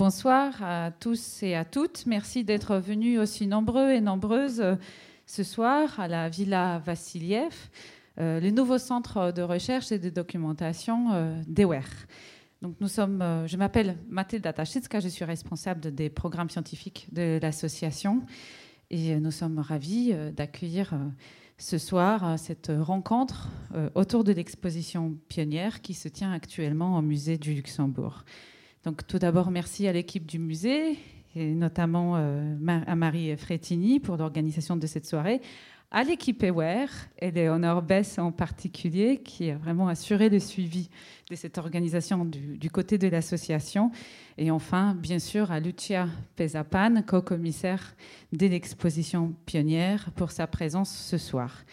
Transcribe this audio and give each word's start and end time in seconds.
bonsoir 0.00 0.62
à 0.62 0.92
tous 0.92 1.42
et 1.42 1.54
à 1.54 1.66
toutes. 1.66 2.06
Merci 2.06 2.42
d'être 2.42 2.78
venus 2.78 3.18
aussi 3.18 3.46
nombreux 3.46 3.90
et 3.90 4.00
nombreuses 4.00 4.62
euh, 4.62 4.76
ce 5.26 5.42
soir 5.42 6.00
à 6.00 6.08
la 6.08 6.30
Villa 6.30 6.78
Vassiliev, 6.78 7.52
euh, 8.18 8.40
le 8.40 8.50
nouveau 8.50 8.78
centre 8.78 9.30
de 9.30 9.42
recherche 9.42 9.92
et 9.92 9.98
de 9.98 10.08
documentation 10.08 11.12
euh, 11.12 11.38
d'EWER. 11.46 11.84
Donc 12.62 12.76
nous 12.80 12.88
sommes, 12.88 13.22
je 13.46 13.54
m'appelle 13.58 13.98
Mathilda 14.08 14.54
Tachitska, 14.54 15.00
je 15.00 15.08
suis 15.08 15.26
responsable 15.26 15.94
des 15.94 16.08
programmes 16.08 16.48
scientifiques 16.48 17.06
de 17.12 17.38
l'association 17.42 18.22
et 18.88 19.20
nous 19.20 19.30
sommes 19.30 19.58
ravis 19.58 20.14
d'accueillir 20.34 20.94
ce 21.58 21.76
soir 21.76 22.38
cette 22.38 22.72
rencontre 22.74 23.48
autour 23.94 24.24
de 24.24 24.32
l'exposition 24.32 25.16
pionnière 25.28 25.82
qui 25.82 25.92
se 25.92 26.08
tient 26.08 26.32
actuellement 26.32 26.98
au 26.98 27.02
musée 27.02 27.36
du 27.36 27.52
Luxembourg. 27.54 28.24
Donc 28.84 29.06
tout 29.06 29.18
d'abord, 29.18 29.50
merci 29.50 29.86
à 29.88 29.92
l'équipe 29.92 30.24
du 30.24 30.38
musée, 30.38 30.96
et 31.36 31.54
notamment 31.54 32.16
euh, 32.16 32.56
à 32.86 32.96
Marie 32.96 33.36
Frétini 33.36 34.00
pour 34.00 34.16
l'organisation 34.16 34.74
de 34.74 34.86
cette 34.86 35.04
soirée, 35.04 35.42
à 35.90 36.02
l'équipe 36.02 36.42
EWARE 36.42 36.88
et 37.18 37.30
Léonore 37.30 37.82
Bess 37.82 38.18
en 38.18 38.32
particulier, 38.32 39.18
qui 39.18 39.50
a 39.50 39.58
vraiment 39.58 39.88
assuré 39.88 40.30
le 40.30 40.38
suivi 40.38 40.88
de 41.28 41.34
cette 41.34 41.58
organisation 41.58 42.24
du, 42.24 42.70
côté 42.70 42.96
de 42.96 43.08
l'association. 43.08 43.90
Et 44.38 44.50
enfin, 44.50 44.94
bien 44.94 45.18
sûr, 45.18 45.50
à 45.50 45.60
Lucia 45.60 46.08
Pesapan, 46.36 47.02
co-commissaire 47.02 47.94
de 48.32 48.46
l'exposition 48.46 49.34
pionnière, 49.44 50.10
pour 50.14 50.30
sa 50.30 50.46
présence 50.46 50.90
ce 50.90 51.18
soir. 51.18 51.64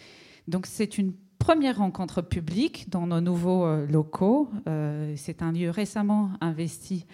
Donc 0.46 0.66
c'est 0.66 0.98
une 0.98 1.14
première 1.38 1.78
rencontre 1.78 2.20
publique 2.22 2.90
dans 2.90 3.06
nos 3.06 3.20
nouveaux 3.20 3.64
euh, 3.64 3.86
locaux. 3.86 4.50
Euh, 4.68 5.14
c'est 5.16 5.42
un 5.42 5.52
lieu 5.52 5.70
récemment 5.70 6.30
investi 6.40 7.06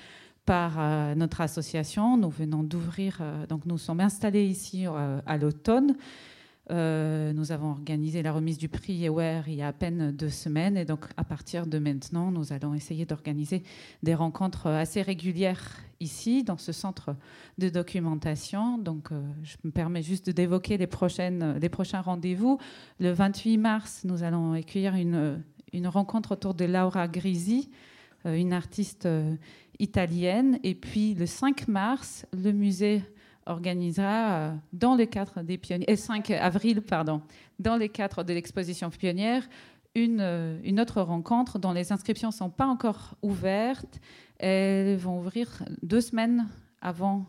par 0.47 0.75
euh, 0.79 1.15
notre 1.15 1.41
association. 1.41 2.17
Nous 2.17 2.31
venons 2.31 2.63
d'ouvrir, 2.63 3.23
donc 3.49 3.67
nous 3.67 3.79
sommes 3.79 4.01
installés 4.01 4.45
ici 4.45 4.87
à 4.87 5.37
l'automne. 5.37 5.97
Euh, 6.71 7.35
nous 7.35 7.53
avons 7.53 7.71
organisé 7.71 8.23
la 8.23 8.33
remise 8.33 8.57
du 8.57 8.71
prix 8.71 9.07
EWARE 9.07 9.49
il 9.49 9.57
y 9.57 9.63
a 9.63 9.69
à 9.69 9.73
peine 9.75 10.13
deux 10.13 10.31
semaines 10.31 10.79
et 10.79 10.87
donc 10.87 11.05
à 11.19 11.25
partir 11.25 11.67
de 11.67 11.79
maintenant, 11.79 12.31
nous 12.31 12.55
allons 12.55 12.73
essayer 12.73 13.05
d'organiser 13.05 13.63
des 14.03 14.15
rencontres 14.15 14.69
assez 14.69 15.03
régulières 15.03 15.83
ici, 16.01 16.43
dans 16.43 16.57
ce 16.57 16.73
centre 16.73 17.17
de 17.59 17.69
documentation. 17.69 18.79
Donc 18.79 19.13
euh, 19.13 19.23
je 19.43 19.57
me 19.65 19.73
permets 19.73 20.03
juste 20.03 20.31
d'évoquer 20.31 20.79
les, 20.79 20.89
les 21.61 21.69
prochains 21.69 22.01
rendez-vous. 22.01 22.59
Le 22.99 23.11
28 23.13 23.59
mars, 23.59 24.03
nous 24.05 24.23
allons 24.23 24.53
accueillir 24.55 24.95
une, 24.95 25.43
une 25.75 25.87
rencontre 25.87 26.33
autour 26.33 26.55
de 26.55 26.65
Laura 26.65 27.09
Grisi, 27.09 27.71
euh, 28.25 28.35
une 28.35 28.55
artiste 28.55 29.07
italienne. 29.79 30.59
Et 30.63 30.75
puis 30.75 31.13
le 31.15 31.27
5 31.27 31.69
mars, 31.69 32.25
le 32.33 32.53
musée 32.53 33.03
organisera 33.47 34.33
euh, 34.33 34.55
dans 34.73 34.97
le 34.97 35.07
cadre 35.07 35.43
des 35.43 35.59
pionniers, 35.59 35.91
et 35.91 35.97
5 35.97 36.31
avril, 36.31 36.83
pardon, 36.83 37.23
dans 37.59 37.77
le 37.77 37.89
cadre 37.89 38.23
de 38.23 38.33
l'exposition 38.33 38.91
pionnière, 38.91 39.49
une, 39.95 40.21
euh, 40.21 40.59
une, 40.65 40.81
autre 40.81 41.03
rencontre 41.03 41.59
dont 41.59 41.73
les 41.73 41.93
inscriptions 41.93 42.29
ne 42.29 42.35
sont 42.35 42.51
pas 42.51 42.67
encore 42.67 43.17
ouvertes. 43.23 44.01
Elles 44.39 44.97
vont 44.97 45.19
ouvrir 45.19 45.63
deux 45.83 46.01
semaines 46.01 46.49
avant, 46.81 47.27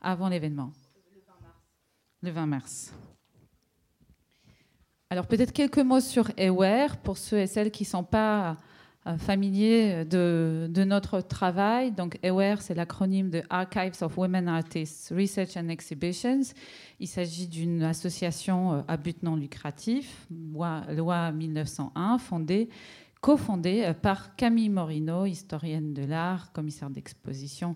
avant 0.00 0.28
l'événement. 0.28 0.72
Le 2.22 2.30
20 2.30 2.46
mars. 2.46 2.92
Alors 5.10 5.26
peut-être 5.26 5.52
quelques 5.52 5.78
mots 5.78 6.00
sur 6.00 6.30
Aware 6.38 6.96
pour 6.96 7.18
ceux 7.18 7.38
et 7.38 7.46
celles 7.46 7.70
qui 7.70 7.82
ne 7.82 7.88
sont 7.88 8.04
pas 8.04 8.56
familier 9.18 10.04
de, 10.04 10.68
de, 10.70 10.84
notre 10.84 11.20
travail. 11.20 11.90
Donc, 11.90 12.18
AWARE, 12.24 12.62
c'est 12.62 12.74
l'acronyme 12.74 13.30
de 13.30 13.42
Archives 13.50 14.00
of 14.00 14.16
Women 14.16 14.46
Artists 14.46 15.12
Research 15.16 15.56
and 15.56 15.68
Exhibitions. 15.68 16.54
Il 17.00 17.08
s'agit 17.08 17.48
d'une 17.48 17.82
association 17.82 18.74
euh, 18.74 18.82
à 18.86 18.96
but 18.96 19.22
non 19.24 19.34
lucratif, 19.34 20.28
loi, 20.30 20.82
loi 20.90 21.32
1901, 21.32 22.18
fondée, 22.18 22.68
cofondée 23.20 23.84
euh, 23.86 23.92
par 23.92 24.36
Camille 24.36 24.68
Morino, 24.68 25.26
historienne 25.26 25.92
de 25.94 26.04
l'art, 26.04 26.52
commissaire 26.52 26.90
d'exposition, 26.90 27.74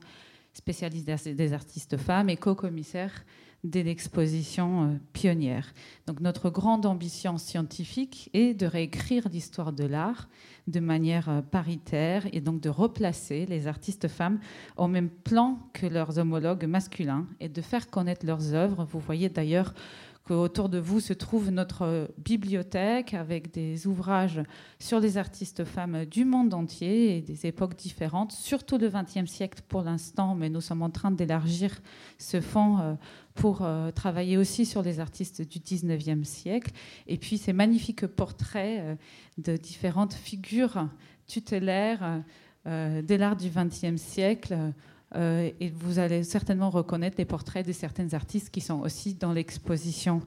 spécialiste 0.53 1.29
des 1.29 1.53
artistes 1.53 1.97
femmes 1.97 2.31
et 2.31 2.37
co-commissaire 2.37 3.25
de 3.71 3.81
l'exposition 3.81 4.99
pionnière. 5.13 5.73
Donc 6.07 6.21
notre 6.21 6.51
grande 6.51 6.87
ambition 6.87 7.39
scientifique 7.39 8.31
est 8.33 8.55
de 8.55 8.67
réécrire 8.67 9.29
l'histoire 9.29 9.73
de 9.73 9.85
l'art 9.85 10.29
de 10.67 10.81
manière 10.81 11.29
euh, 11.29 11.43
paritaire 11.43 12.27
et 12.33 12.41
donc 12.41 12.61
de 12.61 12.69
replacer 12.69 13.47
les 13.47 13.67
artistes 13.67 14.09
femmes 14.09 14.41
au 14.77 14.89
même 14.89 15.09
plan 15.09 15.59
que 15.73 15.87
leurs 15.87 16.19
homologues 16.19 16.65
masculins 16.65 17.27
et 17.41 17.49
de 17.49 17.63
faire 17.63 17.89
connaître 17.89 18.27
leurs 18.27 18.55
œuvres. 18.55 18.85
Vous 18.91 19.01
voyez 19.01 19.29
d'ailleurs 19.29 19.75
qu'autour 20.27 20.69
de 20.69 20.79
vous 20.79 20.99
se 20.99 21.13
trouve 21.13 21.51
notre 21.51 22.11
bibliothèque 22.19 23.15
avec 23.15 23.53
des 23.53 23.87
ouvrages 23.87 24.43
sur 24.81 24.99
les 24.99 25.19
artistes 25.19 25.65
femmes 25.65 26.05
du 26.05 26.25
monde 26.25 26.53
entier 26.53 27.17
et 27.17 27.23
des 27.23 27.47
époques 27.47 27.77
différentes, 27.77 28.33
surtout 28.33 28.77
le 28.77 28.91
XXe 28.91 29.31
siècle 29.31 29.63
pour 29.69 29.83
l'instant, 29.83 30.35
mais 30.35 30.49
nous 30.49 30.61
sommes 30.61 30.83
en 30.83 30.91
train 30.91 31.13
d'élargir 31.13 31.81
ce 32.19 32.41
fonds 32.41 32.79
euh, 32.81 32.95
pour 33.35 33.63
euh, 33.63 33.93
travailler 33.93 34.37
aussi 34.37 34.67
sur 34.67 34.83
les 34.83 34.99
artistes 34.99 35.43
du 35.43 35.61
XIXe 35.61 36.27
siècle. 36.27 36.73
Et 37.07 37.19
puis 37.19 37.39
ces 37.39 37.53
magnifiques 37.53 38.07
portraits 38.07 38.81
euh, 38.81 38.95
de 39.39 39.57
différentes 39.57 40.15
figures 40.15 40.89
tutélaires 41.27 42.23
de 42.65 43.15
l'art 43.15 43.37
du 43.37 43.49
XXe 43.49 43.97
siècle 43.97 44.57
euh, 45.15 45.51
et 45.61 45.71
vous 45.71 45.99
allez 45.99 46.25
certainement 46.25 46.71
reconnaître 46.71 47.17
les 47.19 47.25
portraits 47.25 47.67
de 47.67 47.73
certains 47.73 48.13
artistes 48.13 48.51
qui 48.51 48.61
sont 48.61 48.81
aussi 48.81 49.15
dans 49.15 49.33
l'exposition 49.33 50.21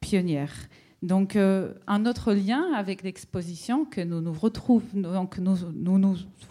pionnière. 0.00 0.52
Donc, 1.02 1.36
euh, 1.36 1.74
un 1.86 2.06
autre 2.06 2.32
lien 2.32 2.72
avec 2.74 3.02
l'exposition 3.02 3.84
que 3.84 4.00
nous, 4.00 4.20
nous, 4.20 4.34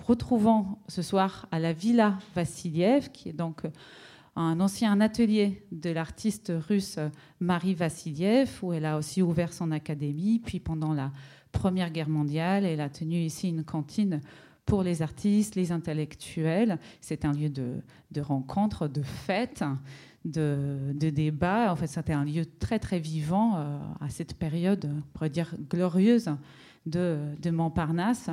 retrouvons 0.08 0.66
ce 0.88 1.02
soir 1.02 1.48
à 1.52 1.60
la 1.60 1.74
Villa 1.74 2.20
Vassiliev, 2.36 3.10
qui 3.12 3.30
est 3.30 3.34
donc 3.34 3.64
un 4.38 4.60
ancien 4.60 5.00
atelier 5.02 5.66
de 5.72 5.90
l'artiste 5.90 6.54
russe 6.70 7.00
Marie 7.40 7.74
Vassiliev, 7.74 8.60
où 8.62 8.72
elle 8.72 8.86
a 8.86 8.98
aussi 8.98 9.22
ouvert 9.22 9.52
son 9.52 9.72
académie. 9.72 10.40
Puis, 10.40 10.60
pendant 10.60 10.94
la 10.94 11.12
Première 11.52 11.90
Guerre 11.90 12.10
mondiale, 12.10 12.66
elle 12.66 12.82
a 12.82 12.90
tenu 12.90 13.16
ici 13.16 13.50
une 13.50 13.64
cantine 13.64 14.22
pour 14.66 14.84
les 14.84 15.02
artistes, 15.02 15.56
les 15.56 15.72
intellectuels. 15.72 16.80
C'est 17.02 17.26
un 17.26 17.34
lieu 17.34 17.50
de, 17.50 18.22
rencontre, 18.22 18.88
de 18.88 19.02
fête, 19.04 19.64
de, 20.24 20.92
de 20.94 21.10
débat. 21.10 21.72
En 21.72 21.76
fait, 21.76 21.88
c'était 21.88 22.14
un 22.14 22.26
lieu 22.26 22.46
très, 22.46 22.80
très 22.80 23.00
vivant 23.00 23.58
euh, 23.58 23.78
à 24.02 24.10
cette 24.10 24.36
période, 24.36 24.90
on 24.92 25.02
pourrait 25.14 25.30
dire 25.30 25.56
glorieuse, 25.70 26.30
de, 26.86 27.20
de 27.42 27.50
Montparnasse. 27.52 28.30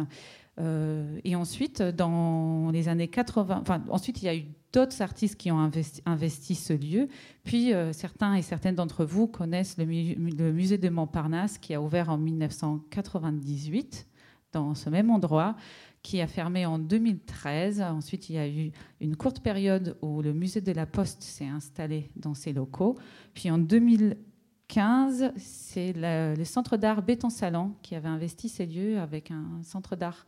Euh, 0.61 1.19
et 1.25 1.35
ensuite, 1.35 1.83
dans 1.83 2.71
les 2.73 2.89
années 2.89 3.09
80, 3.09 3.59
enfin, 3.61 3.83
ensuite, 3.89 4.23
il 4.23 4.27
y 4.27 4.29
a 4.29 4.37
eu 4.37 4.45
d'autres 4.73 5.01
artistes 5.03 5.37
qui 5.37 5.51
ont 5.51 5.71
investi, 6.07 6.55
ce 6.55 6.73
lieu. 6.73 7.09
Puis, 7.45 7.73
euh, 7.73 7.93
certains 7.93 8.35
et 8.35 8.43
certaines 8.43 8.75
d'entre 8.75 9.05
vous 9.05 9.27
connaissent 9.27 9.77
le, 9.79 9.85
musée 9.85 10.79
de 10.79 10.89
Montparnasse 10.89 11.59
qui 11.59 11.75
a 11.75 11.81
ouvert 11.81 12.11
en 12.11 12.19
1998 12.19 14.07
dans 14.53 14.75
ce 14.75 14.91
même 14.91 15.11
endroit 15.11 15.57
qui 16.03 16.21
a 16.21 16.27
fermé 16.27 16.67
en 16.67 16.79
2013. 16.79 17.81
Ensuite, 17.81 18.29
il 18.29 18.35
y 18.35 18.39
a 18.39 18.49
eu 18.49 18.73
une 19.01 19.17
courte 19.17 19.41
période 19.41 19.97
où 20.03 20.21
le 20.23 20.33
musée 20.33 20.61
de 20.61 20.73
la 20.73 20.87
Poste 20.87 21.23
s'est 21.23 21.47
installé 21.47 22.11
dans 22.17 22.35
ses 22.35 22.53
locaux. 22.53 22.99
Puis 23.35 23.51
en 23.51 23.59
2015, 23.59 25.33
c'est 25.37 25.93
le, 25.95 26.45
centre 26.45 26.77
d'art 26.77 27.03
Béton 27.03 27.31
Salon 27.31 27.75
qui 27.83 27.95
avait 27.95 28.09
investi 28.09 28.49
ces 28.49 28.67
lieux 28.67 28.99
avec 28.99 29.31
un 29.31 29.63
centre 29.63 29.95
d'art 29.97 30.27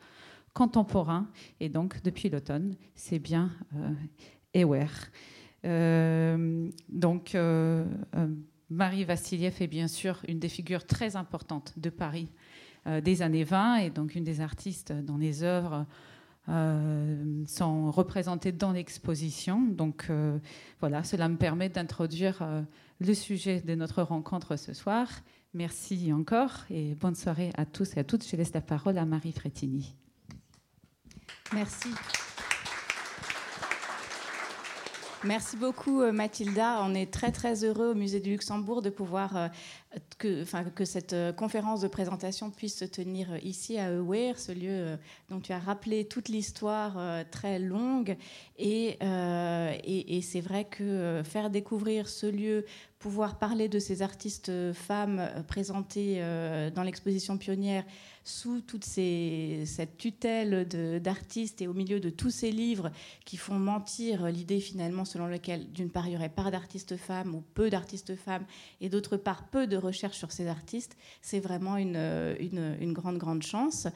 contemporain. 0.53 1.29
Et 1.59 1.69
donc, 1.69 2.03
depuis 2.03 2.29
l'automne, 2.31 2.77
c'est 2.95 3.19
bien 3.19 3.51
euh, 3.75 3.91
euh 5.65 6.71
donc, 6.89 7.35
euh, 7.35 7.85
Marie 8.71 9.05
Vassiliev 9.05 9.57
est 9.61 9.67
bien 9.67 9.89
sûr 9.89 10.21
une 10.29 10.39
des 10.39 10.49
figures 10.49 10.87
très 10.87 11.17
importantes 11.17 11.75
de 11.77 11.91
Paris 11.91 12.29
des 12.87 13.23
années 13.23 13.45
20 13.45 13.77
et 13.77 13.91
donc 13.91 14.15
une 14.15 14.25
des 14.25 14.41
artistes 14.41 14.93
dont 14.93 15.17
les 15.17 15.43
œuvres 15.43 15.87
euh, 16.51 17.45
sont 17.47 17.91
représentées 17.91 18.53
dans 18.53 18.73
l'exposition. 18.73 19.63
Donc 19.63 20.07
euh, 20.11 20.39
voilà, 20.81 21.03
cela 21.03 21.29
me 21.29 21.37
permet 21.37 21.71
d'introduire 21.71 22.47
le 23.01 23.15
sujet 23.15 23.61
de 23.61 23.75
notre 23.75 24.03
rencontre 24.03 24.57
ce 24.57 24.75
soir. 24.75 25.09
Merci 25.55 26.13
encore 26.13 26.65
et 26.69 26.95
bonne 26.97 27.15
soirée 27.15 27.51
à 27.57 27.65
tous 27.65 27.97
et 27.97 28.01
à 28.01 28.05
toutes. 28.05 28.29
Je 28.29 28.37
laisse 28.37 28.53
la 28.53 28.61
parole 28.61 28.99
à 28.99 29.07
Marie 29.07 29.33
Frétini. 29.33 29.95
Merci. 31.53 31.89
Merci 35.25 35.57
beaucoup 35.57 36.03
Mathilda. 36.13 36.81
On 36.83 36.95
est 36.95 37.11
très 37.11 37.33
très 37.33 37.65
heureux 37.65 37.93
au 37.93 37.95
Musée 37.95 38.21
du 38.21 38.31
Luxembourg 38.31 38.83
de 38.83 38.91
pouvoir 38.91 39.51
que, 40.19 40.43
enfin, 40.43 40.65
que 40.65 40.85
cette 40.85 41.13
euh, 41.13 41.33
conférence 41.33 41.81
de 41.81 41.89
présentation 41.89 42.51
puisse 42.51 42.79
se 42.79 42.85
tenir 42.85 43.29
ici 43.43 43.79
à 43.79 43.87
Aware, 43.87 44.39
ce 44.39 44.53
lieu 44.53 44.69
euh, 44.71 44.97
dont 45.31 45.41
tu 45.41 45.53
as 45.53 45.59
rappelé 45.59 46.05
toute 46.05 46.29
l'histoire 46.29 46.99
très 47.31 47.59
longue. 47.59 48.17
Et, 48.59 48.99
et 49.03 50.23
c'est 50.23 50.41
vrai 50.41 50.65
que 50.65 51.23
faire 51.25 51.51
découvrir 51.51 52.09
ce 52.09 52.27
lieu 52.27 52.65
pouvoir 53.05 53.39
parler 53.39 53.69
de 53.69 53.79
ces 53.79 54.01
artistes 54.01 54.51
femmes 54.73 55.29
présentées 55.47 56.23
dans 56.75 56.83
l'exposition 56.83 57.37
pionnière 57.37 57.85
sous 58.25 58.63
toute 58.63 58.85
cette 58.85 59.99
tutelle 59.99 60.67
d'artistes 61.03 61.61
et 61.61 61.69
au 61.69 61.75
milieu 61.75 62.01
de 62.01 62.09
tous 62.09 62.31
ces 62.31 62.51
livres 62.51 62.91
qui 63.27 63.37
font 63.37 63.59
mentir 63.59 64.27
l'idée 64.29 64.61
finalement 64.61 65.05
selon 65.05 65.27
laquelle 65.27 65.71
d'une 65.71 65.91
part 65.91 66.07
il 66.07 66.11
n'y 66.11 66.17
aurait 66.17 66.31
pas 66.31 66.51
d'artistes 66.51 66.97
femmes 66.97 67.35
ou 67.35 67.43
peu 67.53 67.69
d'artistes 67.69 68.17
femmes 68.17 68.47
et 68.81 68.89
d'autre 68.89 69.19
part 69.19 69.49
peu 69.49 69.67
de 69.67 69.77
recherche 69.77 70.17
sur 70.17 70.33
ces 70.33 70.47
artistes, 70.47 70.97
c'est 71.21 71.41
vraiment 71.41 71.77
une, 71.77 72.95
grande 72.95 73.19
grande 73.19 73.43
chance. 73.43 73.87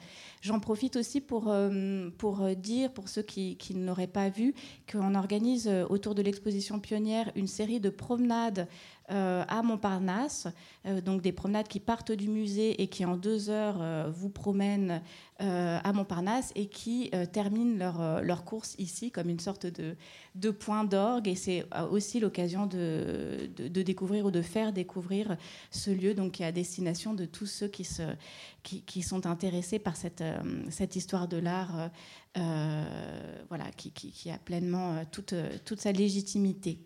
J'en 0.41 0.59
profite 0.59 0.95
aussi 0.95 1.19
pour, 1.19 1.47
euh, 1.47 2.09
pour 2.19 2.47
dire, 2.55 2.91
pour 2.91 3.09
ceux 3.09 3.23
qui, 3.23 3.57
qui 3.57 3.73
ne 3.73 3.85
l'auraient 3.85 4.05
pas 4.05 4.29
vu, 4.29 4.53
qu'on 4.91 5.15
organise 5.15 5.67
autour 5.89 6.13
de 6.13 6.21
l'exposition 6.21 6.79
pionnière 6.79 7.31
une 7.35 7.47
série 7.47 7.79
de 7.79 7.89
promenades 7.89 8.59
euh, 8.59 8.98
à 9.09 9.61
Montparnasse, 9.63 10.47
euh, 10.85 11.01
donc 11.01 11.21
des 11.21 11.31
promenades 11.31 11.67
qui 11.67 11.79
partent 11.79 12.11
du 12.11 12.27
musée 12.27 12.81
et 12.81 12.87
qui 12.87 13.05
en 13.05 13.17
deux 13.17 13.49
heures 13.49 13.79
euh, 13.81 14.09
vous 14.13 14.29
promènent 14.29 15.01
à 15.41 15.93
Montparnasse 15.93 16.51
et 16.55 16.65
qui 16.65 17.11
terminent 17.31 17.77
leur, 17.77 18.21
leur, 18.21 18.43
course 18.43 18.75
ici 18.77 19.09
comme 19.09 19.29
une 19.29 19.39
sorte 19.39 19.67
de, 19.67 19.95
de 20.35 20.49
point 20.51 20.83
d'orgue. 20.83 21.29
Et 21.29 21.35
c'est 21.35 21.65
aussi 21.91 22.19
l'occasion 22.19 22.65
de, 22.65 23.49
de, 23.55 23.81
découvrir 23.81 24.25
ou 24.25 24.31
de 24.31 24.41
faire 24.41 24.73
découvrir 24.73 25.37
ce 25.71 25.91
lieu 25.91 26.13
donc, 26.13 26.41
à 26.41 26.51
destination 26.51 27.13
de 27.13 27.23
tous 27.23 27.45
ceux 27.45 27.69
qui, 27.69 27.85
se, 27.85 28.03
qui, 28.63 28.81
qui 28.81 29.01
sont 29.01 29.27
intéressés 29.27 29.79
par 29.79 29.95
cette, 29.95 30.25
cette 30.71 30.97
histoire 30.97 31.29
de 31.29 31.37
l'art 31.37 31.89
voilà, 32.35 33.71
qui, 33.77 33.91
qui, 33.91 34.11
qui, 34.11 34.29
a 34.29 34.37
pleinement 34.39 35.05
toute, 35.09 35.35
toute 35.63 35.79
sa 35.79 35.93
légitimité. 35.93 36.79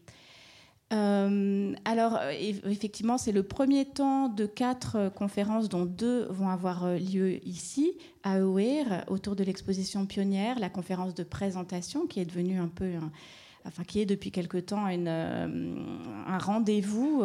Euh, 0.94 1.74
alors, 1.86 2.18
euh, 2.22 2.31
effectivement, 2.66 3.18
c'est 3.18 3.31
le 3.31 3.44
premier 3.44 3.86
temps 3.86 4.30
de 4.30 4.45
quatre 4.45 4.95
euh, 4.98 5.10
conférences, 5.10 5.68
dont 5.69 5.86
deux 5.86 6.28
vont 6.30 6.50
avoir 6.50 6.88
lieu 6.95 7.45
ici, 7.48 7.94
à 8.24 8.34
Aware, 8.34 9.04
autour 9.07 9.36
de 9.36 9.44
l'exposition 9.44 10.06
pionnière, 10.06 10.60
la 10.60 10.69
conférence 10.69 11.16
de 11.16 11.24
présentation, 11.24 12.06
qui 12.06 12.19
est 12.19 12.25
devenue 12.25 12.60
un 12.60 12.68
peu. 12.68 12.92
enfin, 13.66 13.84
qui 13.84 14.01
est 14.01 14.06
depuis 14.06 14.31
quelque 14.31 14.57
temps 14.57 14.86
un 14.86 16.38
rendez-vous 16.38 17.24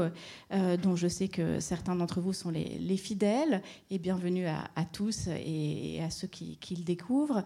dont 0.82 0.97
je 0.97 1.09
sais 1.09 1.29
que 1.29 1.61
certains 1.61 1.94
d'entre 1.94 2.21
vous 2.21 2.32
sont 2.32 2.50
les, 2.50 2.97
fidèles. 2.97 3.62
Et 3.91 3.99
bienvenue 3.99 4.47
à, 4.47 4.85
tous 4.93 5.29
et, 5.29 6.00
à 6.03 6.11
ceux 6.11 6.29
qui 6.29 6.59
le 6.76 6.85
découvrent. 6.85 7.44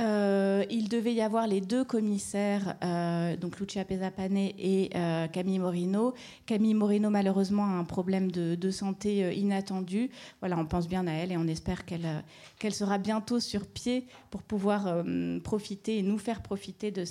Euh, 0.00 0.64
il 0.70 0.88
devait 0.88 1.12
y 1.12 1.22
avoir 1.22 1.48
les 1.48 1.60
deux 1.60 1.84
commissaires, 1.84 2.76
euh, 2.84 3.36
donc 3.36 3.58
Lucia 3.58 3.84
Pesapane 3.84 4.36
et 4.36 4.90
euh, 4.94 5.26
Camille 5.26 5.58
Morino. 5.58 6.14
Camille 6.46 6.74
Morino, 6.74 7.10
malheureusement, 7.10 7.64
a 7.64 7.78
un 7.78 7.84
problème 7.84 8.30
de, 8.30 8.70
santé 8.70 9.34
inattendu. 9.36 10.10
Voilà, 10.40 10.56
on 10.58 10.66
pense 10.66 10.88
bien 10.88 11.06
à 11.06 11.12
elle 11.12 11.32
et 11.32 11.36
on 11.36 11.48
espère 11.48 11.84
qu'elle 11.84 12.74
sera 12.74 12.98
bientôt 12.98 13.40
sur 13.40 13.66
pied 13.66 14.06
pour 14.30 14.42
pouvoir 14.42 15.02
profiter 15.42 15.98
et 15.98 16.02
nous 16.02 16.18
faire 16.18 16.42
profiter 16.42 16.90
de, 16.90 17.04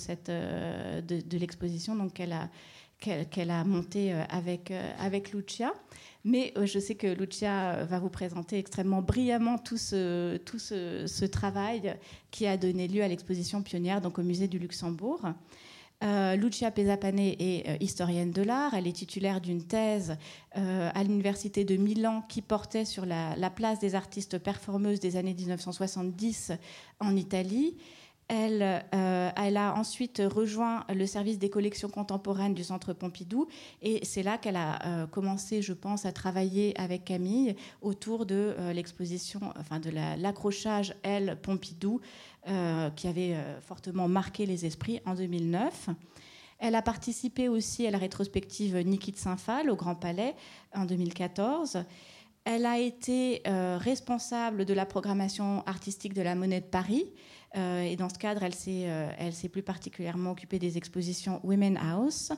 de, 1.00 1.38
l'exposition 1.38 2.08
qu'elle 2.08 2.32
a, 2.32 2.48
a 3.60 3.64
montée 3.64 4.12
avec, 4.30 4.72
avec 4.98 5.32
Lucia. 5.32 5.72
Mais 6.24 6.52
euh, 6.56 6.66
je 6.66 6.78
sais 6.78 6.94
que 6.94 7.06
Lucia 7.06 7.74
euh, 7.74 7.84
va 7.84 7.98
vous 7.98 8.08
présenter 8.08 8.58
extrêmement 8.58 9.02
brillamment 9.02 9.58
tout 9.58 9.76
ce, 9.76 10.36
tout 10.38 10.58
ce, 10.58 11.24
travail 11.24 11.96
qui 12.30 12.46
a 12.46 12.56
donné 12.56 12.88
lieu 12.88 13.02
à 13.02 13.08
l'exposition 13.08 13.62
pionnière 13.62 14.00
donc 14.00 14.18
au 14.18 14.22
musée 14.22 14.48
du 14.48 14.58
Luxembourg. 14.58 15.20
Euh, 16.04 16.36
Lucia 16.36 16.70
Pesapane 16.70 17.18
est 17.18 17.82
historienne 17.82 18.30
de 18.30 18.42
l'art. 18.42 18.74
Elle 18.74 18.86
est 18.86 18.92
titulaire 18.92 19.40
d'une 19.40 19.64
thèse 19.64 20.16
à 20.52 21.02
l'université 21.02 21.64
de 21.64 21.76
Milan 21.76 22.22
qui 22.28 22.40
portait 22.40 22.84
sur 22.84 23.04
la, 23.04 23.34
la, 23.36 23.50
place 23.50 23.80
des 23.80 23.96
artistes 23.96 24.38
performeuses 24.38 25.00
des 25.00 25.16
années 25.16 25.34
1970 25.34 26.52
en 27.00 27.16
Italie. 27.16 27.76
Elle, 28.28 28.84
euh, 28.94 29.30
elle, 29.36 29.56
a 29.56 29.74
ensuite 29.74 30.20
rejoint 30.22 30.84
le 30.94 31.06
service 31.06 31.38
des 31.38 31.48
collections 31.48 31.88
contemporaines 31.88 32.52
du 32.52 32.62
Centre 32.62 32.92
Pompidou 32.92 33.48
et 33.80 34.04
c'est 34.04 34.22
là 34.22 34.36
qu'elle 34.36 34.56
a 34.56 34.84
euh, 34.84 35.06
commencé, 35.06 35.62
je 35.62 35.72
pense, 35.72 36.04
à 36.04 36.12
travailler 36.12 36.78
avec 36.78 37.06
Camille 37.06 37.56
autour 37.80 38.26
de 38.26 38.54
euh, 38.58 38.74
l'exposition, 38.74 39.40
enfin 39.58 39.80
de 39.80 39.88
l'accrochage 39.90 40.94
Elle 41.02 41.38
Pompidou, 41.40 42.00
qui 42.96 43.08
avait 43.08 43.36
fortement 43.60 44.08
marqué 44.08 44.46
les 44.46 44.64
esprits 44.64 45.00
en 45.04 45.14
2009. 45.14 45.90
Elle 46.58 46.76
a 46.76 46.80
participé 46.80 47.48
aussi 47.48 47.86
à 47.86 47.90
la 47.90 47.98
rétrospective 47.98 48.74
Niki 48.78 49.12
de 49.12 49.18
Saint-Phal 49.18 49.68
au 49.68 49.76
Grand 49.76 49.94
Palais 49.94 50.34
en 50.74 50.86
2014. 50.86 51.84
Elle 52.44 52.64
a 52.64 52.78
été 52.78 53.42
responsable 53.44 54.64
de 54.64 54.72
la 54.72 54.86
programmation 54.86 55.62
artistique 55.66 56.14
de 56.14 56.22
la 56.22 56.34
Monnaie 56.34 56.62
de 56.62 56.66
Paris 56.66 57.12
euh, 57.56 57.82
et 57.82 57.96
dans 57.96 58.08
ce 58.08 58.18
cadre, 58.18 58.42
elle 58.42 58.54
s'est, 58.54 58.88
euh, 58.88 59.10
elle 59.18 59.32
s'est 59.32 59.48
plus 59.48 59.62
particulièrement 59.62 60.32
occupée 60.32 60.58
des 60.58 60.76
expositions 60.76 61.40
Women 61.44 61.76
House, 61.78 62.32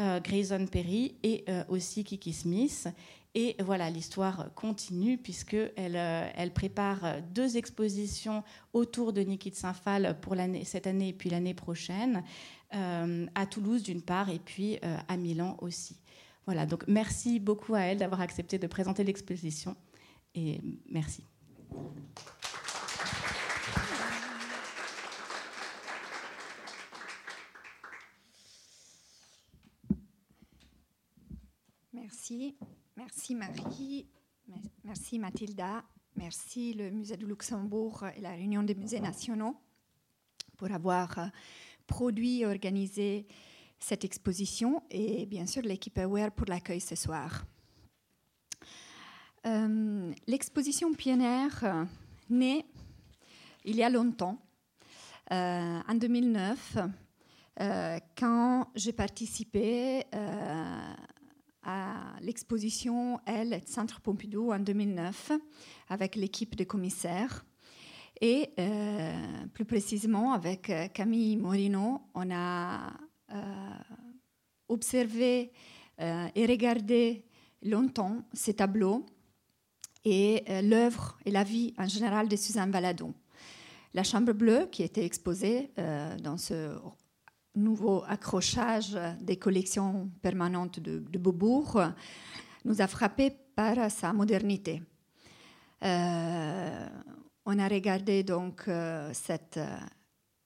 euh, 0.00 0.20
Grayson 0.20 0.66
Perry 0.70 1.16
et 1.22 1.44
aussi 1.68 2.04
Kiki 2.04 2.32
Smith. 2.32 2.88
Et 3.36 3.56
voilà, 3.58 3.90
l'histoire 3.90 4.54
continue 4.54 5.18
puisqu'elle 5.18 5.96
elle 5.96 6.52
prépare 6.52 7.20
deux 7.32 7.56
expositions 7.56 8.44
autour 8.72 9.12
de 9.12 9.22
Niki 9.22 9.50
de 9.50 9.56
Saint-Phal 9.56 10.18
pour 10.20 10.36
cette 10.64 10.86
année 10.86 11.08
et 11.08 11.12
puis 11.12 11.30
l'année 11.30 11.54
prochaine, 11.54 12.22
à 12.70 13.46
Toulouse 13.50 13.82
d'une 13.82 14.02
part 14.02 14.30
et 14.30 14.38
puis 14.38 14.78
à 15.08 15.16
Milan 15.16 15.56
aussi. 15.60 15.96
Voilà, 16.46 16.64
donc 16.64 16.84
merci 16.86 17.40
beaucoup 17.40 17.74
à 17.74 17.80
elle 17.80 17.98
d'avoir 17.98 18.20
accepté 18.20 18.56
de 18.56 18.68
présenter 18.68 19.02
l'exposition 19.02 19.74
et 20.36 20.60
merci. 20.88 21.24
Merci. 31.94 32.56
Merci 32.96 33.36
Marie. 33.36 34.08
Merci 34.82 35.18
Mathilda. 35.20 35.84
Merci 36.16 36.74
le 36.74 36.90
Musée 36.90 37.16
du 37.16 37.24
Luxembourg 37.24 38.04
et 38.16 38.20
la 38.20 38.30
Réunion 38.30 38.64
des 38.64 38.74
musées 38.74 38.98
nationaux 38.98 39.56
pour 40.56 40.72
avoir 40.72 41.18
euh, 41.18 41.26
produit 41.86 42.40
et 42.40 42.46
organisé 42.46 43.28
cette 43.78 44.04
exposition 44.04 44.82
et 44.90 45.24
bien 45.26 45.46
sûr 45.46 45.62
l'équipe 45.62 45.96
Aware 45.98 46.32
pour 46.32 46.46
l'accueil 46.46 46.80
ce 46.80 46.96
soir. 46.96 47.44
Euh, 49.46 50.12
l'exposition 50.26 50.92
pionnière 50.94 51.60
euh, 51.62 51.84
née 52.28 52.66
il 53.64 53.76
y 53.76 53.84
a 53.84 53.88
longtemps, 53.88 54.38
en 55.30 55.94
2009, 55.94 56.76
quand 58.14 58.68
j'ai 58.74 58.92
participé 58.92 60.04
à 61.64 62.14
l'exposition 62.20 63.20
Elle, 63.26 63.60
Centre 63.66 64.00
Pompidou 64.00 64.52
en 64.52 64.58
2009 64.58 65.32
avec 65.88 66.16
l'équipe 66.16 66.54
de 66.56 66.64
commissaires. 66.64 67.44
Et 68.20 68.50
euh, 68.58 69.46
plus 69.52 69.64
précisément, 69.64 70.32
avec 70.32 70.70
euh, 70.70 70.88
Camille 70.88 71.36
Morino, 71.36 72.02
on 72.14 72.30
a 72.30 72.92
euh, 73.32 73.74
observé 74.68 75.52
et 75.96 76.46
regardé 76.46 77.24
longtemps 77.62 78.24
ces 78.32 78.54
tableaux 78.54 79.06
et 80.04 80.42
l'œuvre 80.64 81.16
et 81.24 81.30
la 81.30 81.44
vie 81.44 81.72
en 81.78 81.86
général 81.86 82.26
de 82.26 82.34
Suzanne 82.34 82.72
Valadon. 82.72 83.14
La 83.94 84.02
Chambre 84.02 84.32
bleue, 84.32 84.66
qui 84.72 84.82
était 84.82 85.04
exposée 85.04 85.70
dans 86.20 86.36
ce 86.36 86.76
nouveau 87.54 88.02
accrochage 88.06 88.98
des 89.20 89.36
collections 89.36 90.10
permanentes 90.22 90.80
de, 90.80 91.18
Beaubourg 91.18 91.80
nous 92.64 92.80
a 92.80 92.86
frappé 92.86 93.30
par 93.54 93.90
sa 93.90 94.12
modernité. 94.12 94.82
Euh, 95.84 96.88
on 97.44 97.58
a 97.58 97.68
regardé 97.68 98.22
donc 98.22 98.64
euh, 98.68 99.10
cette 99.12 99.60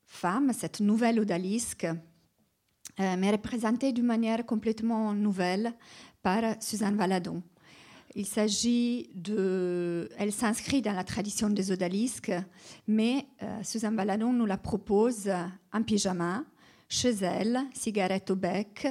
femme, 0.04 0.52
cette 0.52 0.80
nouvelle 0.80 1.20
odalisque, 1.20 1.84
euh, 1.84 3.16
mais 3.16 3.30
représentée 3.30 3.92
d'une 3.92 4.06
manière 4.06 4.44
complètement 4.44 5.14
nouvelle 5.14 5.72
par 6.22 6.42
Suzanne 6.60 6.96
Valadon. 6.96 7.42
Il 8.14 8.26
s'agit 8.26 9.10
de. 9.14 10.08
Elle 10.18 10.32
s'inscrit 10.32 10.82
dans 10.82 10.94
la 10.94 11.04
tradition 11.04 11.50
des 11.50 11.70
odalisques, 11.70 12.32
mais 12.88 13.26
Suzanne 13.62 13.94
Valadon 13.94 14.32
nous 14.32 14.46
la 14.46 14.56
propose 14.56 15.30
en 15.72 15.82
pyjama, 15.82 16.42
chez 16.88 17.10
elle, 17.22 17.60
cigarette 17.72 18.30
au 18.30 18.36
bec, 18.36 18.88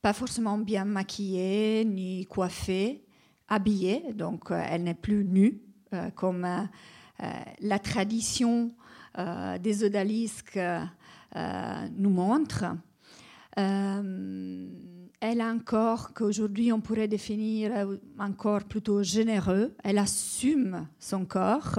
pas 0.00 0.12
forcément 0.12 0.58
bien 0.58 0.84
maquillée 0.84 1.84
ni 1.84 2.26
coiffée, 2.26 3.04
habillée, 3.48 4.12
donc 4.14 4.50
elle 4.50 4.84
n'est 4.84 4.94
plus 4.94 5.24
nue, 5.24 5.60
comme 6.14 6.46
la 7.60 7.78
tradition 7.78 8.74
des 9.60 9.84
odalisques 9.84 10.58
nous 11.34 12.10
montre. 12.10 12.64
Elle 13.54 15.40
a 15.40 15.46
un 15.46 15.58
corps 15.58 16.14
qu'aujourd'hui 16.14 16.72
on 16.72 16.80
pourrait 16.80 17.08
définir 17.08 17.70
encore 18.18 18.64
plutôt 18.64 19.02
généreux. 19.02 19.74
Elle 19.84 19.98
assume 19.98 20.88
son 20.98 21.24
corps. 21.26 21.78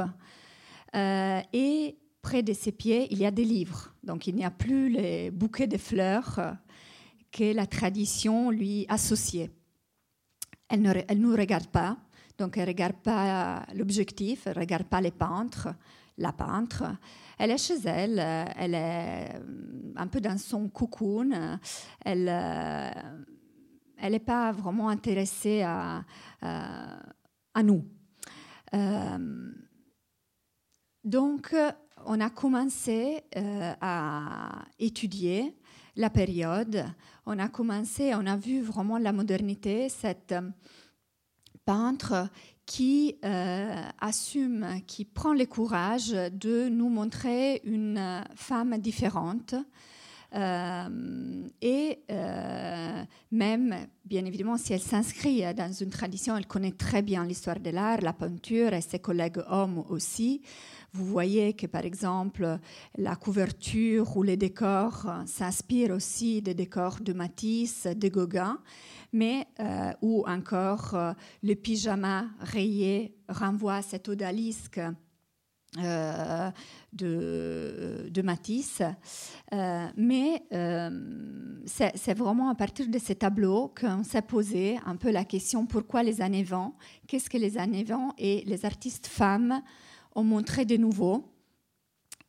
Euh, 0.96 1.41
et 1.53 1.98
près 2.24 2.42
de 2.42 2.53
ses 2.53 2.72
pieds, 2.72 3.08
il 3.12 3.20
y 3.20 3.25
a 3.25 3.32
des 3.32 3.46
livres. 3.46 3.94
Donc 4.01 4.25
il 4.25 4.36
n'y 4.36 4.46
a 4.46 4.50
plus 4.50 4.89
les 4.89 5.30
bouquets 5.30 5.68
de 5.68 5.77
fleurs 5.77 6.39
que 7.32 7.53
la 7.53 7.68
tradition 7.68 8.50
lui 8.50 8.88
associait. 8.89 9.51
Elle 10.70 10.82
ne 10.82 11.13
nous 11.15 11.36
regarde 11.36 11.68
pas. 11.68 11.98
Donc 12.39 12.58
elle 12.58 12.63
ne 12.63 12.70
regarde 12.70 12.96
pas 12.96 13.63
l'objectif, 13.75 14.48
elle 14.48 14.56
ne 14.56 14.62
regarde 14.62 14.86
pas 14.86 15.01
les 15.01 15.12
peintres, 15.12 15.68
la 16.18 16.32
peintre. 16.32 16.84
Elle 17.38 17.51
est 17.51 17.58
chez 17.58 17.80
elle, 17.86 18.20
elle 18.58 18.74
est 18.74 19.39
un 19.96 20.08
peu 20.08 20.22
dans 20.22 20.38
son 20.38 20.70
cocoon. 20.70 21.60
Elle 22.06 22.30
euh, 22.30 22.89
n'est 24.10 24.20
pas 24.20 24.51
vraiment 24.53 24.88
intéressée 24.89 25.62
à, 25.62 26.03
nous. 27.62 27.86
Euh, 28.74 29.51
donc, 31.03 31.53
on 32.05 32.19
a 32.19 32.29
commencé 32.29 33.22
euh, 33.36 33.74
à 33.81 34.65
étudier 34.79 35.53
la 35.95 36.10
période. 36.10 36.86
On 37.25 37.39
a 37.39 37.48
commencé, 37.48 38.13
on 38.15 38.25
a 38.25 38.36
vu 38.36 38.62
vraiment 38.62 38.98
la 38.98 39.12
modernité, 39.12 39.89
cette 39.89 40.36
peintre 41.65 42.29
qui 42.65 43.17
euh, 43.25 43.81
assume, 44.00 44.81
qui 44.88 45.05
prend 45.05 45.33
le 45.33 45.45
courage 45.45 46.10
de 46.10 46.69
nous 46.69 46.89
montrer 46.89 47.62
une 47.65 48.24
femme 48.36 48.77
différente, 48.77 49.55
euh, 50.36 51.48
et 51.62 52.00
euh, 52.10 53.03
même, 53.31 53.75
bien 54.03 54.25
évidemment, 54.25 54.57
si 54.57 54.74
elle 54.74 54.81
s'inscrit 54.81 55.43
dans 55.53 55.72
une 55.72 55.89
tradition, 55.89 56.36
elle 56.36 56.48
connaît 56.48 56.72
très 56.72 57.01
bien 57.01 57.24
l'histoire 57.25 57.60
de 57.60 57.69
l'art, 57.69 58.01
la 58.01 58.13
peinture 58.13 58.74
et 58.74 58.81
ses 58.81 59.00
collègues 59.00 59.41
hommes 59.48 59.83
aussi. 59.89 60.41
Vous 60.94 61.06
voyez 61.06 61.54
que, 61.54 61.66
par 61.66 61.86
exemple, 61.86 62.60
la 62.98 63.16
couverture 63.16 64.16
ou 64.16 64.24
les 64.24 64.38
décors 64.38 65.12
s'inspirent 65.26 65.92
aussi 65.92 66.42
des 66.42 66.54
décors 66.54 67.00
de 67.02 67.14
Matisse, 67.14 67.88
de 67.88 68.08
Gauguin, 68.10 68.60
mais 69.12 69.48
euh, 69.60 69.92
ou 70.02 70.24
encore 70.28 70.96
le 71.42 71.54
pyjama 71.56 72.26
rayé 72.40 73.16
renvoie 73.28 73.76
à 73.76 73.82
cet 73.82 74.08
odalisque 74.08 74.80
euh, 75.80 76.52
de, 76.92 78.22
Matisse. 78.22 78.84
Euh, 79.52 79.88
mais 79.98 80.44
euh, 80.54 81.60
c'est 81.66 82.14
vraiment 82.14 82.50
à 82.50 82.56
partir 82.56 82.88
de 82.88 83.00
ces 83.00 83.16
tableaux 83.16 83.74
qu'on 83.80 84.04
s'est 84.04 84.22
posé 84.22 84.80
un 84.86 84.96
peu 84.96 85.10
la 85.10 85.26
question 85.26 85.66
pourquoi 85.66 86.04
les 86.04 86.22
années 86.22 86.44
20 86.44 86.74
Qu'est-ce 87.08 87.30
que 87.30 87.38
les 87.38 87.58
années 87.58 87.84
20 87.84 88.14
et 88.20 88.44
les 88.46 88.66
artistes 88.66 89.08
femmes 89.08 89.62
ont 90.15 90.24
montré 90.24 90.65
de 90.65 90.77
nouveau 90.77 91.24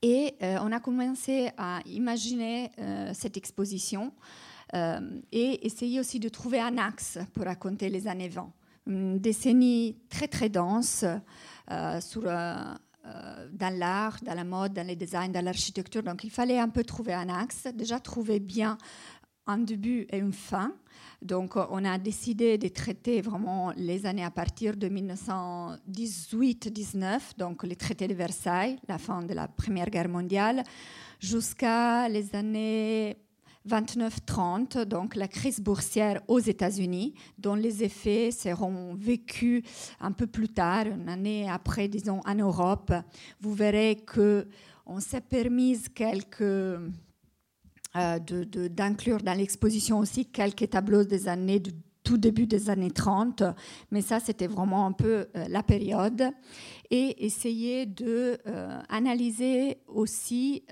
Et 0.02 0.34
on 0.40 0.72
a 0.72 0.80
commencé 0.80 1.50
à 1.56 1.80
imaginer 1.86 2.70
cette 3.12 3.36
exposition 3.36 4.12
et 4.72 5.66
essayer 5.66 6.00
aussi 6.00 6.20
de 6.20 6.28
trouver 6.28 6.60
un 6.60 6.78
axe 6.78 7.18
pour 7.32 7.44
raconter 7.44 7.88
les 7.88 8.06
années 8.06 8.28
20. 8.28 8.52
Une 8.86 9.18
décennie 9.18 9.96
très 10.10 10.28
très 10.28 10.50
dense 10.50 11.06
euh, 13.06 13.46
dans 13.52 13.78
l'art, 13.78 14.16
dans 14.22 14.32
la 14.32 14.44
mode, 14.44 14.72
dans 14.72 14.86
les 14.86 14.96
designs, 14.96 15.28
dans 15.28 15.44
l'architecture. 15.44 16.02
Donc 16.02 16.24
il 16.24 16.30
fallait 16.30 16.58
un 16.58 16.70
peu 16.70 16.84
trouver 16.84 17.12
un 17.12 17.28
axe, 17.28 17.66
déjà 17.74 18.00
trouver 18.00 18.40
bien 18.40 18.78
un 19.46 19.58
début 19.58 20.06
et 20.10 20.16
une 20.16 20.32
fin. 20.32 20.72
Donc 21.24 21.56
on 21.56 21.84
a 21.86 21.96
décidé 21.96 22.58
de 22.58 22.68
traiter 22.68 23.22
vraiment 23.22 23.72
les 23.76 24.04
années 24.04 24.24
à 24.24 24.30
partir 24.30 24.76
de 24.76 24.88
1918-19, 24.88 27.38
donc 27.38 27.64
les 27.64 27.76
traités 27.76 28.06
de 28.06 28.12
Versailles, 28.12 28.78
la 28.86 28.98
fin 28.98 29.22
de 29.22 29.32
la 29.32 29.48
Première 29.48 29.88
Guerre 29.88 30.10
mondiale, 30.10 30.62
jusqu'à 31.18 32.10
les 32.10 32.36
années 32.36 33.16
29-30, 33.66 34.84
donc 34.84 35.16
la 35.16 35.26
crise 35.26 35.60
boursière 35.60 36.20
aux 36.28 36.40
États-Unis, 36.40 37.14
dont 37.38 37.54
les 37.54 37.82
effets 37.82 38.30
seront 38.30 38.94
vécus 38.94 39.62
un 40.00 40.12
peu 40.12 40.26
plus 40.26 40.50
tard, 40.50 40.88
une 40.88 41.08
année 41.08 41.48
après, 41.48 41.88
disons, 41.88 42.20
en 42.26 42.34
Europe. 42.34 42.92
Vous 43.40 43.54
verrez 43.54 43.96
que 44.06 44.46
on 44.84 45.00
s'est 45.00 45.22
permis 45.22 45.80
quelques 45.94 46.78
d'inclure 47.94 49.18
dans 49.22 49.34
l'exposition 49.34 49.98
aussi 49.98 50.26
quelques 50.26 50.70
tableaux 50.70 51.04
des 51.04 51.28
années 51.28 51.60
du 51.60 51.72
tout 52.02 52.18
début 52.18 52.46
des 52.46 52.68
années 52.68 52.90
30, 52.90 53.42
mais 53.90 54.02
ça 54.02 54.20
c'était 54.20 54.46
vraiment 54.46 54.86
un 54.86 54.92
peu 54.92 55.26
euh, 55.36 55.46
la 55.48 55.62
période, 55.62 56.30
et 56.90 57.24
essayer 57.24 57.86
de 57.86 58.38
euh, 58.46 58.80
analyser 58.90 59.78
aussi 59.88 60.64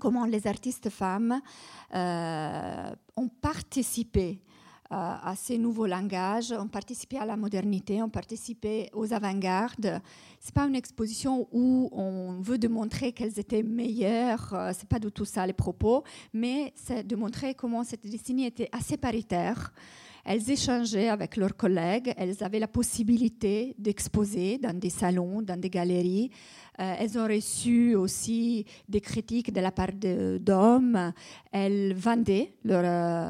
comment 0.00 0.24
les 0.24 0.46
artistes 0.46 0.90
femmes 0.90 1.40
euh, 1.94 2.90
ont 3.16 3.28
participé 3.28 4.40
euh, 4.40 4.51
à 4.92 5.34
ces 5.36 5.56
nouveaux 5.56 5.86
langages, 5.86 6.52
ont 6.52 6.68
participé 6.68 7.16
à 7.16 7.24
la 7.24 7.36
modernité, 7.36 8.02
ont 8.02 8.10
participé 8.10 8.90
aux 8.92 9.12
avant-gardes. 9.12 10.00
C'est 10.38 10.54
pas 10.54 10.66
une 10.66 10.76
exposition 10.76 11.48
où 11.50 11.88
on 11.92 12.40
veut 12.40 12.58
démontrer 12.58 13.12
qu'elles 13.12 13.38
étaient 13.38 13.62
meilleures, 13.62 14.52
euh, 14.52 14.72
c'est 14.76 14.88
pas 14.88 14.98
du 14.98 15.10
tout 15.10 15.24
ça 15.24 15.46
les 15.46 15.52
propos, 15.52 16.04
mais 16.34 16.72
c'est 16.76 17.06
de 17.06 17.16
montrer 17.16 17.54
comment 17.54 17.84
cette 17.84 18.06
décennie 18.06 18.44
était 18.44 18.68
assez 18.72 18.96
paritaire. 18.96 19.72
Elles 20.24 20.50
échangeaient 20.50 21.08
avec 21.08 21.36
leurs 21.36 21.56
collègues, 21.56 22.14
elles 22.16 22.42
avaient 22.44 22.60
la 22.60 22.68
possibilité 22.68 23.74
d'exposer 23.78 24.58
dans 24.58 24.76
des 24.78 24.90
salons, 24.90 25.42
dans 25.42 25.58
des 25.58 25.70
galeries. 25.70 26.30
Euh, 26.80 26.94
elles 26.98 27.18
ont 27.18 27.26
reçu 27.26 27.96
aussi 27.96 28.64
des 28.88 29.00
critiques 29.00 29.52
de 29.52 29.60
la 29.60 29.72
part 29.72 29.92
d'hommes. 29.92 31.12
Elles 31.50 31.94
vendaient 31.94 32.54
leurs 32.64 32.84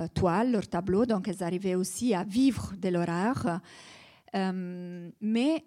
euh, 0.05 0.07
toiles, 0.15 0.53
leurs 0.53 0.69
tableaux, 0.69 1.07
donc 1.07 1.29
elles 1.29 1.43
arrivaient 1.43 1.75
aussi 1.75 2.15
à 2.15 2.25
vivre 2.25 2.75
de 2.81 2.89
leur 2.91 3.09
art. 3.09 3.61
Euh, 4.35 5.11
mais 5.21 5.65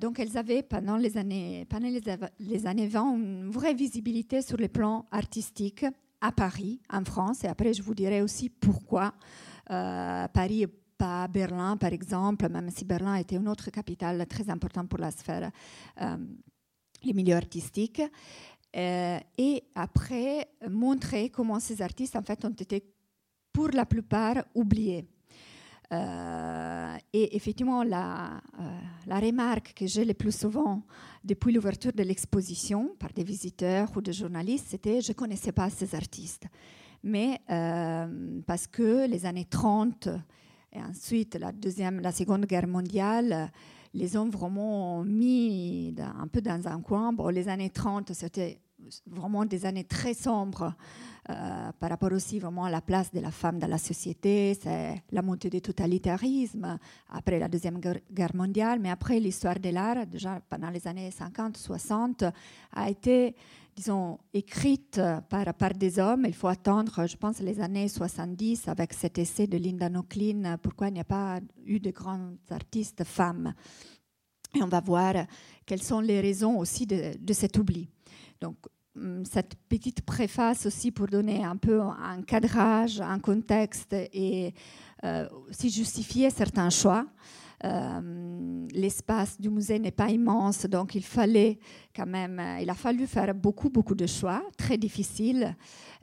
donc 0.00 0.18
elles 0.18 0.38
avaient 0.38 0.62
pendant 0.62 0.96
les 0.96 1.16
années, 1.18 1.66
pendant 1.68 1.88
les, 1.88 2.66
années 2.66 2.86
20 2.86 3.16
une 3.16 3.50
vraie 3.50 3.74
visibilité 3.74 4.40
sur 4.40 4.56
les 4.56 4.68
plans 4.68 5.06
artistiques 5.10 5.84
à 6.20 6.32
Paris, 6.32 6.80
en 6.90 7.04
France, 7.04 7.44
et 7.44 7.46
après 7.46 7.74
je 7.74 7.82
vous 7.82 7.94
dirai 7.94 8.22
aussi 8.22 8.48
pourquoi 8.48 9.12
euh, 9.70 10.28
Paris 10.28 10.66
pas 10.98 11.28
Berlin, 11.28 11.76
par 11.76 11.92
exemple, 11.92 12.48
même 12.48 12.70
si 12.70 12.84
Berlin 12.84 13.16
était 13.16 13.36
une 13.36 13.48
autre 13.48 13.70
capitale 13.70 14.26
très 14.26 14.48
importante 14.48 14.88
pour 14.88 14.98
la 14.98 15.10
sphère, 15.10 15.50
euh, 16.00 16.16
les 17.02 17.12
milieux 17.12 17.36
artistiques. 17.36 18.02
Euh, 18.74 19.18
et 19.36 19.64
après, 19.74 20.48
montrer 20.70 21.28
comment 21.30 21.60
ces 21.60 21.82
artistes, 21.82 22.16
en 22.16 22.22
fait, 22.22 22.44
ont 22.44 22.50
été 22.50 22.82
pour 23.52 23.68
la 23.68 23.84
plupart 23.84 24.44
oubliés. 24.54 25.06
et 27.12 27.36
effectivement, 27.36 27.84
la, 27.84 28.40
la 29.06 29.20
remarque 29.20 29.72
que 29.72 29.86
j'ai 29.86 30.04
le 30.04 30.14
plus 30.14 30.36
souvent 30.36 30.82
depuis 31.22 31.52
l'ouverture 31.52 31.92
de 31.92 32.02
l'exposition 32.02 32.96
par 32.98 33.12
des 33.12 33.22
visiteurs 33.24 33.88
ou 33.96 34.00
des 34.00 34.12
journalistes, 34.12 34.66
c'était 34.68 35.00
je 35.00 35.12
ne 35.12 35.14
connaissais 35.14 35.52
pas 35.52 35.70
ces 35.70 35.94
artistes 35.94 36.48
mais 37.06 37.40
euh, 37.50 38.40
parce 38.46 38.66
que 38.66 39.06
les 39.06 39.26
années 39.26 39.44
30 39.44 40.08
et 40.72 40.82
ensuite 40.82 41.36
la, 41.36 41.52
deuxième, 41.52 42.00
la 42.00 42.10
Seconde 42.10 42.46
Guerre 42.46 42.66
mondiale 42.66 43.50
les 43.94 44.16
ont 44.16 44.28
vraiment 44.28 45.04
mis 45.04 45.94
un 45.98 46.26
peu 46.26 46.42
dans 46.42 46.66
un 46.68 46.80
coin. 46.82 47.12
Bon, 47.12 47.28
les 47.28 47.48
années 47.48 47.70
30, 47.70 48.12
c'était 48.12 48.60
vraiment 49.06 49.44
des 49.44 49.66
années 49.66 49.84
très 49.84 50.14
sombres 50.14 50.74
euh, 51.28 51.72
par 51.78 51.90
rapport 51.90 52.12
aussi 52.12 52.38
vraiment 52.38 52.64
à 52.64 52.70
la 52.70 52.80
place 52.80 53.12
de 53.12 53.20
la 53.20 53.30
femme 53.30 53.58
dans 53.58 53.66
la 53.66 53.78
société, 53.78 54.56
c'est 54.60 55.02
la 55.10 55.22
montée 55.22 55.50
du 55.50 55.60
totalitarisme 55.60 56.78
après 57.10 57.38
la 57.38 57.48
Deuxième 57.48 57.80
Guerre 57.80 58.34
mondiale, 58.34 58.78
mais 58.80 58.90
après 58.90 59.18
l'histoire 59.18 59.58
de 59.58 59.70
l'art, 59.70 60.06
déjà 60.06 60.40
pendant 60.48 60.70
les 60.70 60.86
années 60.86 61.10
50-60, 61.10 62.30
a 62.72 62.90
été 62.90 63.34
disons, 63.76 64.18
écrite 64.32 65.00
par, 65.28 65.52
par 65.52 65.74
des 65.74 65.98
hommes. 65.98 66.24
Il 66.26 66.34
faut 66.34 66.48
attendre, 66.48 67.06
je 67.06 67.16
pense, 67.16 67.40
les 67.40 67.60
années 67.60 67.88
70 67.88 68.68
avec 68.68 68.94
cet 68.94 69.18
essai 69.18 69.46
de 69.46 69.58
Linda 69.58 69.90
Nochlin, 69.90 70.56
pourquoi 70.62 70.88
il 70.88 70.94
n'y 70.94 71.00
a 71.00 71.04
pas 71.04 71.40
eu 71.64 71.78
de 71.78 71.90
grandes 71.90 72.38
artistes 72.50 73.04
femmes. 73.04 73.52
Et 74.54 74.62
on 74.62 74.68
va 74.68 74.80
voir 74.80 75.26
quelles 75.66 75.82
sont 75.82 76.00
les 76.00 76.20
raisons 76.20 76.56
aussi 76.58 76.86
de, 76.86 77.12
de 77.18 77.32
cet 77.34 77.58
oubli. 77.58 77.90
Donc, 78.40 78.56
cette 79.24 79.54
petite 79.68 80.02
préface 80.02 80.66
aussi 80.66 80.90
pour 80.90 81.06
donner 81.06 81.44
un 81.44 81.56
peu 81.56 81.80
un 81.80 82.22
cadrage, 82.22 83.00
un 83.00 83.18
contexte 83.18 83.92
et 83.92 84.54
euh, 85.04 85.28
aussi 85.48 85.70
justifier 85.70 86.30
certains 86.30 86.70
choix. 86.70 87.06
l'espace 88.72 89.40
du 89.40 89.50
musée 89.50 89.78
n'est 89.78 89.90
pas 89.90 90.08
immense, 90.10 90.66
donc 90.66 90.94
il 90.94 91.02
fallait 91.02 91.58
quand 91.94 92.06
même, 92.06 92.40
il 92.60 92.68
a 92.70 92.74
fallu 92.74 93.06
faire 93.06 93.34
beaucoup, 93.34 93.70
beaucoup 93.70 93.94
de 93.94 94.06
choix, 94.06 94.42
très 94.56 94.78
difficiles. 94.78 95.56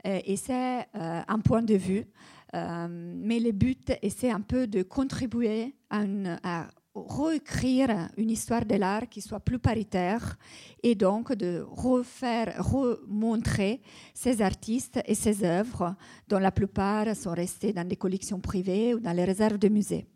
et 0.04 0.36
c'est 0.36 0.86
un 0.94 1.38
point 1.40 1.62
de 1.62 1.76
vue. 1.76 2.04
mais 2.52 3.40
le 3.40 3.52
but, 3.52 3.92
c'est 4.10 4.30
un 4.30 4.40
peu 4.42 4.66
de 4.66 4.82
contribuer 4.82 5.74
à, 5.90 6.02
une, 6.02 6.38
à 6.42 6.66
réécrire 6.94 8.08
une 8.16 8.30
histoire 8.30 8.64
de 8.64 8.76
l'art 8.76 9.08
qui 9.08 9.20
soit 9.20 9.40
plus 9.40 9.58
paritaire 9.58 10.36
et 10.82 10.94
donc 10.94 11.32
de 11.32 11.64
refaire, 11.68 12.54
remontrer 12.64 13.80
ces 14.14 14.40
artistes 14.40 15.00
et 15.06 15.14
ces 15.14 15.44
œuvres 15.44 15.96
dont 16.28 16.38
la 16.38 16.52
plupart 16.52 17.16
sont 17.16 17.32
restées 17.32 17.72
dans 17.72 17.86
des 17.86 17.96
collections 17.96 18.40
privées 18.40 18.94
ou 18.94 19.00
dans 19.00 19.12
les 19.12 19.24
réserves 19.24 19.58
de 19.58 19.68
musées. 19.68 20.06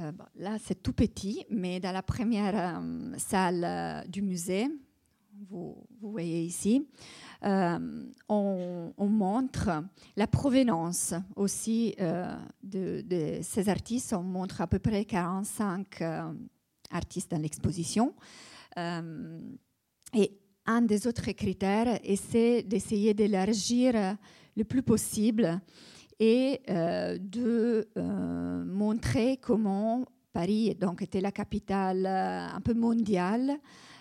Euh, 0.00 0.12
là, 0.36 0.58
c'est 0.62 0.80
tout 0.82 0.92
petit, 0.92 1.44
mais 1.50 1.80
dans 1.80 1.92
la 1.92 2.02
première 2.02 2.78
euh, 2.80 3.12
salle 3.16 3.64
euh, 3.64 4.04
du 4.06 4.22
musée, 4.22 4.68
vous, 5.48 5.76
vous 6.00 6.10
voyez 6.12 6.42
ici, 6.42 6.86
euh, 7.44 7.78
on, 8.28 8.92
montre 8.98 9.70
la 10.16 10.26
provenance 10.26 11.14
aussi 11.36 11.94
euh, 12.00 12.34
de, 12.62 13.38
ces 13.42 13.68
artistes. 13.68 14.12
On 14.12 14.22
montre 14.22 14.60
à 14.60 14.66
peu 14.66 14.78
près 14.78 15.04
45 15.04 16.02
euh, 16.02 16.32
artistes 16.90 17.30
dans 17.30 17.40
l'exposition. 17.40 18.14
et 18.76 20.38
un 20.66 20.82
des 20.82 21.06
autres 21.06 21.30
critères, 21.32 21.98
c'est 22.16 22.62
d'essayer 22.62 23.14
d'élargir 23.14 24.16
le 24.56 24.64
plus 24.64 24.82
possible 24.82 25.60
et 26.20 26.60
de 26.66 27.88
montrer 28.66 29.38
comment 29.38 30.04
Paris 30.32 30.74
donc, 30.74 31.00
était 31.02 31.22
la 31.22 31.32
capitale 31.32 32.04
un 32.06 32.60
peu 32.60 32.74
mondiale 32.74 33.58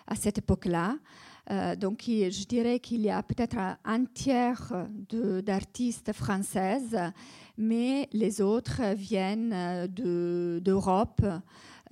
à 0.07 0.15
cette 0.15 0.39
époque-là. 0.39 0.97
Euh, 1.49 1.75
donc, 1.75 2.03
je 2.05 2.45
dirais 2.45 2.79
qu'il 2.79 3.01
y 3.01 3.09
a 3.09 3.23
peut-être 3.23 3.57
un 3.83 4.05
tiers 4.05 4.87
d'artistes 5.43 6.11
françaises, 6.13 6.97
mais 7.57 8.09
les 8.11 8.41
autres 8.41 8.81
viennent 8.95 9.53
euh, 9.53 10.59
d'Europe. 10.59 11.25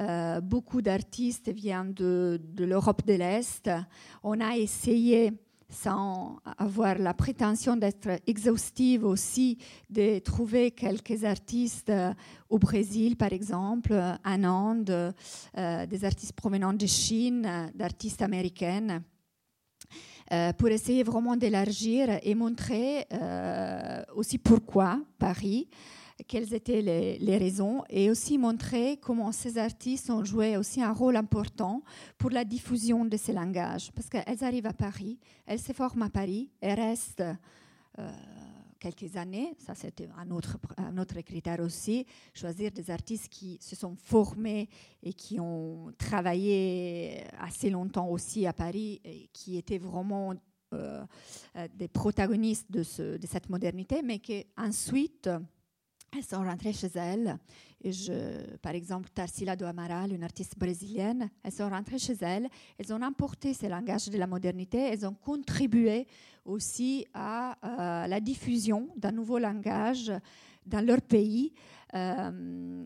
Euh, 0.02 0.42
beaucoup 0.42 0.82
d'artistes 0.82 1.50
viennent 1.50 1.94
de, 1.94 2.40
l'Europe 2.58 3.06
de 3.06 3.14
l'Est. 3.14 3.70
On 4.24 4.42
a 4.42 4.58
essayé 4.58 5.32
sans 5.70 6.38
avoir 6.58 7.00
la 7.00 7.14
prétention 7.14 7.76
d'être 7.76 8.10
exhaustive 8.28 9.04
aussi, 9.04 9.58
de 9.90 10.20
trouver 10.20 10.72
quelques 10.72 11.24
artistes 11.24 11.92
au 12.50 12.60
Brésil, 12.60 13.16
par 13.16 13.34
exemple, 13.34 13.94
en 14.24 14.44
Inde, 14.44 15.14
des 15.56 16.06
artistes 16.06 16.34
provenant 16.34 16.72
de 16.72 16.86
Chine, 16.86 17.72
d'artistes 17.74 18.22
américaines. 18.22 19.02
Euh, 20.32 20.53
pour 20.53 20.70
essayer 20.70 21.03
vraiment 21.03 21.36
d'élargir 21.36 22.20
et 22.24 22.34
montrer 22.34 23.05
euh, 23.13 24.01
aussi 24.15 24.39
pourquoi 24.39 25.00
Paris, 25.20 25.70
quelles 26.27 26.51
étaient 26.55 26.82
les, 26.82 27.38
raisons, 27.38 27.84
et 27.89 28.10
aussi 28.10 28.39
montrer 28.39 28.98
comment 28.98 29.32
ces 29.32 29.60
artistes 29.60 30.10
ont 30.10 30.24
joué 30.24 30.58
aussi 30.58 30.82
un 30.82 30.94
rôle 30.94 31.15
important 31.15 31.84
pour 32.17 32.32
la 32.32 32.44
diffusion 32.44 33.05
de 33.05 33.17
ces 33.17 33.34
langages, 33.34 33.91
parce 33.94 34.10
qu'elles 34.10 34.44
arrivent 34.44 34.65
à 34.65 34.74
Paris, 34.74 35.20
elles 35.46 35.60
se 35.60 35.74
forment 35.74 36.03
à 36.03 36.10
Paris, 36.10 36.50
elles 36.60 36.79
restent. 36.79 37.24
Euh, 38.00 38.12
quelques 38.79 39.15
années, 39.15 39.55
ça 39.60 39.75
c'était 39.75 40.10
un 40.17 40.32
autre, 40.32 41.22
critère 41.22 41.60
aussi, 41.60 42.05
choisir 42.34 42.72
des 42.72 42.89
artistes 42.91 43.29
qui 43.29 43.58
se 43.62 43.75
sont 43.75 43.96
formés 43.96 44.70
et 45.03 45.13
qui 45.13 45.39
ont 45.39 45.91
travaillé 45.98 47.24
assez 47.39 47.70
longtemps 47.70 48.08
aussi 48.10 48.45
à 48.45 48.54
Paris, 48.54 49.02
qui 49.34 49.58
étaient 49.58 49.78
vraiment 49.78 50.34
euh, 50.73 51.06
euh, 51.56 51.67
des 51.73 51.88
protagonistes 51.88 52.69
de, 52.71 52.80
de, 53.17 53.28
cette 53.28 53.50
modernité, 53.50 54.02
mais 54.04 54.19
qui 54.19 54.45
ensuite 54.58 55.30
elles 56.17 56.23
sont 56.23 56.43
rentrées 56.43 56.73
chez 56.73 56.91
elles. 56.95 57.38
Par 58.62 58.73
exemple, 58.73 59.10
Tarsila 59.13 59.56
do 59.56 59.65
Amaral, 59.65 60.13
une 60.13 60.23
artiste 60.23 60.58
brésilienne, 60.58 61.30
elles 61.43 61.51
sont 61.51 61.69
rentrées 61.69 61.99
chez 61.99 62.17
elles. 62.21 62.47
Elles 62.78 62.93
ont 62.93 63.01
emporté 63.01 63.54
ces 63.54 63.69
langages 63.69 64.10
de 64.10 64.17
la 64.17 64.28
modernité. 64.28 64.80
Elles 64.80 65.06
ont 65.06 65.13
contribué 65.13 66.08
aussi 66.45 67.06
à 67.13 67.58
euh, 67.63 68.08
la 68.08 68.19
diffusion 68.19 68.89
d'un 68.95 69.12
nouveau 69.12 69.38
langage 69.38 70.12
dans 70.65 70.84
leur 70.86 71.01
pays. 71.01 71.54
Euh, 71.93 72.86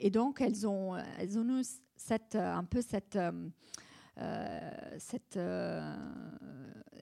et 0.00 0.10
donc, 0.10 0.40
elles 0.40 0.66
ont, 0.66 0.96
elles 1.18 1.38
ont 1.38 1.60
eu 1.60 1.64
cette, 1.96 2.34
un 2.34 2.64
peu 2.64 2.82
cette 2.82 3.16
euh, 3.16 3.32
cette, 4.98 5.36
euh, 5.36 5.94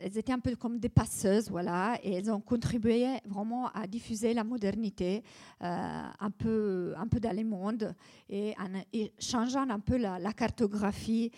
elles 0.00 0.18
étaient 0.18 0.32
un 0.32 0.38
peu 0.38 0.54
comme 0.56 0.78
des 0.78 0.88
passeuses, 0.88 1.50
voilà, 1.50 1.98
et 2.02 2.12
elles 2.14 2.30
ont 2.30 2.40
contribué 2.40 3.06
vraiment 3.24 3.68
à 3.70 3.86
diffuser 3.86 4.34
la 4.34 4.44
modernité 4.44 5.22
euh, 5.62 6.02
un, 6.20 6.30
peu, 6.30 6.94
un 6.96 7.08
peu 7.08 7.18
dans 7.18 7.34
le 7.34 7.44
monde 7.44 7.94
et, 8.28 8.54
en, 8.58 8.82
changeant 9.18 9.68
un 9.68 9.80
peu 9.80 9.96
la, 9.96 10.32
cartographie 10.32 11.30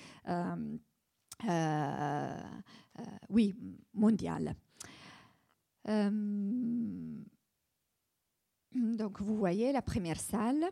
oui, 3.31 3.55
mondiale. 3.95 4.57
donc 8.75 9.21
vous 9.21 9.37
voyez 9.37 9.73
la 9.73 9.83
première 9.83 10.19
salle. 10.19 10.69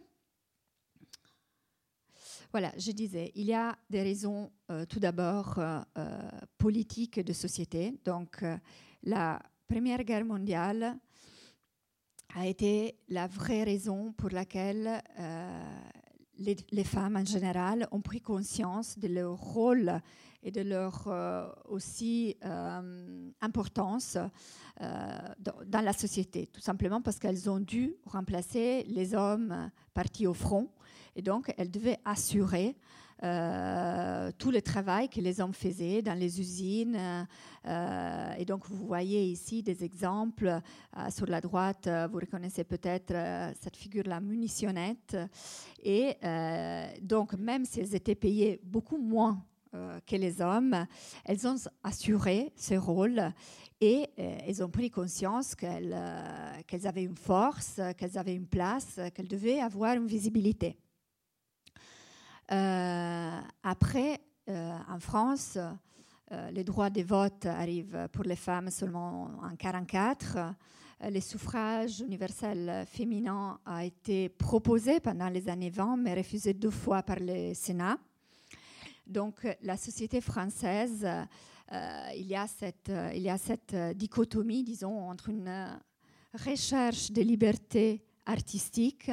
Voilà, 2.52 2.72
je 2.78 2.92
disais, 2.92 3.32
il 3.34 3.46
y 3.46 3.54
a 3.54 3.76
des 3.90 4.02
raisons 4.02 4.50
euh, 4.70 4.84
tout 4.86 5.00
d'abord 5.00 5.58
euh, 5.58 5.80
euh, 5.98 6.30
politiques 6.58 7.20
de 7.20 7.32
société. 7.32 7.98
Donc, 8.04 8.44
la 9.02 9.42
Première 9.68 10.04
Guerre 10.04 10.24
mondiale 10.24 10.96
a 12.34 12.46
été 12.46 12.98
la 13.08 13.26
vraie 13.26 13.64
raison 13.64 14.12
pour 14.12 14.30
laquelle 14.30 15.02
les, 16.38 16.84
femmes 16.84 17.16
en 17.16 17.24
général 17.24 17.88
ont 17.90 18.00
pris 18.00 18.20
conscience 18.20 18.98
de 18.98 19.08
leur 19.08 19.36
rôle 19.36 20.00
et 20.42 20.50
de 20.50 20.60
leur 20.60 21.08
aussi 21.68 22.36
importance 23.40 24.18
dans, 24.78 25.80
la 25.80 25.92
société, 25.92 26.46
tout 26.46 26.60
simplement 26.60 27.00
parce 27.00 27.18
qu'elles 27.18 27.48
ont 27.48 27.60
dû 27.60 27.96
remplacer 28.04 28.84
les 28.88 29.14
hommes 29.14 29.70
partis 29.94 30.26
au 30.26 30.34
front 30.34 30.68
et 31.16 31.22
donc, 31.22 31.52
elle 31.56 31.70
devait 31.70 31.98
assurer 32.04 32.76
euh, 33.22 34.30
tout 34.36 34.50
le 34.50 34.60
travail 34.60 35.08
que 35.08 35.22
les 35.22 35.40
hommes 35.40 35.54
faisaient 35.54 36.02
dans 36.02 36.18
les 36.18 36.38
usines. 36.38 36.98
Euh, 37.66 38.34
et 38.36 38.44
donc, 38.44 38.68
vous 38.68 38.86
voyez 38.86 39.24
ici 39.24 39.62
des 39.62 39.82
exemples. 39.82 40.48
Euh, 40.48 41.10
sur 41.10 41.26
la 41.26 41.40
droite, 41.40 41.88
vous 42.10 42.18
reconnaissez 42.18 42.64
peut-être 42.64 43.14
cette 43.60 43.76
figure, 43.76 44.04
la 44.06 44.20
munitionnette. 44.20 45.16
Et 45.82 46.16
donc, 47.00 47.34
même 47.34 47.64
si 47.64 47.80
elles 47.80 47.94
étaient 47.94 48.14
payées 48.14 48.60
beaucoup 48.62 48.98
moins 48.98 49.42
que 50.06 50.16
les 50.16 50.40
hommes, 50.40 50.86
elles 51.24 51.46
ont 51.46 51.56
assuré 51.82 52.52
ce 52.56 52.74
rôle 52.74 53.32
et 53.80 54.08
elles 54.16 54.62
ont 54.62 54.70
pris 54.70 54.90
conscience 54.90 55.54
qu'elles 55.54 55.94
avaient 56.84 57.04
une 57.04 57.16
force, 57.16 57.80
qu'elles 57.96 58.18
avaient 58.18 58.34
une 58.34 58.46
place, 58.46 59.00
qu'elles 59.14 59.28
devaient 59.28 59.60
avoir 59.60 59.94
une 59.94 60.06
visibilité. 60.06 60.78
Euh, 62.52 63.40
après, 63.62 64.20
euh, 64.48 64.78
en 64.88 65.00
France, 65.00 65.58
euh, 66.32 66.50
les 66.50 66.64
droits 66.64 66.90
de 66.90 67.02
vote 67.02 67.46
arrivent 67.46 68.08
pour 68.12 68.24
les 68.24 68.36
femmes 68.36 68.70
seulement 68.70 69.24
en 69.42 69.54
1944. 69.56 70.38
Les 71.10 71.20
suffrages 71.20 72.00
universels 72.00 72.86
féminins 72.86 73.60
a 73.66 73.84
été 73.84 74.30
proposé 74.30 74.98
pendant 74.98 75.28
les 75.28 75.48
années 75.48 75.70
20, 75.70 75.98
mais 75.98 76.14
refusé 76.14 76.54
deux 76.54 76.70
fois 76.70 77.02
par 77.02 77.18
le 77.20 77.52
Sénat. 77.52 77.98
Donc, 79.06 79.46
la 79.62 79.76
société 79.76 80.22
française, 80.22 81.06
il, 81.70 82.26
y 82.26 82.34
a 82.34 82.46
cette, 82.46 83.74
dichotomie, 83.94 84.64
disons, 84.64 85.10
entre 85.10 85.28
une 85.28 85.78
recherche 86.32 87.12
de 87.12 87.20
liberté 87.20 88.02
artistique, 88.24 89.10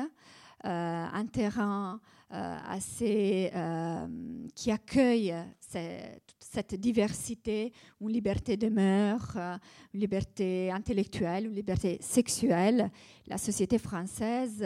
un 0.63 1.25
terrain 1.25 1.99
assez, 2.33 3.51
euh, 3.53 4.07
qui 4.55 4.71
accueille 4.71 5.35
cette, 5.59 6.75
diversité, 6.75 7.71
une 8.01 8.09
liberté 8.09 8.57
de 8.57 8.69
mœurs, 8.69 9.33
euh, 9.35 9.55
une 9.93 9.99
liberté 9.99 10.71
intellectuelle, 10.71 11.45
une 11.45 11.55
liberté 11.55 11.97
sexuelle. 12.01 12.91
La 13.27 13.37
société 13.37 13.77
française 13.77 14.65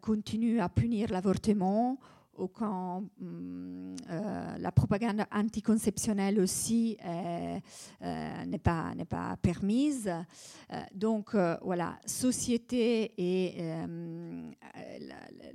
continue 0.00 0.60
à 0.60 0.68
punir 0.68 1.10
l'avortement 1.10 1.98
ou 2.38 2.48
quand 2.48 3.04
hum, 3.20 3.96
la 4.08 4.72
propagande 4.72 5.24
anticonceptionnelle 5.32 6.40
aussi 6.40 6.96
n'est 7.02 8.58
pas, 8.62 8.94
pas 9.08 9.36
permise. 9.42 10.10
donc 10.94 11.34
voilà, 11.62 11.98
société 12.06 13.12
et 13.18 13.62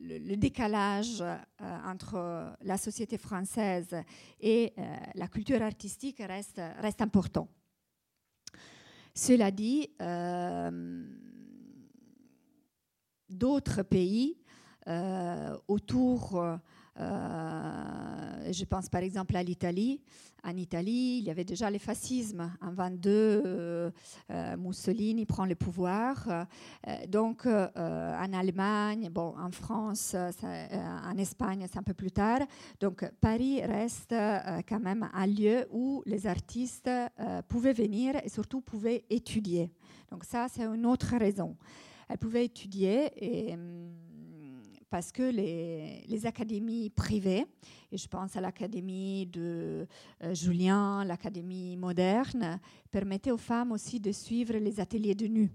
le, 0.06 0.36
décalage 0.36 1.24
entre 1.86 2.56
la 2.62 2.78
société 2.78 3.18
française 3.18 3.96
et 4.40 4.74
la 5.16 5.28
culture 5.28 5.62
artistique 5.62 6.22
reste, 6.26 6.62
reste 6.80 7.02
important. 7.02 7.48
Cela 9.18 9.50
dit, 9.50 9.90
euh, 10.02 11.06
d'autres 13.30 13.82
pays 13.82 14.38
euh, 14.88 15.58
autour, 15.70 16.38
euh, 17.00 18.52
je 18.52 18.66
pense 18.66 18.90
par 18.90 19.02
exemple 19.02 19.36
à 19.36 19.44
l'Italie. 19.44 20.02
En 20.44 20.56
Italie, 20.56 21.18
il 21.20 21.24
y 21.24 21.32
avait 21.32 21.44
déjà 21.44 21.70
les 21.70 21.80
fascismes. 21.80 22.52
En 22.62 22.72
22, 22.72 23.92
Mussolini 24.60 25.26
prend 25.26 25.46
le 25.46 25.56
pouvoir. 25.56 26.46
donc, 27.08 27.48
en 27.48 28.34
Allemagne, 28.34 29.10
bon, 29.12 29.34
en 29.40 29.50
France, 29.50 30.16
en 30.16 31.18
Espagne, 31.18 31.66
c'est 31.68 31.80
un 31.80 31.84
peu 31.84 31.96
plus 31.96 32.12
tard. 32.12 32.42
Donc, 32.80 33.10
Paris 33.22 33.64
reste 33.64 34.14
quand 34.70 34.80
même 34.80 35.10
un 35.14 35.26
lieu 35.26 35.66
où 35.72 36.04
les 36.06 36.28
artistes 36.28 36.92
pouvaient 37.48 37.74
venir 37.74 38.16
et 38.24 38.30
surtout 38.30 38.62
pouvaient 38.62 39.04
étudier. 39.10 39.72
Donc, 40.12 40.26
ça, 40.26 40.46
c'est 40.48 40.64
une 40.64 40.86
autre 40.86 41.16
raison. 41.18 41.58
Elle 42.08 42.18
pouvait 42.20 42.46
étudier 42.46 43.12
et, 43.18 43.54
hum, 43.54 43.92
parce 44.90 45.12
que 45.12 45.24
les, 45.24 46.26
académies 46.26 46.90
privées, 46.90 47.46
et 47.92 47.98
je 47.98 48.08
pense 48.08 48.36
à 48.36 48.42
l'académie 48.42 49.26
de 49.26 49.88
euh, 50.24 50.34
Julien, 50.34 51.04
l'académie 51.04 51.76
moderne, 51.78 52.60
permettaient 52.92 53.32
aux 53.32 53.38
femmes 53.38 53.72
aussi 53.72 54.00
de 54.00 54.12
suivre 54.12 54.54
les 54.54 54.80
ateliers 54.80 55.16
de 55.16 55.28
nu. 55.28 55.52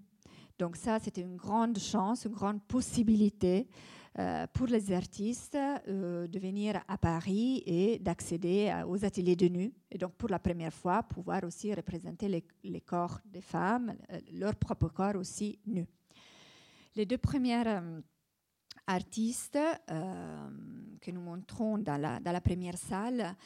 Donc 0.59 0.77
ça, 0.77 0.99
c'était 0.99 1.23
une 1.23 1.37
grande 1.37 1.79
chance, 1.79 2.25
une 2.25 2.33
grande 2.33 2.63
possibilité 2.63 3.67
euh, 4.19 4.47
pour 4.53 4.67
les 4.67 4.93
artistes 4.93 5.57
euh, 5.57 6.27
de 6.27 6.39
venir 6.39 6.83
à 6.87 6.99
Paris 6.99 7.63
et 7.65 7.99
d'accéder 7.99 8.83
aux 8.87 9.05
ateliers 9.05 9.37
de 9.37 9.49
nu. 9.49 9.73
Et 9.91 9.97
donc, 9.97 10.15
pour 10.15 10.29
la 10.29 10.39
première 10.39 10.75
fois, 10.75 11.03
pouvoir 11.03 11.45
aussi 11.45 11.73
représenter 11.73 12.29
les, 12.29 12.45
les 12.65 12.81
corps 12.81 13.19
des 13.25 13.41
femmes, 13.41 13.95
leur 14.33 14.55
propre 14.57 14.89
corps 14.89 15.17
aussi 15.17 15.59
nus. 15.67 15.87
Les 16.97 17.07
deux 17.07 17.19
premières 17.19 17.83
artistes 18.87 19.59
euh, 19.91 20.49
que 21.01 21.11
nous 21.11 21.21
montrons 21.21 21.79
dans 21.79 22.01
la, 22.01 22.41
première 22.41 22.77
salle 22.77 23.37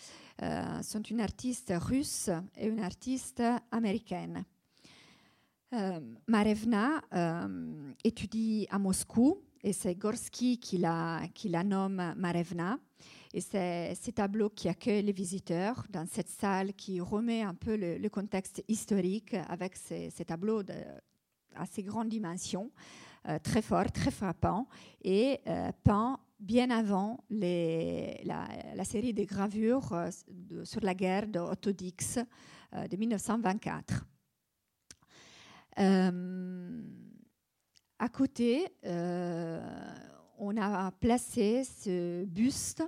euh, 0.43 0.83
sont 0.83 1.03
une 1.03 1.21
artiste 1.21 1.73
russe 1.77 2.31
et 2.57 2.67
une 2.67 2.81
artiste 2.81 3.43
américaine. 3.71 4.45
Marevna 6.29 7.03
étudie 8.05 8.65
à 8.71 8.79
Moscou 8.79 9.43
et 9.65 9.73
c'est 9.73 9.95
Gorsky 9.95 10.59
qui 10.59 10.79
la, 10.79 11.29
nomme 11.65 12.15
Marevna. 12.17 12.79
Et 13.33 13.41
c'est 13.41 13.95
ces 14.01 14.13
tableaux 14.13 14.51
qui 14.51 14.69
accueillent 14.69 15.03
les 15.03 15.13
visiteurs 15.13 15.85
dans 15.89 16.07
cette 16.07 16.29
salle 16.29 16.75
qui 16.75 17.01
remet 17.01 17.43
un 17.43 17.55
peu 17.55 17.75
le, 17.77 18.09
contexte 18.09 18.63
historique 18.69 19.35
avec 19.49 19.75
ces, 19.75 20.11
tableaux 20.25 20.63
de 20.63 20.75
assez 21.57 21.83
grande 21.83 22.11
dimension. 22.11 22.71
Euh, 23.27 23.39
très 23.39 23.63
fort, 23.63 23.91
très 23.91 24.11
frappant, 24.11 24.69
et 25.03 25.41
euh, 25.47 25.73
peint 25.83 26.19
bien 26.39 26.69
avant 26.71 27.25
la, 27.31 28.85
série 28.85 29.15
de 29.15 29.25
gravures 29.25 29.91
euh, 29.95 30.11
sur 30.65 30.83
la 30.83 30.95
guerre 30.95 31.27
de 31.27 31.71
Dix 31.73 32.19
de 32.91 32.97
1924. 32.97 34.05
à 37.99 38.09
côté, 38.11 38.67
on 40.39 40.57
a 40.59 40.91
placé 40.91 41.65
ce 41.65 42.27
buste 42.27 42.83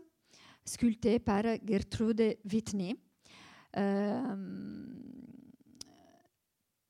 sculpté 0.66 1.18
par 1.18 1.44
Gertrude 1.66 2.36
Whitney. 2.44 2.94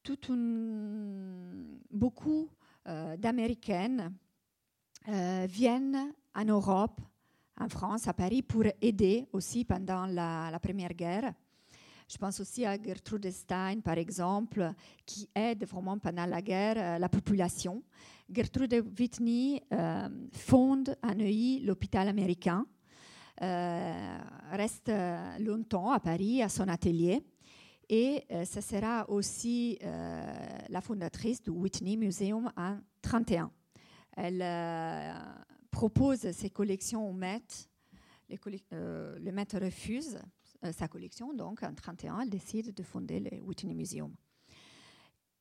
tout 0.02 0.32
une, 0.32 1.78
beaucoup 1.90 2.48
euh, 2.48 2.55
d'Américaines 3.18 4.14
euh, 5.08 5.46
viennent 5.48 6.12
en 6.34 6.44
Europe, 6.44 7.00
en 7.60 7.68
France, 7.68 8.08
à 8.08 8.12
Paris, 8.12 8.42
pour 8.42 8.64
aider 8.82 9.24
aussi 9.32 9.64
pendant 9.64 10.04
la, 10.04 10.58
Première 10.60 10.94
Guerre. 10.94 11.32
Je 12.08 12.18
pense 12.18 12.40
aussi 12.40 12.66
à 12.66 12.76
Gertrude 12.82 13.30
Stein, 13.30 13.78
par 13.84 13.98
exemple, 13.98 14.72
qui 15.04 15.28
aide 15.32 15.64
vraiment 15.64 15.96
pendant 15.98 16.26
la 16.26 16.42
guerre 16.42 16.76
euh, 16.76 16.98
la 16.98 17.08
population. 17.08 17.84
Gertrude 18.28 18.84
Whitney 18.98 19.62
fonde 20.32 20.96
à 21.00 21.14
Neuilly 21.14 21.60
l'hôpital 21.60 22.08
américain, 22.08 22.66
reste 24.50 24.90
longtemps 25.38 25.92
à 25.92 26.00
Paris, 26.00 26.42
à 26.42 26.48
son 26.48 26.66
atelier. 26.66 27.22
Et 27.88 28.24
euh, 28.32 28.44
ce 28.44 28.60
sera 28.60 29.08
aussi 29.08 29.78
euh, 29.82 30.36
la 30.68 30.80
fondatrice 30.80 31.40
du 31.40 31.50
Whitney 31.50 31.96
Museum 31.96 32.50
en 32.56 32.78
31. 33.02 33.50
Elle 34.16 34.42
euh, 34.42 35.12
propose 35.70 36.30
ses 36.32 36.50
collections 36.50 37.08
au 37.08 37.12
Met. 37.12 37.42
le 38.28 39.30
Met 39.30 39.46
refuse 39.54 40.18
sa 40.72 40.88
collection, 40.88 41.32
donc 41.32 41.62
en 41.62 41.72
31, 41.74 42.20
elle 42.22 42.30
décide 42.30 42.74
de 42.74 42.82
fonder 42.82 43.20
le 43.20 43.40
Whitney 43.42 43.74
Museum. 43.74 44.12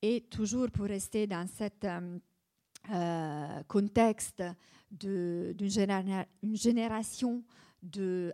Et 0.01 0.21
toujours 0.29 0.69
pour 0.69 0.85
rester 0.85 1.25
dans 1.25 1.47
cet 1.47 1.87
contexte 3.67 4.43
d'une 4.91 5.69
génération 6.53 7.43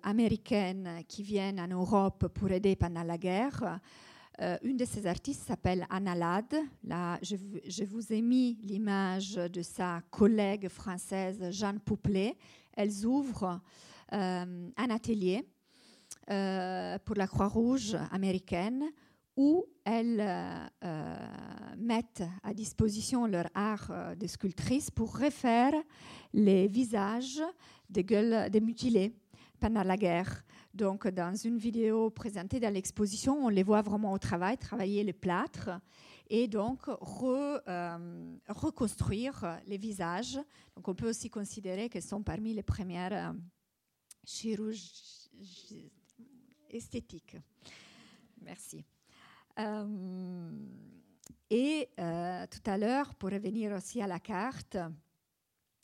américaines 0.04 1.04
qui 1.08 1.24
viennent 1.24 1.60
en 1.60 1.68
Europe 1.68 2.28
pour 2.28 2.52
aider 2.52 2.76
pendant 2.76 3.04
la 3.04 3.18
guerre. 3.18 3.80
Euh, 4.42 4.58
une 4.64 4.78
de 4.78 4.86
ces 4.86 5.06
artistes 5.06 5.44
s'appelle 5.44 5.86
Anna 5.90 6.16
Ladd. 6.16 6.56
Là, 6.84 7.20
je, 7.22 7.84
vous 7.84 8.12
ai 8.12 8.22
mis 8.22 8.58
l'image 8.64 9.36
de 9.36 9.62
sa 9.62 10.02
collègue 10.10 10.68
française 10.68 11.52
Jeanne 11.52 11.80
Pouplet. 11.80 12.36
Elles 12.74 13.06
ouvrent 13.06 13.62
euh, 14.14 14.70
un 14.76 14.90
atelier 14.90 15.46
euh, 16.30 16.98
pour 17.06 17.16
la 17.16 17.28
Croix-Rouge 17.28 17.96
américaine 18.12 18.86
où 19.38 19.66
elles 19.86 20.22
mettent 21.78 22.24
à 22.44 22.54
disposition 22.54 23.26
leur 23.26 23.48
art 23.54 23.90
de 24.20 24.28
sculptrice 24.28 24.92
pour 24.92 25.18
refaire 25.18 25.74
les 26.34 26.68
visages 26.68 27.42
des 27.90 28.62
mutilés 28.62 29.16
pendant 29.62 29.84
la 29.84 29.96
guerre. 29.96 30.44
Donc, 30.74 31.08
dans 31.08 31.36
une 31.36 31.58
vidéo 31.58 32.10
présentée 32.10 32.60
dans 32.60 32.74
l'exposition, 32.74 33.46
on 33.46 33.50
les 33.50 33.64
voit 33.64 33.84
vraiment 33.84 34.12
au 34.12 34.18
travail, 34.18 34.58
travailler 34.58 35.04
les 35.04 35.14
plâtres 35.14 35.70
et 36.30 36.48
donc 36.48 36.80
euh, 36.88 38.36
reconstruire 38.50 39.60
les 39.68 39.78
visages. 39.78 40.40
Donc, 40.76 40.88
on 40.88 40.96
peut 40.96 41.10
aussi 41.10 41.30
considérer 41.30 41.90
qu'elles 41.90 42.02
sont 42.02 42.24
parmi 42.24 42.54
les 42.54 42.64
premières 42.64 43.14
euh, 43.14 43.34
chirurgies 44.26 45.92
esthétiques. 46.70 47.38
Merci. 48.42 48.84
Euh, 49.60 50.50
et 51.52 51.90
tout 52.50 52.66
à 52.72 52.78
l'heure, 52.78 53.14
pour 53.16 53.30
revenir 53.30 53.74
aussi 53.74 54.02
à 54.02 54.08
la 54.08 54.20
carte, 54.20 54.78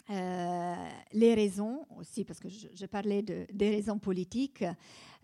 euh, 0.10 0.76
les 1.12 1.34
raisons 1.34 1.86
aussi, 1.98 2.24
parce 2.24 2.40
que 2.40 2.48
je, 2.48 2.86
parlais 2.86 3.22
de, 3.22 3.46
des 3.52 3.70
raisons 3.70 4.00
politiques 4.00 4.64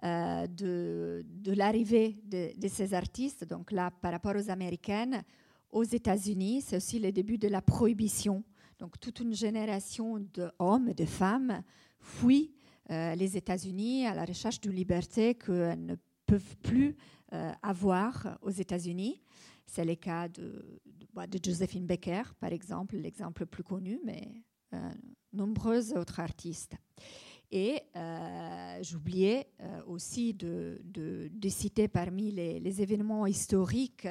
euh, 0.03 0.47
de, 0.47 1.23
l'arrivée 1.45 2.17
de, 2.25 2.67
ces 2.67 2.93
artistes. 2.93 3.45
Donc 3.45 3.71
là, 3.71 3.91
par 3.91 4.11
rapport 4.11 4.35
aux 4.35 4.49
Américaines, 4.49 5.23
aux 5.71 5.83
États-Unis, 5.83 6.61
c'est 6.61 6.75
aussi 6.75 6.99
le 6.99 7.13
début 7.13 7.37
de 7.37 7.47
la 7.47 7.61
prohibition. 7.61 8.43
Donc 8.77 8.99
toute 8.99 9.21
une 9.21 9.33
génération 9.33 10.19
d'hommes 10.19 10.89
et 10.89 10.93
de 10.93 11.05
femmes 11.05 11.63
fuient 12.01 12.53
euh, 12.91 13.15
les 13.15 13.37
États-Unis 13.37 14.05
à 14.05 14.13
la 14.13 14.25
recherche 14.25 14.59
d'une 14.59 14.73
liberté 14.73 15.35
qu'elles 15.35 15.85
ne 15.85 15.95
peuvent 16.25 16.57
plus 16.57 16.95
avoir 17.63 18.37
aux 18.43 18.51
États-Unis. 18.51 19.19
C'est 19.65 19.85
le 19.85 19.95
cas 19.95 20.27
de, 20.27 20.79
de, 20.85 21.07
bah, 21.13 21.25
Josephine 21.43 21.87
Baker, 21.87 22.21
par 22.39 22.53
exemple, 22.53 22.95
l'exemple 22.95 23.41
le 23.41 23.45
plus 23.47 23.63
connu, 23.63 23.99
mais 24.05 24.43
euh, 24.73 24.89
nombreuses 25.33 25.93
autres 25.93 26.19
artistes. 26.19 26.75
Et 27.51 27.81
euh, 27.95 28.79
j'oubliais 28.83 29.47
euh, 29.61 29.81
aussi 29.87 30.33
de, 30.33 30.79
de, 30.83 31.49
citer 31.49 31.87
parmi 31.87 32.31
les, 32.31 32.81
événements 32.81 33.25
historiques 33.25 34.07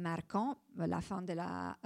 marquants 0.00 0.56
la 0.76 1.00
fin 1.02 1.20
de 1.20 1.34
la 1.34 1.76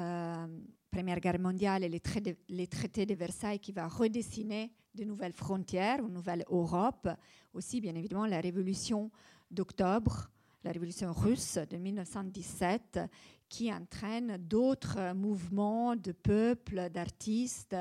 Première 0.90 1.20
Guerre 1.20 1.40
mondiale 1.40 1.84
et 1.84 1.88
les, 1.88 2.66
traités 2.66 3.06
de 3.06 3.14
Versailles 3.14 3.58
qui 3.58 3.72
va 3.72 3.88
redessiner 3.88 4.72
de 4.94 5.04
nouvelles 5.04 5.32
frontières, 5.32 6.00
une 6.00 6.12
nouvelle 6.12 6.44
Europe. 6.48 7.08
Aussi, 7.52 7.80
bien 7.80 7.94
évidemment, 7.94 8.26
la 8.26 8.40
révolution 8.40 9.10
d'octobre, 9.50 10.30
la 10.64 10.72
révolution 10.72 11.12
russe 11.12 11.58
de 11.70 11.76
1917, 11.76 13.00
qui 13.48 13.72
entraîne 13.72 14.36
d'autres 14.38 15.12
mouvements 15.14 15.96
de 15.96 16.12
peuples, 16.12 16.88
d'artistes 16.90 17.76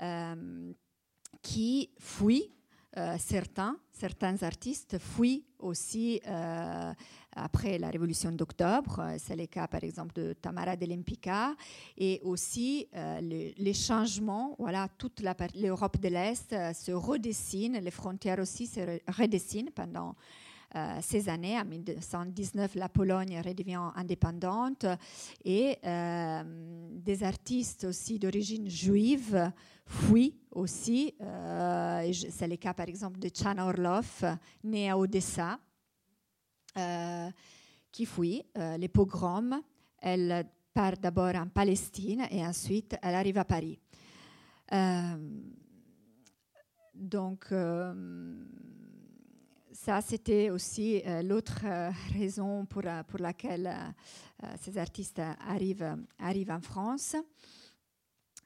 euh, 0.00 0.72
qui 1.42 1.90
fuient. 1.98 2.50
Euh, 2.96 3.16
certains, 3.18 3.76
certains 3.90 4.40
artistes 4.44 4.98
fuient 4.98 5.44
aussi 5.58 6.20
euh, 6.28 6.92
après 7.32 7.76
la 7.76 7.90
révolution 7.90 8.30
d'octobre. 8.30 9.16
C'est 9.18 9.34
le 9.34 9.46
cas 9.46 9.66
par 9.66 9.82
exemple 9.82 10.14
de 10.14 10.32
Tamara 10.32 10.76
de 10.76 10.86
Lempicka 10.86 11.54
et 11.98 12.20
aussi 12.22 12.88
les, 13.20 13.74
changements. 13.74 14.54
Voilà, 14.60 14.88
toute 14.96 15.20
l'Europe 15.20 15.98
de 15.98 16.08
l'Est 16.08 16.54
se 16.72 16.92
redessine, 16.92 17.78
les 17.78 17.90
frontières 17.90 18.38
aussi 18.38 18.68
se 18.68 19.00
redessinent 19.08 19.72
pendant 19.74 20.14
euh, 20.76 20.98
ces 21.00 21.28
années. 21.28 21.56
En 21.56 21.64
1919, 21.64 22.74
la 22.74 22.88
Pologne 22.88 23.40
redevient 23.44 23.78
indépendante 23.94 24.86
et 25.44 25.78
euh, 25.84 26.42
des 26.90 27.22
artistes 27.22 27.84
aussi 27.84 28.18
d'origine 28.18 28.68
juive 28.68 29.52
fuient 29.86 30.36
aussi. 30.50 31.14
Euh, 31.20 32.12
c'est 32.12 32.48
le 32.48 32.56
cas 32.56 32.74
par 32.74 32.88
exemple 32.88 33.20
de 33.20 33.28
Chana 33.28 33.66
Orlov, 33.66 34.24
née 34.64 34.90
à 34.90 34.98
Odessa, 34.98 35.60
qui 37.92 38.04
fuit 38.04 38.42
les 38.56 38.88
pogroms. 38.88 39.62
Elle 39.98 40.44
part 40.72 40.96
d'abord 40.96 41.36
en 41.36 41.46
Palestine 41.46 42.26
et 42.32 42.44
ensuite 42.44 42.96
elle 43.00 43.14
arrive 43.14 43.38
à 43.38 43.44
Paris. 43.44 43.78
donc, 46.94 47.52
ça, 49.74 50.00
c'était 50.00 50.50
aussi 50.50 51.02
euh, 51.04 51.20
l'autre 51.22 51.62
euh, 51.64 51.90
raison 52.12 52.64
pour, 52.64 52.86
euh, 52.86 53.02
laquelle 53.18 53.94
ces 54.60 54.78
artistes 54.78 55.18
arrivent, 55.18 55.96
arrivent 56.18 56.52
en 56.52 56.60
France. 56.60 57.16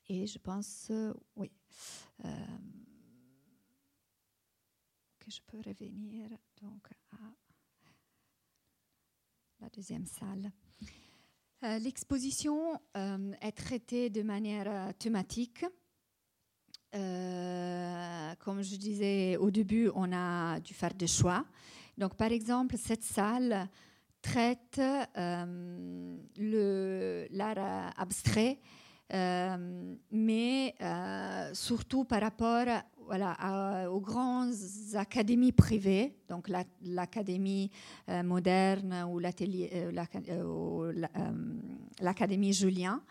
Et 0.08 0.26
je 0.26 0.38
pense, 0.38 0.90
oui, 1.36 1.50
que 5.18 5.30
je 5.30 5.40
peux 5.46 5.58
revenir 5.58 6.30
donc 6.62 6.88
à 7.12 7.16
la 9.60 9.68
deuxième 9.68 10.06
salle. 10.06 10.50
L'exposition 11.60 12.80
est 12.94 13.52
traitée 13.52 14.08
de 14.08 14.22
manière 14.22 14.94
thématique. 14.94 15.66
Euh, 16.94 18.33
comme 18.38 18.62
je 18.62 18.77
disais 18.77 19.37
au 19.37 19.51
début, 19.51 19.90
on 19.94 20.11
a 20.12 20.59
dû 20.61 20.72
faire 20.72 20.94
des 20.94 21.07
choix. 21.07 21.44
Donc, 21.98 22.14
par 22.14 22.33
exemple, 22.33 22.77
cette 22.79 23.03
salle 23.03 23.68
traite 24.22 24.81
euh, 25.18 26.16
l'art 27.31 27.92
abstrait, 27.96 28.59
euh, 29.12 29.94
mais 30.11 30.74
surtout 31.53 32.05
par 32.05 32.22
rapport 32.22 32.64
voilà, 33.07 33.90
aux 33.90 34.01
grandes 34.01 34.55
académies 34.94 35.53
privées, 35.53 36.14
donc 36.29 36.51
l'académie 36.83 37.70
moderne 38.24 39.05
ou 39.11 39.18
l'académie 39.18 39.68
Julien. 42.53 43.03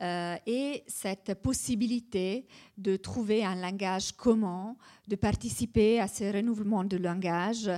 Euh, 0.00 0.36
et 0.46 0.84
cette 0.86 1.34
possibilité 1.42 2.46
de 2.76 2.96
trouver 2.96 3.44
un 3.44 3.56
langage 3.56 4.12
commun, 4.12 4.76
de 5.08 5.16
participer 5.16 6.00
à 6.00 6.06
ce 6.06 6.32
renouvellement 6.32 6.84
de 6.84 6.96
langage. 6.96 7.68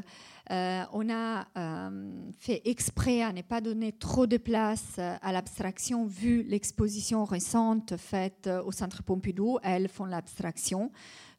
Euh, 0.50 0.82
on 0.92 1.08
a 1.08 1.46
euh, 1.56 2.30
fait 2.38 2.60
exprès 2.64 3.22
à 3.22 3.32
ne 3.32 3.40
pas 3.40 3.60
donner 3.60 3.92
trop 3.92 4.26
de 4.26 4.36
place 4.36 4.98
à 4.98 5.32
l'abstraction 5.32 6.04
vu 6.04 6.42
l'exposition 6.42 7.24
récente 7.24 7.96
faite 7.96 8.50
au 8.66 8.72
Centre 8.72 9.02
Pompidou. 9.02 9.58
Elles 9.62 9.88
font 9.88 10.04
l'abstraction. 10.04 10.90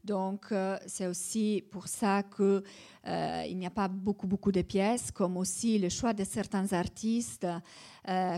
Donc, 0.03 0.51
c'est 0.87 1.05
aussi 1.05 1.63
pour 1.69 1.87
ça 1.87 2.23
qu'il 2.23 2.63
il 3.05 3.55
n'y 3.55 3.67
a 3.67 3.69
pas 3.69 3.87
beaucoup, 3.87 4.25
beaucoup 4.25 4.51
de 4.51 4.63
pièces, 4.63 5.11
comme 5.11 5.37
aussi 5.37 5.77
le 5.77 5.89
choix 5.89 6.11
de 6.13 6.23
certains 6.23 6.73
artistes, 6.73 7.45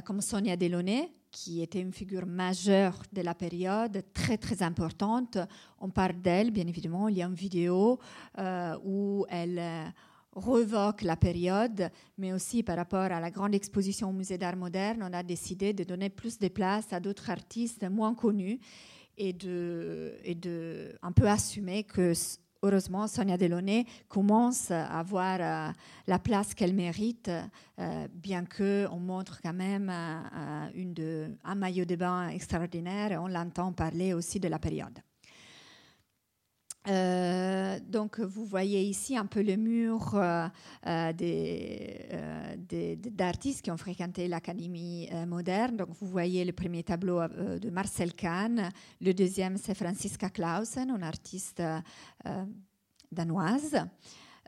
comme 0.04 0.20
Sonia 0.20 0.58
Delaunay, 0.58 1.10
qui 1.34 1.62
était 1.62 1.82
une 1.82 1.92
figure 1.92 2.26
majeure 2.26 3.02
de 3.12 3.22
la 3.22 3.34
période, 3.34 4.04
très 4.14 4.38
très 4.38 4.62
importante. 4.64 5.38
On 5.80 5.90
parle 5.90 6.22
d'elle, 6.22 6.52
bien 6.52 6.68
évidemment, 6.68 7.10
il 7.10 7.18
y 7.18 7.24
a 7.24 7.26
une 7.26 7.34
vidéo 7.34 8.00
euh, 8.38 8.78
où 8.86 9.26
elle 9.30 9.60
euh, 9.60 9.84
revoque 10.32 11.02
la 11.02 11.18
période, 11.18 11.90
mais 12.18 12.32
aussi 12.32 12.62
par 12.64 12.78
rapport 12.78 13.12
à 13.12 13.20
la 13.20 13.32
grande 13.32 13.56
exposition 13.56 14.10
au 14.10 14.14
Musée 14.14 14.38
d'art 14.38 14.56
moderne, 14.56 15.04
on 15.04 15.12
a 15.12 15.24
décidé 15.24 15.74
de 15.74 15.84
donner 15.84 16.10
plus 16.10 16.38
de 16.38 16.48
place 16.48 16.94
à 16.94 17.00
d'autres 17.00 17.30
artistes 17.32 17.84
moins 17.90 18.14
connus 18.14 18.60
et 19.18 19.34
de, 19.34 20.14
et 20.24 20.36
de 20.36 20.96
un 21.02 21.12
peu 21.12 21.28
assumer 21.28 21.84
que 21.84 22.14
heureusement, 22.64 23.08
Sonia 23.08 23.38
Delaunay 23.38 23.86
commence 24.08 24.72
à 24.72 24.86
avoir 25.00 25.38
euh, 25.40 25.72
la 26.08 26.20
place 26.20 26.54
qu'elle 26.56 26.74
mérite, 26.74 27.30
euh, 27.80 28.08
bien 28.14 28.46
qu'on 28.46 29.00
montre 29.00 29.42
quand 29.42 29.54
même 29.54 29.92
euh, 29.92 30.70
de, 30.74 31.38
un 31.44 31.56
maillot 31.56 31.86
de 31.86 31.96
bain 31.96 32.30
extraordinaire 32.30 33.12
et 33.12 33.18
on 33.18 33.28
l'entend 33.28 33.74
parler 33.74 34.14
aussi 34.14 34.40
de 34.40 34.48
la 34.48 34.60
période. 34.60 35.00
Donc 36.86 38.20
vous 38.20 38.46
voyez 38.46 38.84
ici 38.84 39.16
un 39.18 39.26
peu 39.26 39.42
le 39.42 39.56
mur 39.56 40.20
des, 41.16 42.10
d'artistes 42.98 43.62
qui 43.62 43.72
ont 43.72 43.78
fréquenté 43.78 44.28
l'Académie 44.28 45.10
moderne. 45.28 45.78
Donc 45.78 45.90
vous 46.00 46.08
voyez 46.08 46.44
le 46.44 46.52
premier 46.52 46.84
tableau 46.84 47.22
de 47.28 47.70
Marcel 47.70 48.14
Kahn, 48.14 48.70
le 49.00 49.14
deuxième 49.14 49.58
c'est 49.58 49.76
Franziska 49.76 50.30
Clausen, 50.30 50.90
une 50.90 51.04
artiste 51.04 51.62
danoise. 53.12 53.78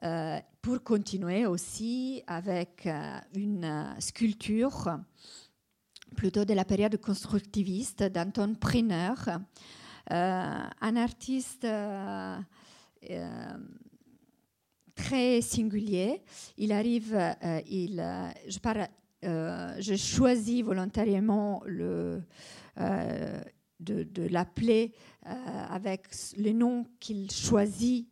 Euh, 0.04 0.40
pour 0.62 0.84
continuer 0.84 1.46
aussi 1.46 2.22
avec 2.28 2.86
euh, 2.86 3.18
une 3.34 3.96
sculpture 4.00 5.00
plutôt 6.16 6.44
de 6.44 6.54
la 6.54 6.66
période 6.66 6.98
constructiviste 6.98 8.04
d'Anton 8.04 8.56
Prinner, 8.60 9.14
euh, 9.30 9.38
un 10.10 10.96
artiste 10.96 11.68
très 14.96 15.42
singulier. 15.42 16.22
Il 16.58 16.72
arrive, 16.72 17.18
il, 17.70 18.04
je, 18.48 18.60
parle, 18.60 18.88
je 19.24 19.96
choisis 19.96 20.64
volontairement 20.64 21.62
le, 21.66 22.22
de, 23.80 24.28
l'appeler 24.30 24.94
avec 25.24 26.08
le 26.38 26.52
nom 26.52 26.86
qu'il 27.00 27.32
choisit 27.32 28.08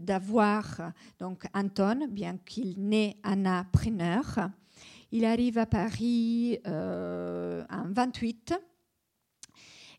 d'avoir 0.00 0.92
donc 1.18 1.44
Anton, 1.54 2.06
bien 2.10 2.38
qu'il 2.44 2.74
naît 2.78 3.16
Anna 3.22 3.66
Prinner. 3.72 4.20
Il 5.10 5.24
arrive 5.24 5.56
à 5.58 5.66
Paris 5.66 6.58
euh, 6.66 7.64
en 7.70 7.90
28 7.90 8.54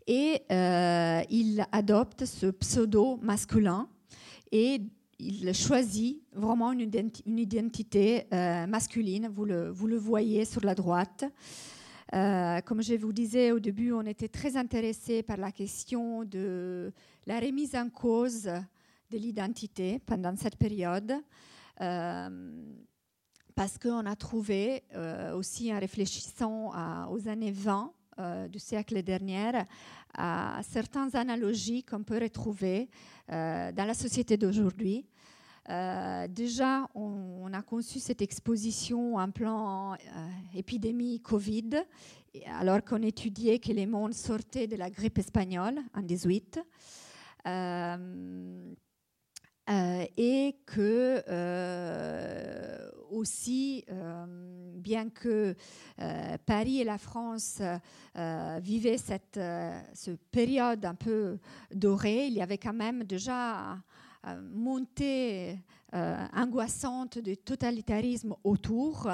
et 0.10 0.42
euh, 0.52 1.22
il 1.30 1.66
adopte 1.72 2.26
ce 2.26 2.48
pseudo 2.48 3.18
masculin 3.22 3.88
et 4.52 4.82
il 5.20 5.54
choisit 5.54 6.24
vraiment 6.34 6.72
une, 6.72 7.12
identité 7.38 8.26
euh, 8.34 8.66
masculine. 8.66 9.28
Vous 9.28 9.46
le, 9.46 9.98
voyez 9.98 10.46
sur 10.46 10.66
la 10.66 10.74
droite. 10.74 11.26
Euh, 12.16 12.60
comme 12.62 12.82
je 12.82 12.96
vous 12.96 13.14
disais 13.14 13.52
au 13.52 13.60
début, 13.60 13.92
on 13.92 14.02
était 14.02 14.30
très 14.30 14.58
intéressé 14.58 15.22
par 15.22 15.38
la 15.38 15.52
question 15.52 16.24
de 16.24 16.92
la 17.28 17.40
remise 17.40 17.76
en 17.76 17.90
cause 17.90 18.50
de 19.12 19.18
l'identité 19.18 20.00
pendant 20.08 20.36
cette 20.36 20.56
période, 20.56 21.14
parce 21.78 23.78
qu'on 23.80 24.08
a 24.08 24.16
trouvé 24.16 24.82
aussi 25.36 25.72
en 25.72 25.80
réfléchissant 25.80 26.72
aux 27.12 27.28
années 27.28 27.52
20 27.52 27.94
du 28.50 28.60
siècle 28.60 29.02
dernier, 29.04 29.52
à 30.14 30.60
certaines 30.64 31.16
analogies 31.16 31.84
qu'on 31.84 32.04
peut 32.04 32.20
retrouver 32.22 32.90
dans 33.28 33.86
la 33.88 33.94
société 33.94 34.38
d'aujourd'hui. 34.38 35.06
déjà, 36.30 36.90
on, 36.96 37.52
a 37.54 37.62
conçu 37.62 38.00
cette 38.00 38.22
exposition 38.22 39.16
en 39.16 39.32
plan 39.32 39.96
épidémie 40.54 41.20
Covid, 41.22 41.84
alors 42.60 42.84
qu'on 42.84 43.02
étudiait 43.02 43.60
que 43.60 43.72
les 43.72 43.86
mondes 43.86 44.14
sortaient 44.14 44.68
de 44.68 44.76
la 44.76 44.90
grippe 44.90 45.18
espagnole 45.20 45.80
en 45.94 46.02
18. 46.02 46.60
Euh, 49.70 49.74
euh, 49.80 50.06
et 50.18 50.56
que 50.66 51.24
euh, 51.28 52.90
aussi, 53.12 53.86
bien 54.76 55.10
que 55.10 55.56
Paris 56.46 56.82
et 56.82 56.84
la 56.84 56.98
France 56.98 57.62
vivaient 58.62 58.98
cette, 58.98 59.40
période 60.32 60.86
un 60.86 60.96
peu 60.96 61.40
dorée, 61.74 62.28
il 62.28 62.34
y 62.34 62.42
avait 62.42 62.60
quand 62.60 62.74
même 62.74 63.04
déjà 63.04 63.78
montée 64.54 65.58
angoissante 65.92 67.18
du 67.18 67.36
totalitarisme 67.36 68.36
autour 68.44 69.10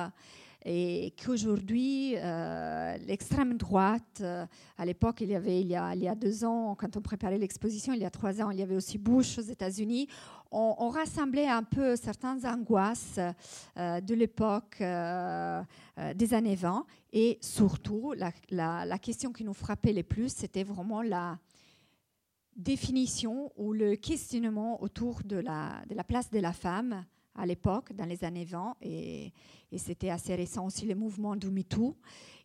et 0.67 1.13
qu'aujourd'hui, 1.23 2.15
euh, 2.17 2.97
l'extrême 3.05 3.55
droite, 3.55 4.01
euh, 4.21 4.47
à 4.79 4.85
l'époque, 4.85 5.21
il 5.21 5.29
y 5.29 5.35
avait, 5.35 5.61
il 5.61 5.67
y, 5.67 5.75
a, 5.75 6.15
deux 6.15 6.43
ans, 6.43 6.73
quand 6.73 6.97
on 6.97 7.01
préparait 7.01 7.37
l'exposition, 7.37 7.93
il 7.93 8.01
y 8.01 8.05
a 8.05 8.09
trois 8.09 8.41
ans, 8.41 8.49
il 8.49 8.57
y 8.57 8.63
avait 8.63 8.75
aussi 8.75 8.97
Bush 8.97 9.37
aux 9.37 9.43
États-Unis, 9.43 10.07
on, 10.51 10.89
rassemblait 10.89 11.47
un 11.47 11.63
peu 11.63 11.95
certaines 11.95 12.45
angoisses 12.45 13.19
euh, 13.77 13.99
de 13.99 14.15
l'époque 14.15 14.77
des 14.79 16.33
années 16.33 16.55
20 16.55 16.85
et 17.13 17.37
surtout, 17.41 18.13
la, 18.49 18.97
question 18.99 19.33
qui 19.33 19.43
nous 19.43 19.53
frappait 19.53 19.93
le 19.93 20.03
plus, 20.03 20.29
c'était 20.29 20.63
vraiment 20.63 21.01
la 21.01 21.37
définition 22.55 23.51
ou 23.57 23.73
le 23.73 23.97
questionnement 23.97 24.81
autour 24.81 25.21
de 25.23 25.35
la 25.35 26.03
place 26.07 26.31
de 26.31 26.39
la 26.39 26.53
femme 26.53 27.03
à 27.35 27.45
l'époque, 27.45 27.93
dans 27.93 28.05
les 28.05 28.23
années 28.23 28.45
20, 28.45 28.77
et, 28.81 29.31
c'était 29.77 30.09
assez 30.09 30.33
récent 30.35 30.65
aussi 30.65 30.85
le 30.85 30.95
mouvement 30.95 31.35
du 31.35 31.49
MeToo, 31.49 31.97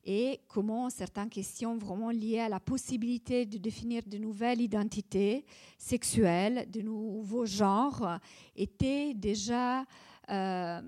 et 0.05 0.40
comment 0.48 0.90
certaines 0.90 1.29
questions 1.29 1.76
vraiment 1.76 2.11
liées 2.11 2.40
à 2.40 2.48
la 2.48 2.59
possibilité 2.59 3.46
de 3.46 3.59
définir 3.59 4.03
de 4.07 4.18
nouvelles 4.18 4.61
identités 4.61 5.44
sexuelles, 5.79 6.68
de 6.70 6.81
nouveaux 6.81 7.46
genres, 7.46 8.18
étaient 8.57 9.14
déjà 9.14 9.85
euh, 10.31 10.81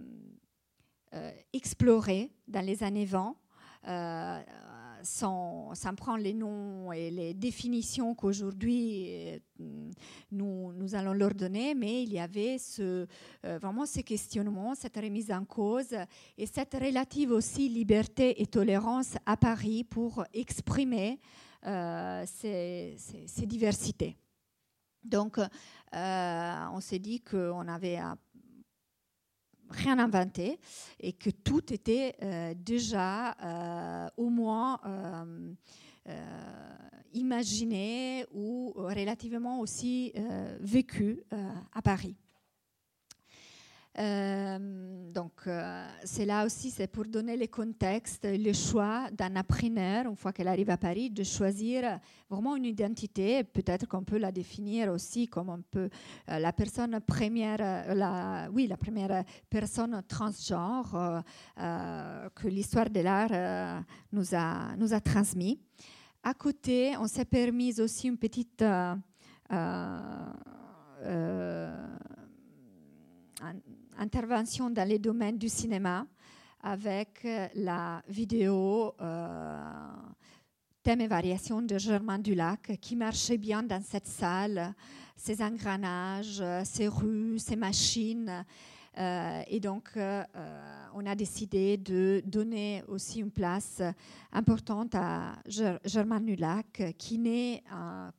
euh, 1.15 1.31
explorées 1.53 2.33
dans 2.49 2.65
les 2.65 2.83
années 2.83 3.05
20 3.05 3.37
sans, 5.05 5.73
prendre 5.97 6.23
les 6.23 6.35
noms 6.35 6.93
et 6.93 7.11
les 7.11 7.35
définitions 7.35 8.15
qu'aujourd'hui 8.15 9.07
euh, 9.61 9.91
nous, 10.31 10.95
allons 10.95 11.13
leur 11.13 11.35
donner, 11.35 11.75
mais 11.75 12.03
il 12.03 12.13
y 12.13 12.19
avait 12.19 12.57
euh, 12.81 13.07
vraiment 13.43 13.87
ces 13.87 14.03
questionnements, 14.03 14.75
cette 14.75 14.97
remise 14.97 15.31
en 15.31 15.45
cause 15.45 15.95
et 16.37 16.47
cette 16.47 16.75
relative 16.75 17.31
aussi 17.31 17.69
liberté 17.69 18.41
et 18.41 18.47
tolérance 18.47 19.15
à 19.27 19.37
Paris 19.37 19.85
pour 19.85 20.25
exprimer 20.33 21.21
euh, 21.67 22.25
ces, 22.27 22.97
diversités. 23.47 24.17
Donc, 25.05 25.39
on 25.93 26.81
s'est 26.81 26.99
dit 26.99 27.21
qu'on 27.21 27.69
avait 27.69 27.99
rien 29.73 29.99
inventé 29.99 30.59
et 31.01 31.13
que 31.13 31.31
tout 31.31 31.73
était 31.73 32.15
euh, 32.23 32.55
déjà 32.57 33.33
euh, 33.43 34.09
au 34.17 34.29
moins 34.29 34.79
euh, 34.87 35.55
imaginé 37.13 38.27
ou 38.33 38.73
relativement 38.77 39.61
aussi 39.61 40.13
vécu 40.61 41.23
à 41.73 41.83
Paris. 41.83 42.17
Donc, 45.13 45.33
euh, 45.47 45.87
c'est 46.05 46.25
là 46.25 46.45
aussi, 46.45 46.71
c'est 46.71 46.87
pour 46.87 47.05
donner 47.05 47.37
le 47.37 47.47
contexte, 47.47 48.25
le 48.25 48.53
choix 48.53 49.11
d'un 49.11 49.37
appreneur, 49.37 50.07
une 50.07 50.17
fois 50.17 50.33
qu'elle 50.33 50.49
arrive 50.49 50.71
à 50.71 50.77
Paris, 50.77 51.11
de 51.11 51.23
choisir 51.23 52.01
vraiment 52.29 52.57
une 52.57 52.65
identité. 52.65 53.45
Peut-être 53.45 53.87
qu'on 53.87 54.05
peut 54.05 54.19
la 54.19 54.33
définir 54.33 54.91
aussi 54.91 55.29
comme 55.29 55.51
on 55.51 55.63
peut 55.63 55.91
euh, 56.29 56.39
la 56.39 56.53
personne 56.53 56.99
première, 57.01 57.59
la, 57.95 58.49
oui, 58.53 58.67
la 58.67 58.77
première 58.77 59.25
personne 59.49 60.03
transgenre 60.09 61.23
que 61.57 62.49
l'histoire 62.49 62.89
de 62.89 63.01
l'art 63.01 63.85
nous, 64.13 64.35
a, 64.35 64.75
nous 64.77 64.93
a 64.95 65.01
transmis. 65.01 65.61
À 66.23 66.35
côté, 66.35 66.97
on 66.99 67.07
s'est 67.07 67.25
permis 67.25 67.81
aussi 67.81 68.09
une 68.09 68.19
petite 68.19 68.65
intervention 73.99 74.71
dans 74.71 74.89
les 74.89 74.99
domaines 74.99 75.39
du 75.39 75.49
cinéma 75.49 76.07
avec 76.63 77.25
euh, 77.25 77.49
la 77.55 78.03
vidéo 78.09 78.95
euh, 79.01 79.59
Thème 80.83 81.01
et 81.01 81.07
variation 81.07 81.63
de 81.63 81.79
Germain 81.79 82.19
Dulac 82.19 82.79
qui 82.81 82.97
marchait 82.97 83.39
bien 83.39 83.63
dans 83.63 83.83
cette 83.83 84.09
salle, 84.09 84.75
ses 85.17 85.43
engrenages, 85.43 86.43
ses 86.65 86.89
rues, 86.89 87.39
ses 87.39 87.55
machines. 87.55 88.45
Euh, 88.99 89.43
et 89.47 89.59
donc, 89.59 89.91
euh, 89.97 90.23
euh, 90.37 90.87
on 90.95 91.07
a 91.07 91.15
décidé 91.15 91.79
de 91.79 92.23
donner 92.27 92.83
aussi 92.89 93.21
une 93.21 93.31
place 93.31 93.81
importante 94.33 94.95
à 94.95 95.37
Germaine 95.47 96.27
Nulac, 96.27 96.95
qui 96.99 97.19
naît 97.19 97.63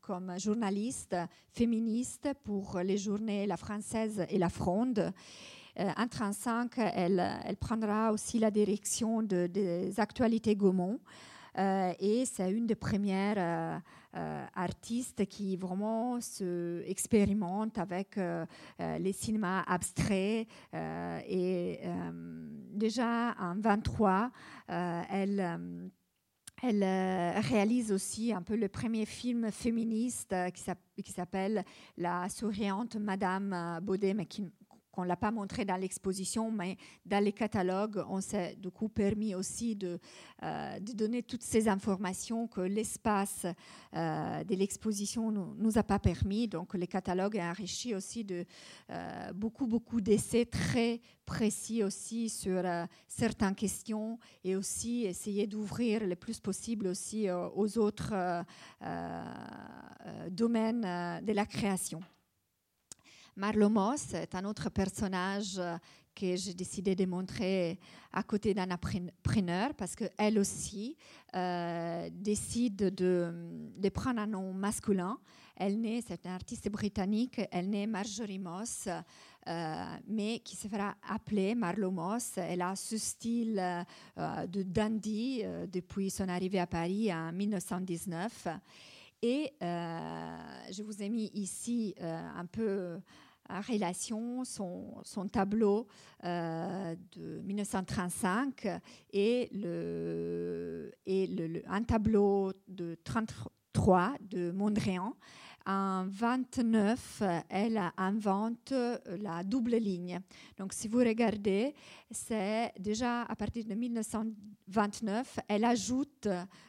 comme 0.01 0.33
journaliste 0.39 1.15
féministe 1.51 2.29
pour 2.43 2.79
les 2.79 2.97
journées 2.97 3.45
La 3.45 3.57
Française 3.57 4.25
et 4.29 4.39
La 4.39 4.49
Fronde. 4.49 5.13
En 5.77 6.05
1935, 6.05 6.71
elle, 6.77 7.23
elle, 7.45 7.57
prendra 7.57 8.11
aussi 8.11 8.39
la 8.39 8.51
direction 8.51 9.23
de, 9.23 9.47
des 9.47 9.99
actualités 9.99 10.55
Gaumont. 10.55 10.99
Euh, 11.57 11.93
et 11.99 12.25
c'est 12.25 12.51
une 12.51 12.65
des 12.65 12.75
premières 12.75 13.35
euh, 13.37 13.77
euh, 14.15 14.45
artistes 14.55 15.25
qui 15.25 15.55
vraiment 15.55 16.19
se 16.19 16.83
expérimente 16.87 17.77
avec 17.77 18.19
les 18.79 19.13
cinémas 19.13 19.63
abstraits. 19.67 20.47
et 20.73 21.79
déjà 22.71 23.35
en 23.39 23.55
23, 23.55 24.31
elle 24.67 25.69
réalise 26.61 27.91
aussi 27.91 28.33
un 28.33 28.41
peu 28.41 28.55
le 28.55 28.69
premier 28.69 29.05
film 29.05 29.51
féministe 29.51 30.35
qui 31.03 31.11
s'appelle 31.11 31.65
La 31.97 32.29
souriante 32.29 32.95
Madame 32.95 33.79
Baudet, 33.81 34.13
qu'on 34.93 35.01
ne 35.01 35.07
l'a 35.07 35.17
pas 35.17 35.31
montré 35.31 35.65
dans 35.65 35.75
l'exposition, 35.75 36.51
mais 36.51 36.77
dans 37.05 37.21
les 37.21 37.33
catalogues, 37.33 38.05
on 38.07 38.21
s'est 38.21 38.55
du 38.55 38.69
coup 38.69 38.89
permis 38.89 39.33
aussi 39.33 39.75
de, 39.75 39.99
euh, 40.43 40.79
donner 40.79 41.23
toutes 41.23 41.41
ces 41.41 41.67
informations 41.67 42.47
que 42.47 42.61
l'espace 42.61 43.47
euh, 43.95 44.43
de 44.43 44.55
l'exposition 44.55 45.31
ne 45.31 45.41
nous, 45.57 45.77
a 45.79 45.83
pas 45.83 45.97
permis. 45.97 46.47
Donc 46.47 46.75
le 46.75 46.85
catalogue 46.85 47.35
est 47.35 47.43
enrichi 47.43 47.95
aussi 47.95 48.23
de 48.23 48.45
euh, 48.91 49.33
beaucoup, 49.33 49.65
beaucoup 49.65 49.99
d'essais 49.99 50.45
très 50.45 51.01
précis 51.25 51.83
aussi 51.83 52.29
sur 52.29 52.61
certaines 53.07 53.55
questions 53.55 54.19
et 54.43 54.55
aussi 54.55 55.05
essayer 55.05 55.47
d'ouvrir 55.47 56.05
le 56.05 56.15
plus 56.15 56.39
possible 56.39 56.87
aussi 56.87 57.29
aux 57.31 57.77
autres 57.77 58.43
domaines 60.29 60.81
de 61.23 61.31
la 61.31 61.45
création. 61.45 62.01
Marlo 63.35 63.67
Moss 63.67 64.13
est 64.13 64.35
un 64.35 64.45
autre 64.45 64.69
personnage 64.69 65.57
euh, 65.57 65.75
que 66.13 66.35
j'ai 66.35 66.53
décidé 66.53 66.95
de 66.95 67.05
montrer 67.07 67.79
à 68.11 68.21
côté 68.21 68.53
d'un 68.53 68.69
appreneur 68.69 69.73
parce 69.73 69.95
qu'elle 69.95 70.37
aussi 70.37 70.95
euh, 71.35 72.09
décide 72.11 72.93
de, 72.93 73.33
de, 73.75 73.89
prendre 73.89 74.21
un 74.21 74.27
nom 74.27 74.53
masculin. 74.53 75.17
Elle 75.55 75.81
naît, 75.81 76.03
c'est 76.07 76.25
une 76.25 76.31
artiste 76.31 76.69
britannique, 76.69 77.41
elle 77.51 77.71
naît 77.71 77.87
Marjorie 77.87 78.37
Moss, 78.37 78.87
euh, 79.47 79.85
mais 80.07 80.39
qui 80.39 80.55
se 80.55 80.67
fera 80.67 80.93
appeler 81.09 81.55
Marlo 81.55 81.89
Moss. 81.89 82.33
Elle 82.37 82.61
a 82.61 82.75
ce 82.75 82.99
style 82.99 83.55
de 84.15 84.61
dandy 84.61 85.43
depuis 85.71 86.11
son 86.11 86.29
arrivée 86.29 86.59
à 86.59 86.67
Paris 86.67 87.11
en 87.11 87.31
1919. 87.31 88.47
Et 89.25 89.53
je 89.61 90.83
vous 90.83 91.01
ai 91.01 91.07
mis 91.07 91.31
ici 91.33 91.95
un 92.01 92.45
peu 92.45 92.99
en 93.49 93.61
relation 93.61 94.43
son, 94.43 95.27
tableau 95.31 95.87
euh, 96.23 96.95
de 97.11 97.41
1935 97.41 98.67
et, 99.11 99.49
le, 99.51 100.91
et 101.05 101.27
le, 101.27 101.61
un 101.67 101.83
tableau 101.83 102.53
de 102.67 102.97
33 103.03 104.13
de 104.21 104.51
Mondrian. 104.51 105.15
En 105.65 106.05
29, 106.07 107.23
elle 107.47 107.81
invente 107.95 108.73
la 109.21 109.43
double 109.43 109.77
ligne. 109.77 110.19
Donc, 110.57 110.73
si 110.73 110.89
vous 110.89 110.97
regardez, 110.99 111.73
c'est 112.11 112.73
déjà 112.77 113.21
à 113.21 113.35
partir 113.35 113.63
de 113.63 113.73
1929, 113.73 115.39
elle 115.47 115.63
ajoute 115.63 116.27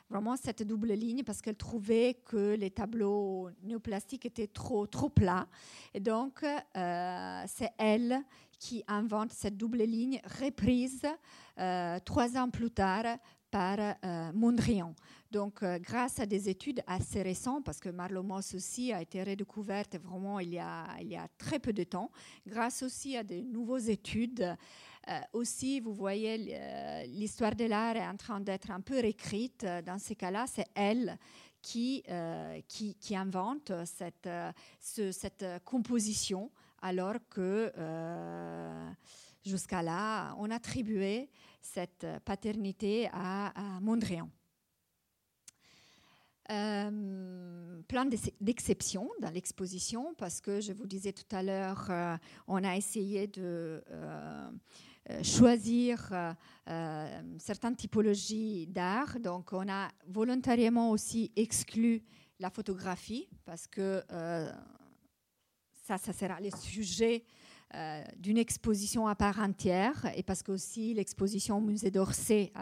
vraiment 0.09 0.37
cette 0.37 0.63
double 0.63 0.93
ligne 0.93 1.25
parce 1.25 1.43
qu'elle 1.43 1.57
trouvait 1.57 2.21
que 2.25 2.55
les 2.55 2.71
tableaux 2.71 3.51
néoplastiques 3.65 4.27
étaient 4.27 4.47
trop, 4.47 4.87
trop 4.87 5.09
plats. 5.09 5.49
Et 5.93 5.99
donc, 5.99 6.45
euh, 6.45 7.43
c'est 7.49 7.73
elle 7.79 8.23
qui 8.61 8.85
invente 8.87 9.33
cette 9.33 9.57
double 9.57 9.83
ligne 9.83 10.21
reprise 10.41 11.03
euh, 11.59 11.99
trois 12.05 12.37
ans 12.37 12.49
plus 12.49 12.71
tard 12.71 13.19
par 13.55 13.79
Mondrian. 14.35 14.97
Donc, 15.31 15.65
grâce 15.81 16.19
à 16.19 16.27
des 16.27 16.49
études 16.49 16.83
assez 16.89 17.23
récentes, 17.23 17.65
parce 17.65 17.79
que 17.79 17.89
Marlomos 17.89 18.53
aussi 18.53 18.93
a 18.93 19.01
été 19.01 19.23
redécouverte 19.23 19.97
vraiment 19.97 20.41
il 20.41 20.55
y, 20.55 20.59
a, 20.59 21.29
très 21.39 21.61
peu 21.61 21.73
de 21.73 21.85
temps, 21.85 22.11
grâce 22.45 22.83
aussi 22.83 23.17
à 23.17 23.23
de 23.23 23.37
nouvelles 23.37 23.91
études, 23.91 24.57
aussi, 25.33 25.79
vous 25.79 25.95
voyez, 25.95 27.07
l'histoire 27.07 27.55
de 27.55 27.67
l'art 27.67 27.95
est 27.95 28.09
en 28.09 28.17
train 28.17 28.41
d'être 28.41 28.73
un 28.73 28.81
peu 28.81 28.95
réécrite. 28.95 29.65
Dans 29.87 30.01
ces 30.01 30.17
cas-là, 30.17 30.47
c'est 30.49 30.67
elle 30.75 31.17
qui, 31.63 32.03
invente 33.13 33.71
cette, 33.85 34.29
ce, 34.81 35.13
cette 35.13 35.47
composition, 35.65 36.51
alors 36.83 37.19
que 37.31 37.71
jusqu'à 39.45 39.83
là, 39.83 40.35
on 40.39 40.51
attribuait 40.51 41.29
cette 41.65 42.07
paternité 42.25 43.09
à, 43.13 43.53
Mondrian. 43.81 44.29
Euh, 46.51 47.81
plein 47.89 48.05
d'exceptions 48.41 49.11
dans 49.21 49.31
l'exposition 49.31 50.15
parce 50.19 50.43
que 50.43 50.61
je 50.61 50.75
vous 50.75 50.87
disais 50.87 51.13
tout 51.13 51.35
à 51.35 51.43
l'heure, 51.43 51.87
euh, 51.89 52.17
on 52.47 52.63
a 52.63 52.77
essayé 52.77 53.27
de 53.27 53.83
euh, 53.91 54.51
choisir 55.23 56.13
certaines 57.39 57.77
typologies 57.77 58.67
d'art. 58.67 59.19
Donc 59.21 59.53
on 59.53 59.69
a 59.71 59.89
volontairement 60.07 60.91
aussi 60.91 61.33
exclu 61.35 62.03
la 62.39 62.51
photographie 62.51 63.27
parce 63.47 63.67
que 63.67 64.03
ça, 65.87 65.99
ça 65.99 66.13
sera 66.13 66.41
le 66.41 66.51
sujet 66.51 67.25
euh, 67.25 67.44
d'une 68.19 68.39
exposition 68.39 69.07
à 69.07 69.15
part 69.15 69.41
entière 69.41 70.07
et 70.17 70.23
parce 70.23 70.43
que 70.43 70.53
aussi 70.53 70.95
l'exposition 70.95 71.59
au 71.59 71.61
musée 71.61 71.91
d'Orsay 71.91 72.53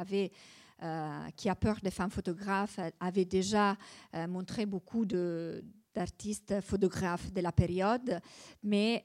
euh, 0.82 1.28
qui 1.36 1.48
a 1.48 1.54
peur 1.54 1.78
des 1.82 1.92
femmes 1.92 2.10
photographes 2.10 2.80
avait 2.98 3.24
déjà 3.24 3.76
euh, 4.14 4.26
montré 4.26 4.66
beaucoup 4.66 5.04
d'artistes 5.06 6.60
photographes 6.60 7.32
de 7.32 7.40
la 7.40 7.52
période, 7.52 8.20
mais 8.64 9.04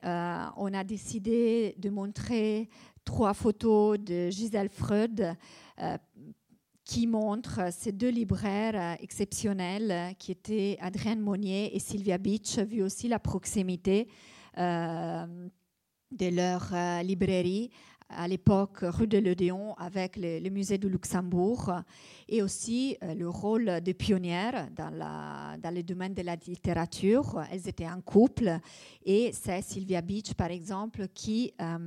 on 0.55 0.73
a 0.73 0.83
décidé 0.83 1.75
de 1.77 1.89
montrer 1.89 2.69
trois 3.03 3.33
photos 3.33 3.99
de 3.99 4.29
Gisèle 4.29 4.69
Freud 4.69 5.35
qui 6.83 7.05
montrent 7.05 7.71
ces 7.71 7.91
deux 7.91 8.09
libraires 8.09 8.97
exceptionnels 9.01 10.15
qui 10.17 10.31
étaient 10.31 10.77
Adrienne 10.79 11.19
Monnier 11.19 11.75
et 11.75 11.79
Sylvia 11.79 12.17
Beach, 12.17 12.57
vu 12.59 12.81
aussi 12.81 13.09
la 13.09 13.19
proximité 13.19 14.07
de 16.11 16.27
leur 16.27 16.69
euh, 16.73 17.01
librairie 17.03 17.69
à 18.09 18.27
l'époque 18.27 18.79
rue 18.81 19.07
de 19.07 19.17
l'Odéon 19.17 19.73
avec 19.75 20.15
le, 20.15 20.49
musée 20.49 20.77
du 20.77 20.89
Luxembourg 20.89 21.73
et 22.29 22.41
aussi 22.41 22.97
euh, 23.03 23.13
le 23.13 23.29
rôle 23.29 23.81
de 23.81 23.91
pionnières 23.91 24.69
dans, 24.75 24.91
dans 24.91 25.73
le 25.73 25.83
domaine 25.83 26.13
de 26.13 26.21
la 26.21 26.35
littérature. 26.35 27.43
Elles 27.51 27.67
étaient 27.67 27.87
en 27.87 28.01
couple 28.01 28.59
et 29.05 29.31
c'est 29.33 29.61
Sylvia 29.61 30.01
Beach, 30.01 30.33
par 30.33 30.51
exemple, 30.51 31.07
qui 31.13 31.53
euh, 31.61 31.77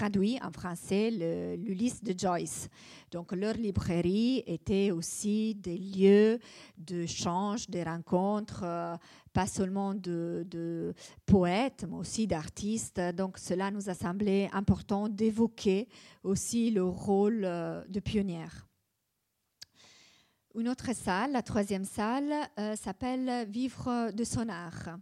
traduit 0.00 0.38
en 0.40 0.50
français 0.50 1.10
l'Ulysse 1.58 2.02
de 2.02 2.18
Joyce. 2.18 2.70
Donc 3.10 3.32
leur 3.32 3.52
librairie 3.52 4.42
était 4.46 4.92
aussi 4.92 5.54
des 5.54 5.76
lieux 5.76 6.38
de 6.78 7.04
change, 7.04 7.68
de 7.68 7.80
rencontres, 7.80 8.62
euh, 8.64 8.96
pas 9.34 9.46
seulement 9.46 9.94
de, 9.94 10.94
poètes, 11.26 11.84
mais 11.86 11.98
aussi 11.98 12.26
d'artistes. 12.26 12.98
Donc 13.14 13.36
cela 13.36 13.70
nous 13.70 13.90
a 13.90 13.94
semblé 13.94 14.48
important 14.54 15.06
d'évoquer 15.10 15.86
aussi 16.22 16.70
le 16.70 16.84
rôle 16.84 17.42
euh, 17.44 17.84
de 17.86 18.00
pionnière. 18.00 18.66
Une 20.54 20.70
autre 20.70 20.94
salle, 20.94 21.32
la 21.32 21.42
troisième 21.42 21.84
salle, 21.84 22.32
euh, 22.58 22.74
s'appelle 22.74 23.46
Vivre 23.50 24.12
de 24.12 24.24
son 24.24 24.48
art. 24.48 24.96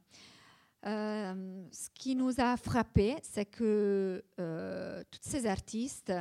Euh, 0.87 1.65
ce 1.73 1.89
qui 1.93 2.15
nous 2.15 2.33
a 2.39 2.57
frappé, 2.57 3.17
c'est 3.23 3.47
que 3.47 4.23
euh, 4.39 5.03
toutes 5.11 5.25
ces 5.25 5.47
artistes 5.47 6.13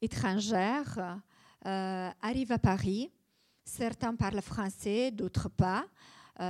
étrangères 0.00 1.20
euh, 1.66 2.10
arrivent 2.22 2.52
à 2.52 2.58
Paris. 2.58 3.10
Certains 3.64 4.14
parlent 4.14 4.40
français, 4.40 5.10
d'autres 5.10 5.48
pas. 5.48 5.84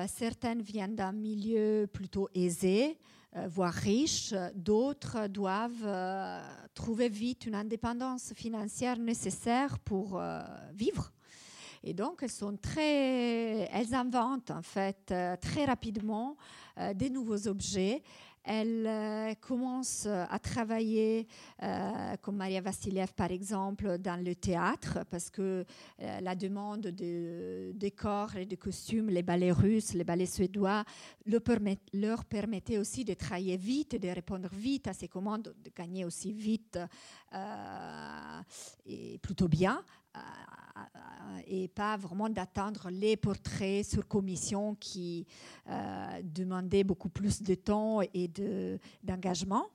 certaines 0.09 0.63
viennent 0.63 0.97
d'un 0.97 1.13
milieu 1.13 1.87
plutôt 1.93 2.31
aisé, 2.35 2.99
voire 3.49 3.75
riche. 3.75 4.33
D'autres 4.55 5.27
doivent 5.29 6.43
trouver 6.73 7.11
vite 7.11 7.45
une 7.45 7.55
indépendance 7.55 8.33
financière 8.35 8.99
nécessaire 8.99 9.79
pour 9.81 10.19
vivre. 10.73 11.13
Et 11.85 11.93
donc, 11.93 12.23
elles 12.23 12.31
sont 12.31 12.57
très, 12.57 13.69
elles 13.71 13.95
inventent 13.95 14.53
en 14.53 14.63
fait 14.63 15.13
très 15.43 15.67
rapidement 15.67 16.39
des 16.95 17.11
nouveaux 17.11 17.49
objets. 17.49 18.03
Elle 18.45 18.87
euh, 18.87 19.35
commence 19.41 20.07
à 20.07 20.39
travailler, 20.39 21.29
euh, 21.63 22.17
comme 22.21 22.37
Maria 22.37 22.61
Vassiliev 22.61 23.13
par 23.15 23.31
exemple, 23.31 23.99
dans 23.99 24.23
le 24.23 24.35
théâtre, 24.35 25.01
parce 25.11 25.31
que 25.31 25.65
la 25.99 26.35
demande 26.35 26.81
de 26.81 27.73
décors 27.75 28.37
et 28.37 28.47
de 28.47 28.57
costumes, 28.57 29.09
les 29.11 29.23
ballets 29.23 29.53
russes, 29.53 29.95
les 29.95 30.05
ballets 30.05 30.27
suédois, 30.27 30.85
leur 31.27 32.25
permettait 32.25 32.79
aussi 32.79 33.05
de 33.05 33.15
travailler 33.15 33.57
vite, 33.57 34.01
de 34.01 34.09
répondre 34.09 34.49
vite 34.53 34.89
à 34.89 34.93
ces 34.93 35.09
commandes, 35.09 35.55
de 35.65 35.71
gagner 35.75 36.05
aussi 36.05 36.33
vite 36.33 36.79
et 38.87 39.19
plutôt 39.19 39.49
bien 39.49 39.83
et 41.47 41.69
pas 41.69 41.97
vraiment 41.97 42.29
d'attendre 42.29 42.89
les 42.91 43.17
portraits 43.17 43.85
sur 43.85 44.07
commission 44.07 44.75
qui 44.75 45.27
euh, 45.69 46.23
demandaient 46.23 46.85
beaucoup 46.85 47.09
plus 47.09 47.43
de 47.43 47.55
temps 47.55 48.01
et 48.15 48.29
d'engagement, 49.03 49.67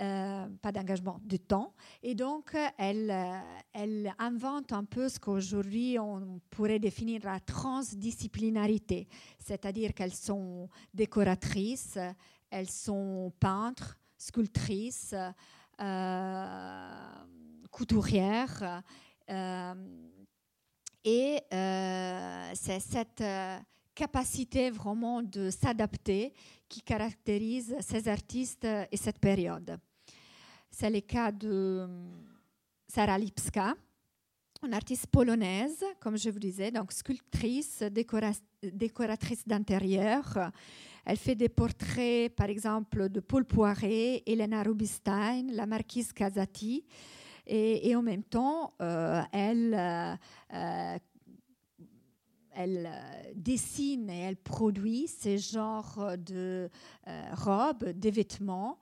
euh, 0.00 0.46
pas 0.62 0.72
d'engagement, 0.72 1.20
de 1.24 1.36
temps. 1.36 1.72
Et 2.02 2.14
donc, 2.14 2.56
elle, 2.78 3.14
elle 3.72 4.14
invente 4.18 4.72
un 4.72 4.84
peu 4.84 5.08
ce 5.08 5.18
qu'aujourd'hui 5.18 5.98
on 5.98 6.40
pourrait 6.50 6.78
définir 6.78 7.20
la 7.24 7.40
transdisciplinarité, 7.40 9.08
c'est-à-dire 9.38 9.94
qu'elles 9.94 10.14
sont 10.14 10.68
décoratrices, 10.94 11.98
elles 12.50 12.70
sont 12.70 13.32
peintres, 13.38 13.98
sculptrices, 14.16 15.14
euh, 15.80 16.90
couturières. 17.70 18.82
Euh, 19.30 19.74
et 21.04 21.40
euh, 21.52 22.50
c'est 22.54 22.80
cette 22.80 23.20
euh, 23.20 23.58
capacité 23.94 24.70
vraiment 24.70 25.22
de 25.22 25.50
s'adapter 25.50 26.34
qui 26.70 26.80
caractérise 26.80 27.76
ces 27.80 28.08
artistes 28.08 28.66
et 28.90 28.96
cette 28.96 29.18
période. 29.18 29.76
C'est 30.70 30.88
le 30.88 31.00
cas 31.00 31.32
de 31.32 31.86
Sarah 32.88 33.18
Lipska, 33.18 33.74
une 34.62 34.74
artiste 34.74 35.08
polonaise, 35.08 35.84
comme 36.00 36.16
je 36.16 36.30
vous 36.30 36.38
disais, 36.38 36.70
donc 36.70 36.92
sculptrice, 36.92 37.82
décoratrice 38.62 39.46
d'intérieur. 39.46 40.52
Elle 41.04 41.16
fait 41.16 41.34
des 41.34 41.48
portraits, 41.48 42.34
par 42.34 42.48
exemple, 42.48 43.08
de 43.08 43.20
Paul 43.20 43.44
Poiret, 43.44 44.22
Elena 44.26 44.62
Rubinstein, 44.62 45.50
la 45.52 45.66
marquise 45.66 46.12
Casati. 46.12 46.84
Et, 47.46 47.96
en 47.96 48.02
même 48.02 48.22
temps, 48.22 48.74
euh, 48.80 49.22
elle, 49.32 49.74
euh, 49.74 50.14
euh, 50.54 50.98
elle 52.62 52.90
dessine 53.34 54.10
et 54.10 54.20
elle 54.20 54.36
produit 54.36 55.06
ces 55.06 55.38
genres 55.38 56.16
de 56.18 56.68
robes, 57.32 57.84
de 57.84 58.10
vêtements 58.10 58.78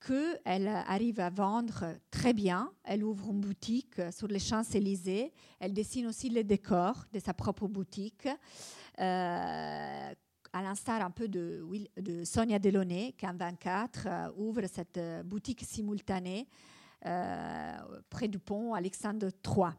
qu'elle 0.00 0.68
arrive 0.68 1.20
à 1.20 1.30
vendre 1.30 1.96
très 2.10 2.32
bien. 2.32 2.72
Elle 2.84 3.02
ouvre 3.02 3.30
une 3.30 3.40
boutique 3.40 4.00
sur 4.12 4.28
les 4.28 4.38
Champs-Élysées. 4.38 5.32
Elle 5.58 5.72
dessine 5.72 6.06
aussi 6.06 6.28
les 6.28 6.44
décors 6.44 7.04
de 7.12 7.18
sa 7.18 7.34
propre 7.34 7.66
boutique. 7.66 8.28
à 8.98 10.62
l'instar 10.62 11.02
un 11.02 11.10
peu 11.10 11.28
de, 11.28 12.24
Sonia 12.24 12.58
Delaunay, 12.58 13.14
qui 13.18 13.26
en 13.26 13.34
24 13.34 14.32
ouvre 14.36 14.66
cette 14.66 15.00
boutique 15.24 15.62
simultanée 15.62 16.48
euh, 17.04 17.76
près 18.08 18.26
du 18.26 18.38
pont 18.38 18.74
Alexandre 18.74 19.28
III. 19.44 19.72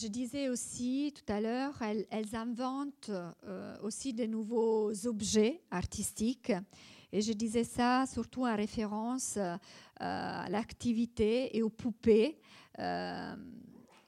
Je 0.00 0.06
disais 0.06 0.48
aussi 0.48 1.12
tout 1.14 1.32
à 1.32 1.40
l'heure, 1.40 1.74
elles, 1.82 2.34
inventent 2.34 3.10
euh, 3.10 3.76
aussi 3.82 4.12
de 4.12 4.26
nouveaux 4.26 4.92
objets 5.06 5.60
artistiques. 5.70 6.52
Et 7.10 7.20
je 7.20 7.32
disais 7.32 7.64
ça 7.64 8.04
surtout 8.06 8.46
en 8.46 8.54
référence 8.54 9.38
à 9.98 10.46
l'activité 10.50 11.56
et 11.56 11.62
aux 11.62 11.70
poupées 11.70 12.38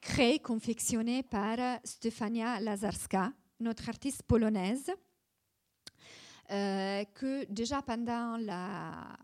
créées, 0.01 0.38
confectionnées 0.38 1.22
par 1.22 1.80
Stefania 1.82 2.61
Lazarska, 2.61 3.32
notre 3.59 3.88
artiste 3.88 4.22
polonaise. 4.22 4.93
que 6.49 7.51
déjà 7.51 7.80
pendant 7.80 8.36
la 8.36 9.16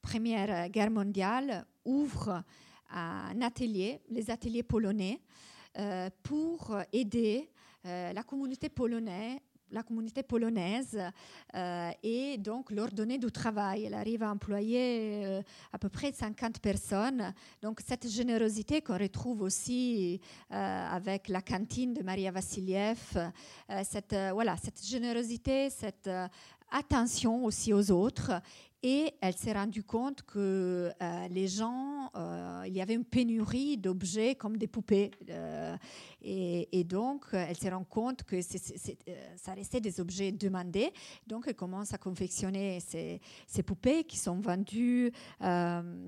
Première 0.00 0.70
Guerre 0.70 0.90
mondiale 0.90 1.66
ouvre 1.84 2.42
un 2.90 3.42
atelier, 3.42 4.00
les 4.08 4.30
ateliers 4.30 4.62
polonais, 4.62 5.20
pour 6.22 6.76
aider 6.92 7.48
la 7.84 8.22
communauté 8.22 8.68
polonaise 8.68 9.40
la 9.72 9.82
communauté 9.82 10.22
polonaise 10.22 10.98
euh, 11.54 11.90
et 12.02 12.38
donc 12.38 12.70
leur 12.70 12.90
donner 12.90 13.18
du 13.18 13.30
travail. 13.30 13.84
Elle 13.84 13.94
arrive 13.94 14.22
à 14.22 14.30
employer 14.30 15.24
euh, 15.24 15.42
à 15.72 15.78
peu 15.78 15.88
près 15.88 16.12
50 16.12 16.60
personnes. 16.60 17.32
Donc 17.62 17.80
cette 17.86 18.08
générosité 18.08 18.80
qu'on 18.80 18.98
retrouve 18.98 19.42
aussi 19.42 20.20
euh, 20.52 20.54
avec 20.54 21.28
la 21.28 21.42
cantine 21.42 21.94
de 21.94 22.02
Maria 22.02 22.30
Vassiliev, 22.30 22.98
cette, 23.84 24.16
voilà, 24.32 24.56
cette 24.56 24.84
générosité, 24.84 25.70
cette 25.70 26.10
attention 26.70 27.44
aussi 27.44 27.72
aux 27.72 27.90
autres 27.90 28.32
et 28.82 29.12
elle 29.20 29.36
s'est 29.36 29.52
rendue 29.52 29.82
compte 29.82 30.22
que 30.22 30.90
euh, 31.02 31.28
les 31.28 31.48
gens, 31.48 32.10
euh, 32.16 32.62
il 32.66 32.72
y 32.72 32.80
avait 32.80 32.94
une 32.94 33.04
pénurie 33.04 33.76
d'objets 33.76 34.34
comme 34.34 34.56
des 34.56 34.68
poupées. 34.68 35.10
Euh, 35.28 35.76
et, 36.22 36.84
donc, 36.84 37.26
elle 37.32 37.56
s'est 37.56 37.68
rendue 37.68 37.86
compte 37.90 38.22
que 38.22 38.40
ça 38.40 39.52
restait 39.54 39.80
des 39.80 40.00
objets 40.00 40.32
demandés. 40.32 40.92
Donc, 41.26 41.44
elle 41.46 41.54
commence 41.54 41.92
à 41.92 41.98
confectionner 41.98 42.80
ces, 42.80 43.20
ces 43.46 43.62
poupées 43.62 44.04
qui 44.04 44.16
sont 44.16 44.40
vendues, 44.40 45.12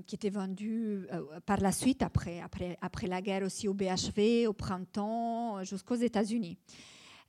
qui 0.07 0.15
étaient 0.15 0.31
vendues 0.31 1.07
par 1.45 1.61
la 1.61 1.73
suite, 1.73 2.03
après, 2.03 2.41
après, 2.41 2.79
après 2.81 3.07
la 3.07 3.21
guerre 3.21 3.43
aussi 3.43 3.69
au 3.69 3.75
BHV, 3.75 4.47
au 4.49 4.53
printemps, 4.53 5.63
jusqu'aux 5.65 5.95
États-Unis. 5.95 6.57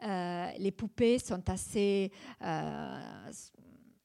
Les 0.04 0.72
poupées 0.72 1.20
sont 1.20 1.50
assez 1.50 2.12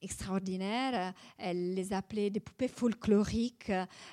extraordinaires. 0.01 1.13
Elle 1.37 1.73
les 1.73 1.93
appelait 1.93 2.29
des 2.29 2.39
poupées 2.39 2.67
folkloriques. 2.67 3.71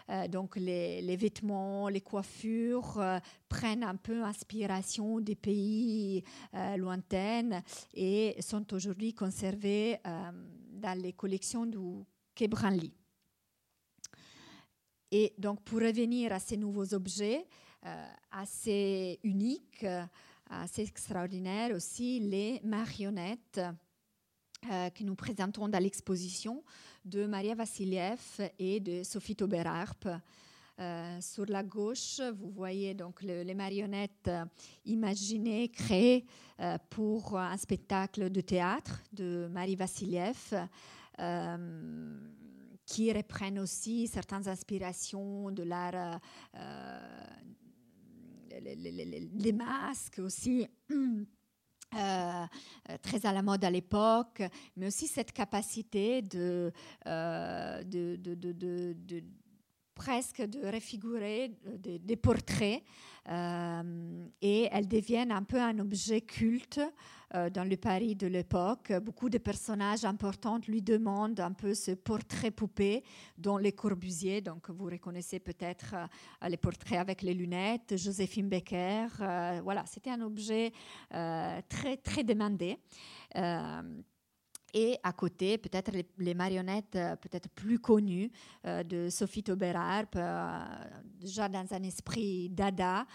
Euh, 0.08 0.28
donc 0.28 0.56
les, 0.56 1.16
vêtements, 1.16 1.88
les 1.88 2.00
coiffures 2.00 2.98
euh, 2.98 3.18
prennent 3.48 3.84
un 3.84 3.96
peu 3.96 4.22
inspiration 4.22 5.20
des 5.20 5.34
pays 5.34 6.22
euh, 6.54 6.76
lointains 6.76 7.62
et 7.94 8.36
sont 8.40 8.72
aujourd'hui 8.74 9.14
conservées 9.14 9.98
dans 10.04 10.98
les 11.00 11.12
collections 11.12 11.66
du 11.66 11.78
Quai 12.34 12.48
Branly. 12.48 12.92
Et 15.10 15.34
donc 15.38 15.62
pour 15.62 15.80
revenir 15.80 16.32
à 16.32 16.38
ces 16.38 16.56
nouveaux 16.56 16.92
objets, 16.94 17.46
assez 18.32 19.20
uniques, 19.22 19.86
assez 20.48 20.82
extraordinaires 20.82 21.74
aussi, 21.74 22.20
les 22.20 22.60
marionnettes 22.62 23.60
euh, 24.70 24.90
que 24.90 25.04
nous 25.04 25.14
présentons 25.14 25.68
dans 25.68 25.78
l'exposition 25.78 26.64
de 27.04 27.26
Maria 27.26 27.54
Vassiliev 27.54 28.40
et 28.58 28.80
de 28.80 29.02
Sophie 29.02 29.36
Tauberarp. 29.36 30.08
Euh, 30.78 31.20
sur 31.20 31.46
la 31.46 31.62
gauche, 31.62 32.20
vous 32.38 32.50
voyez 32.50 32.92
donc 32.94 33.22
les 33.22 33.54
marionnettes 33.54 34.28
euh, 34.28 34.44
imaginées, 34.84 35.68
créées 35.68 36.26
pour 36.88 37.38
un 37.38 37.56
spectacle 37.58 38.30
de 38.30 38.40
théâtre 38.40 39.02
de 39.12 39.46
Marie 39.52 39.76
Vassiliev, 39.76 40.54
qui 42.86 43.12
reprennent 43.12 43.58
aussi 43.58 44.06
certaines 44.06 44.48
inspirations 44.48 45.50
de 45.50 45.62
l'art, 45.62 46.18
les, 48.60 49.52
masques 49.52 50.18
aussi. 50.18 50.66
Euh, 51.94 52.46
euh, 52.90 52.96
très 53.00 53.24
à 53.26 53.32
la 53.32 53.42
mode 53.42 53.64
à 53.64 53.70
l'époque, 53.70 54.42
mais 54.76 54.88
aussi 54.88 55.06
cette 55.06 55.30
capacité 55.32 56.20
de, 56.20 56.72
euh, 57.06 57.82
de, 57.84 58.16
de, 58.16 58.34
de 58.34 59.24
presque 59.96 60.42
de 60.42 60.60
réfigurer 60.60 61.50
euh, 61.66 61.98
des, 61.98 62.16
portraits 62.16 62.82
euh, 63.28 64.26
et 64.40 64.68
elles 64.70 64.86
deviennent 64.86 65.32
un 65.32 65.42
peu 65.42 65.60
un 65.60 65.78
objet 65.80 66.20
culte 66.20 66.80
euh, 67.34 67.50
dans 67.50 67.64
le 67.64 67.76
Paris 67.76 68.14
de 68.14 68.26
l'époque. 68.28 68.92
Beaucoup 69.02 69.30
de 69.30 69.38
personnages 69.38 70.04
importants 70.04 70.60
lui 70.68 70.82
demandent 70.82 71.40
un 71.40 71.52
peu 71.52 71.74
ce 71.74 71.92
portrait 71.92 72.52
poupée, 72.52 73.02
dont 73.38 73.56
les 73.56 73.72
Corbusier, 73.72 74.42
donc 74.42 74.70
vous 74.70 74.84
reconnaissez 74.84 75.40
peut-être 75.40 75.94
les 76.46 76.58
portraits 76.58 77.00
avec 77.00 77.22
les 77.22 77.34
lunettes, 77.34 77.96
Joséphine 77.96 78.48
Becker. 78.48 79.08
voilà, 79.64 79.84
c'était 79.86 80.10
un 80.10 80.20
objet 80.20 80.72
très 81.10 81.96
très 81.96 82.22
demandé. 82.22 82.78
Et 84.78 84.98
à 85.02 85.14
côté, 85.14 85.56
peut-être 85.56 85.90
les, 86.18 86.34
marionnettes 86.34 86.96
euh, 86.96 87.16
peut-être 87.16 87.48
plus 87.48 87.78
connues 87.78 88.30
euh, 88.66 88.82
de 88.82 89.08
Sophie 89.08 89.42
Tauberarp, 89.42 90.14
euh, 90.16 90.64
déjà 91.18 91.48
dans 91.48 91.66
un 91.72 91.82
esprit 91.82 92.50
dada, 92.50 93.06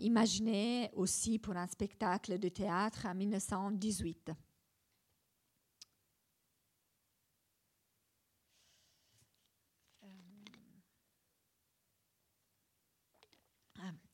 imaginé 0.00 0.90
aussi 0.94 1.38
pour 1.38 1.56
un 1.56 1.68
spectacle 1.68 2.40
de 2.40 2.48
théâtre 2.48 3.06
en 3.06 3.14
1918. 3.14 4.32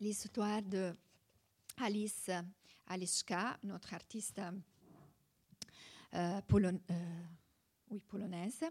L'histoire 0.01 0.61
de 0.61 0.95
Alice 1.79 2.31
Aliszka, 2.89 3.57
notre 3.63 3.95
artiste 3.95 4.43
euh, 6.15 6.41
euh, 6.53 7.99
polonaise. 8.09 8.65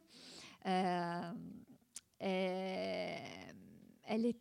Euh, 0.66 1.32
elle 2.20 4.36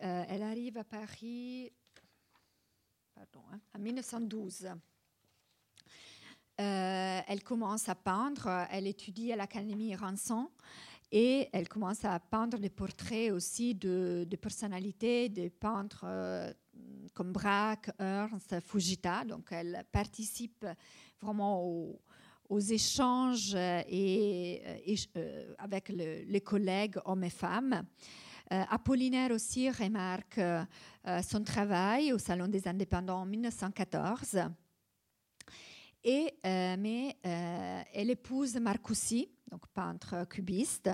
elle 0.00 0.42
arrive 0.42 0.78
à 0.78 0.84
Paris 0.84 1.72
pardon, 3.14 3.42
hein, 3.52 3.60
en 3.74 3.78
1912. 3.78 4.68
elle 6.56 7.44
commence 7.44 7.88
à 7.88 7.94
peindre, 7.94 8.66
elle 8.70 8.86
étudie 8.86 9.32
à 9.32 9.36
l'Académie 9.36 9.94
Ranson 9.94 10.50
et 11.12 11.48
elle 11.52 11.68
commence 11.68 12.04
à 12.04 12.18
peindre 12.18 12.58
des 12.58 12.70
portraits 12.70 13.30
aussi 13.30 13.74
de, 13.74 14.26
de 14.28 14.36
personnalités, 14.36 15.28
des 15.28 15.50
peintres 15.50 16.06
comme 17.14 17.32
Braque, 17.32 17.90
Ernst, 17.98 18.60
Fujita. 18.60 19.24
Donc 19.24 19.52
elle 19.52 19.84
participe 19.92 20.66
vraiment 21.20 21.64
au, 21.64 22.00
aux 22.52 22.60
échanges 22.60 23.54
euh, 23.54 23.82
et, 23.88 24.62
euh, 24.66 24.96
euh, 25.16 25.54
avec 25.56 25.88
les 25.88 26.40
collègues 26.42 26.98
hommes 27.04 27.24
et 27.24 27.30
femmes. 27.30 27.82
Apollinaire 28.50 29.30
aussi 29.30 29.70
remarque 29.70 30.38
son 31.22 31.42
travail 31.42 32.12
au 32.12 32.18
Salon 32.18 32.48
des 32.48 32.68
Indépendants 32.68 33.22
en 33.22 33.24
1914. 33.24 34.40
Et, 36.04 36.34
mais 36.44 37.16
elle 37.24 38.10
épouse 38.10 38.56
Marcoussi, 38.56 39.30
donc 39.50 39.66
peintre 39.68 40.26
cubiste. 40.28 40.90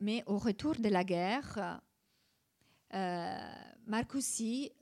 mais 0.00 0.22
au 0.24 0.38
retour 0.38 0.74
de 0.76 0.88
la 0.88 1.04
guerre, 1.04 1.82
Marcoussi 3.86 4.72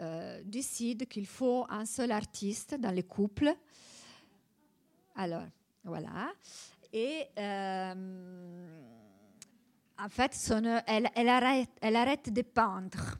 décide 0.44 1.08
qu'il 1.08 1.26
faut 1.26 1.66
un 1.68 1.86
seul 1.86 2.12
artiste 2.12 2.76
dans 2.76 2.94
le 2.94 3.02
couple. 3.02 3.52
Alors, 5.16 5.42
voilà. 5.84 6.32
Et 6.92 7.26
euh, 7.38 7.94
en 9.98 10.08
fait, 10.08 10.52
elle, 10.86 11.08
elle, 11.14 11.28
arrête, 11.28 11.70
elle 11.80 11.96
arrête 11.96 12.32
de 12.32 12.42
peindre. 12.42 13.18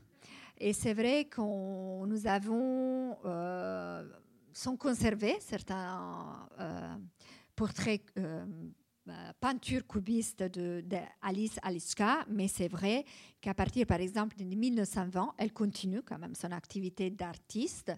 Et 0.59 0.73
c'est 0.73 0.93
vrai 0.93 1.25
que 1.25 1.41
nous 1.41 2.27
avons, 2.27 3.17
euh, 3.25 4.07
sont 4.53 4.77
conservés 4.77 5.37
certains 5.41 6.49
euh, 6.59 6.97
portraits 7.57 8.03
peinture 9.41 9.87
cubiste 9.87 10.43
d'Alice 10.43 11.55
de, 11.55 11.61
Aliska, 11.63 12.25
mais 12.29 12.49
c'est 12.49 12.69
vrai 12.69 13.05
qu'à 13.41 13.55
partir, 13.55 13.87
par 13.87 14.01
exemple, 14.01 14.37
de 14.37 14.45
1920, 14.45 15.35
elle 15.39 15.53
continue 15.53 16.03
quand 16.03 16.19
même 16.19 16.35
son 16.35 16.53
activité 16.53 17.11
d'artiste 17.11 17.93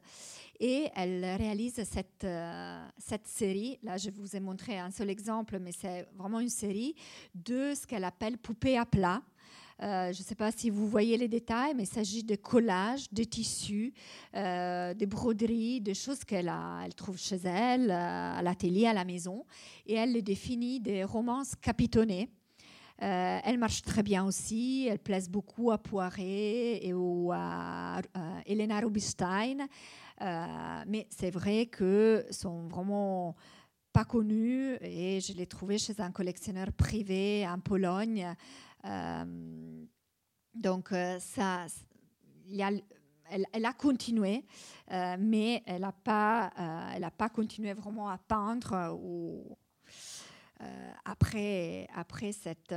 et 0.61 0.89
elle 0.95 1.25
réalise 1.25 1.83
cette, 1.85 2.25
euh, 2.25 2.87
cette 2.99 3.27
série. 3.27 3.79
Là, 3.83 3.97
je 3.97 4.11
vous 4.11 4.37
ai 4.37 4.41
montré 4.41 4.79
un 4.79 4.91
seul 4.91 5.11
exemple, 5.11 5.59
mais 5.59 5.73
c'est 5.73 6.07
vraiment 6.17 6.41
une 6.41 6.49
série 6.49 6.95
de 7.35 7.75
ce 7.75 7.87
qu'elle 7.87 8.05
appelle 8.05 8.39
poupée 8.39 8.79
à 8.79 8.87
plat. 8.87 9.23
Euh, 9.83 10.13
je 10.13 10.21
ne 10.21 10.25
sais 10.25 10.37
pas 10.37 10.53
si 10.53 10.71
vous 10.71 10.87
voyez 10.87 11.17
les 11.17 11.27
détails, 11.27 11.75
mais 11.75 11.83
il 11.83 11.89
s'agit 11.89 12.23
de 12.23 12.37
collages, 12.37 13.11
de 13.11 13.25
tissus, 13.25 13.93
euh, 14.37 14.95
de 14.95 15.07
broderies, 15.07 15.81
de 15.81 15.93
choses 15.93 16.23
qu'elle 16.25 16.53
elle 16.85 16.95
trouve 16.95 17.19
chez 17.19 17.41
elle, 17.45 17.91
euh, 17.91 18.39
à 18.39 18.43
l'atelier, 18.43 18.87
à 18.87 18.93
la 18.93 19.05
maison. 19.05 19.45
Et 19.87 19.95
elle 19.95 20.13
les 20.13 20.23
définit 20.23 20.79
des 20.79 21.03
romances 21.03 21.55
capitonnées. 21.57 22.29
elle 22.99 23.59
marche 23.59 23.83
très 23.83 24.05
bien 24.05 24.25
aussi, 24.25 24.87
elle 24.89 25.01
plaise 25.01 25.29
beaucoup 25.29 25.73
à 25.73 25.79
Poiré 25.79 26.77
et 26.77 26.93
à 27.33 28.01
Elena 28.47 28.79
Rubinstein. 28.79 29.67
mais 30.87 31.09
c'est 31.11 31.33
vrai 31.33 31.67
que 31.67 32.25
sont 32.31 32.69
vraiment 32.69 33.35
pas 33.93 34.05
connu 34.05 34.77
et 34.81 35.21
je 35.21 35.35
l'ai 35.35 35.47
trouvé 35.47 35.79
chez 35.79 36.01
un 36.01 36.11
collectionneur 36.11 36.73
privé 36.73 37.47
en 37.47 37.59
Pologne. 37.59 38.35
Donc 40.55 40.95
ça, 41.19 41.67
il 42.47 42.57
y 42.57 42.63
a 42.63 42.71
elle, 43.53 43.65
a 43.65 43.73
continué, 43.73 44.45
euh, 44.91 45.17
mais 45.19 45.63
elle 45.67 45.83
n'a 45.83 45.93
pas, 45.93 46.53
euh, 46.59 47.11
pas 47.11 47.29
continué 47.29 47.73
vraiment 47.73 48.09
à 48.09 48.19
peindre 48.19 48.99
euh, 50.61 50.93
après, 51.05 51.89
après 51.95 52.33
cette 52.33 52.75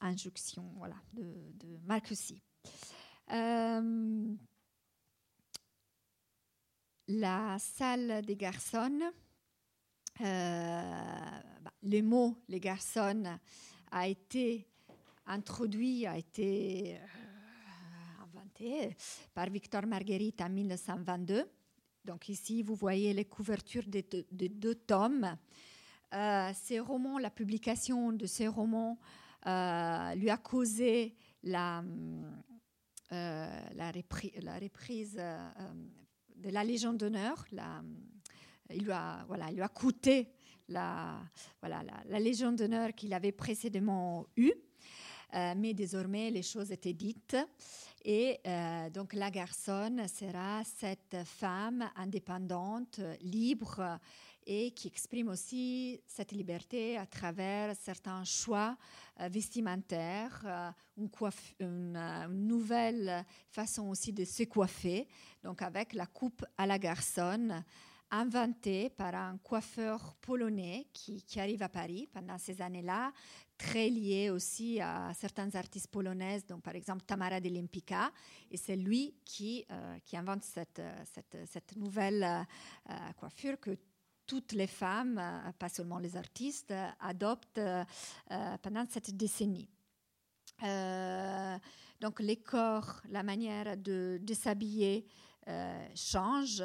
injonction 0.00 0.72
voilà, 0.76 0.96
de, 1.12 1.24
de 1.54 1.78
la 7.08 7.56
salle 7.58 8.22
des 8.22 8.36
garçons, 8.36 9.00
bah, 10.18 11.72
le 11.82 12.00
mot 12.00 12.36
les 12.48 12.60
garçons 12.60 13.38
a 13.90 14.08
été 14.08 14.66
introduit, 15.26 16.06
a 16.06 16.16
été 16.16 16.98
par 19.34 19.50
Victor 19.50 19.86
Marguerite 19.86 20.40
en 20.40 20.48
1922. 20.48 21.44
Donc 22.04 22.28
ici, 22.28 22.62
vous 22.62 22.74
voyez 22.74 23.12
les 23.12 23.24
couvertures 23.24 23.86
des 23.86 24.02
deux, 24.48 24.74
tomes. 24.74 25.36
Euh, 26.14 26.50
ces 26.54 26.78
romans, 26.78 27.18
la 27.18 27.30
publication 27.30 28.12
de 28.12 28.26
ces 28.26 28.46
romans 28.46 28.98
euh, 29.46 30.14
lui 30.14 30.30
a 30.30 30.36
causé 30.36 31.16
la, 31.42 31.82
euh, 33.12 33.60
la, 33.74 33.90
reprise 34.60 35.14
de 35.14 36.48
la 36.50 36.64
Légion 36.64 36.92
d'honneur. 36.92 37.44
Il, 38.70 38.84
lui 38.84 38.92
a, 38.92 39.24
voilà, 39.26 39.50
il 39.50 39.56
lui 39.56 39.62
a 39.62 39.68
coûté 39.68 40.32
la, 40.68 41.20
voilà, 41.60 41.82
la, 41.82 42.02
la 42.06 42.20
Légion 42.20 42.52
d'honneur 42.52 42.94
qu'il 42.94 43.12
avait 43.12 43.32
précédemment 43.32 44.26
eue. 44.36 44.54
Mais 45.32 45.74
désormais, 45.74 46.30
les 46.30 46.42
choses 46.42 46.72
étaient 46.72 46.92
dites. 46.92 47.36
Et 48.08 48.38
euh, 48.46 48.88
donc 48.90 49.14
la 49.14 49.32
garçonne 49.32 50.06
sera 50.06 50.62
cette 50.62 51.16
femme 51.24 51.90
indépendante, 51.96 53.00
libre 53.20 53.98
et 54.46 54.70
qui 54.70 54.86
exprime 54.86 55.26
aussi 55.26 56.00
cette 56.06 56.30
liberté 56.30 56.96
à 56.96 57.04
travers 57.04 57.74
certains 57.74 58.22
choix 58.22 58.76
euh, 59.20 59.26
vestimentaires, 59.26 60.40
euh, 60.44 60.70
une, 61.58 61.98
nouvelle 62.28 63.26
façon 63.50 63.88
aussi 63.88 64.12
de 64.12 64.24
se 64.24 64.44
coiffer, 64.44 65.08
donc 65.42 65.60
avec 65.62 65.92
la 65.92 66.06
coupe 66.06 66.44
à 66.56 66.64
la 66.64 66.78
garçonne 66.78 67.64
inventée 68.10 68.90
par 68.90 69.14
un 69.14 69.38
coiffeur 69.38 70.14
polonais 70.20 70.86
qui, 70.92 71.22
arrive 71.38 71.62
à 71.62 71.68
Paris 71.68 72.08
pendant 72.12 72.38
ces 72.38 72.62
années-là, 72.62 73.12
très 73.58 73.88
lié 73.88 74.30
aussi 74.30 74.80
à 74.80 75.12
certains 75.14 75.54
artistes 75.54 75.88
polonaises, 75.88 76.46
donc 76.46 76.62
par 76.62 76.74
exemple 76.74 77.04
Tamara 77.04 77.40
de 77.40 77.48
Lempicka, 77.48 78.12
et 78.50 78.56
c'est 78.56 78.76
lui 78.76 79.16
qui, 79.24 79.64
euh, 79.70 79.98
invente 80.12 80.44
cette, 80.44 80.82
cette, 81.12 81.36
cette 81.46 81.76
nouvelle 81.76 82.22
euh, 82.22 82.94
coiffure 83.16 83.58
que 83.58 83.76
toutes 84.26 84.52
les 84.52 84.66
femmes, 84.66 85.18
euh, 85.18 85.52
pas 85.58 85.68
seulement 85.68 85.98
les 85.98 86.16
artistes, 86.16 86.72
adoptent 87.00 87.60
pendant 88.62 88.84
cette 88.88 89.16
décennie. 89.16 89.68
donc 92.00 92.20
les 92.20 92.36
corps, 92.36 93.00
la 93.08 93.22
manière 93.22 93.76
de, 93.76 94.18
de 94.22 94.34
s'habiller 94.34 95.06
change. 95.94 96.62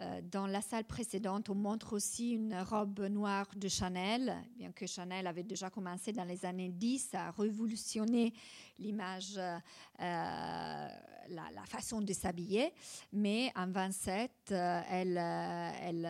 Euh, 0.00 0.22
dans 0.30 0.46
la 0.46 0.62
salle 0.62 0.84
précédente, 0.84 1.50
on 1.50 1.54
montre 1.54 1.92
aussi 1.92 2.30
une 2.30 2.54
robe 2.54 3.00
noire 3.00 3.46
de 3.54 3.68
Chanel, 3.68 4.34
bien 4.56 4.72
que 4.72 4.86
Chanel 4.86 5.26
avait 5.26 5.42
déjà 5.42 5.68
commencé 5.68 6.12
dans 6.12 6.24
les 6.24 6.46
années 6.46 6.70
10 6.70 7.10
à 7.14 7.30
révolutionner 7.32 8.32
l'image, 8.78 9.36
euh, 9.36 9.58
la, 9.98 11.64
façon 11.66 12.00
de 12.00 12.14
s'habiller. 12.14 12.72
Mais 13.12 13.52
en 13.54 13.70
27, 13.70 14.30
euh, 14.52 14.80
elle, 14.90 16.08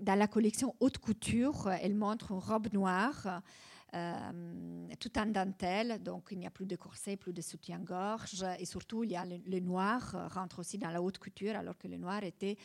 dans 0.00 0.14
la 0.14 0.26
collection 0.26 0.74
haute 0.80 0.96
couture, 0.96 1.68
elle 1.82 1.94
montre 1.94 2.32
une 2.32 2.38
robe 2.38 2.72
noire 2.72 3.42
tout 3.92 5.18
en 5.18 5.26
dentelle, 5.26 6.02
donc 6.02 6.28
il 6.30 6.38
n'y 6.38 6.46
a 6.46 6.50
plus 6.50 6.66
de 6.66 6.76
corset, 6.76 7.16
plus 7.16 7.32
de 7.32 7.42
soutien-gorge, 7.42 8.44
et 8.58 8.64
surtout 8.64 9.04
il 9.04 9.10
y 9.10 9.16
a 9.16 9.24
le, 9.24 9.60
noir 9.60 10.14
euh, 10.14 10.28
rentre 10.28 10.60
aussi 10.60 10.78
dans 10.78 10.90
la 10.90 11.02
haute 11.02 11.18
couture, 11.18 11.56
alors 11.56 11.76
que 11.76 11.88
le 11.88 11.98
noir 11.98 12.24
était 12.24 12.56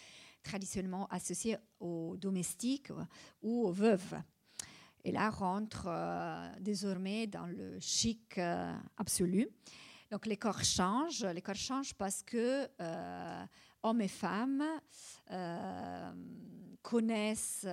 traditionnellement 0.43 1.07
associé 1.07 1.57
aux 1.80 2.15
domestiques 2.17 2.91
ou 3.41 3.65
aux 3.65 3.71
veuves. 3.71 4.15
Et 5.03 5.11
là 5.11 5.30
rentre 5.30 5.88
euh, 5.88 6.49
désormais 6.59 7.28
dans 7.28 7.45
le 7.45 7.78
chic 7.80 8.39
absolu. 8.97 9.49
Donc 10.09 10.25
les 10.25 10.38
corps 10.38 10.63
changent, 10.63 11.25
les 11.25 11.41
corps 11.41 11.55
changent 11.55 11.93
parce 11.93 12.23
que 12.23 12.67
hommes 13.88 14.01
et 14.01 14.07
femmes 14.07 14.63
connaissent 16.81 17.67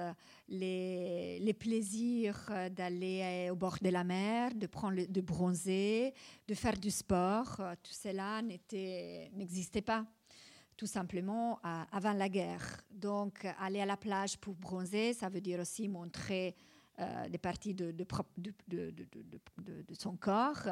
les, 0.49 1.57
plaisirs 1.59 2.51
d'aller 2.71 3.49
au 3.51 3.57
bord 3.57 3.79
de 3.81 3.89
la 3.89 4.05
mer, 4.05 4.51
de 4.55 5.21
bronzer, 5.21 6.12
de 6.49 6.55
faire 6.55 6.77
du 6.77 6.91
sport. 6.91 7.57
Tout 7.83 7.93
cela 7.93 8.43
n'existait 8.43 9.83
pas 9.83 10.05
tout 10.77 10.87
simplement 10.87 11.61
avant 11.62 12.12
la 12.12 12.29
guerre. 12.29 12.81
Donc 12.91 13.47
aller 13.61 13.81
à 13.81 13.87
la 13.87 13.97
plage 13.97 14.37
pour 14.39 14.55
bronzer, 14.55 15.12
ça 15.12 15.29
veut 15.29 15.41
dire 15.41 15.61
aussi 15.61 15.89
montrer 15.89 16.57
euh, 17.01 17.29
des 17.29 17.39
parties 17.39 17.75
de, 17.75 17.93
son 19.99 20.17
corps. 20.17 20.69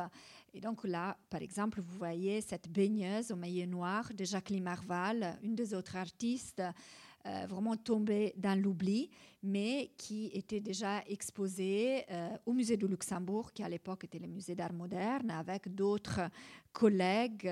Et 0.55 0.61
donc 0.61 0.85
là, 0.85 1.17
par 1.29 1.43
exemple, 1.43 1.81
vous 1.81 1.99
voyez 1.99 2.41
cette 2.41 2.69
baigneuse 2.71 3.33
au 3.33 3.37
maillet 3.37 3.67
noir 3.67 4.09
de 4.15 4.25
Jacqueline 4.25 4.63
Marval, 4.63 5.37
une 5.43 5.57
des 5.57 5.75
autres 5.75 5.97
artistes 5.97 6.63
euh, 7.25 7.47
vraiment 7.49 7.77
tombé 7.77 8.35
dans 8.37 8.61
l'oubli, 8.61 9.11
mais 9.43 9.93
qui 9.97 10.27
était 10.35 10.61
déjà 10.61 11.03
exposé 11.07 12.05
euh, 12.11 12.29
au 12.47 12.53
musée 12.53 12.77
de 12.77 12.87
Luxembourg, 12.87 13.53
qui 13.53 13.63
à 13.63 13.69
l'époque 13.69 14.05
était 14.05 14.19
le 14.19 14.27
musée 14.27 14.55
d'art 14.55 14.73
moderne, 14.73 15.31
avec 15.31 15.75
d'autres 15.75 16.21
collègues, 16.73 17.49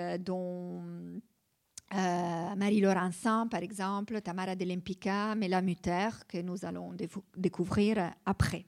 euh, 1.92 2.54
Marie 2.56 2.80
Laurencin, 2.80 3.46
par 3.48 3.62
exemple, 3.62 4.20
Tamara 4.20 4.54
de 4.54 4.64
Lempicka, 4.64 5.34
Mela 5.34 5.60
Mutter, 5.60 6.08
que 6.28 6.38
nous 6.38 6.64
allons 6.64 6.94
découvrir 7.36 8.12
après. 8.24 8.64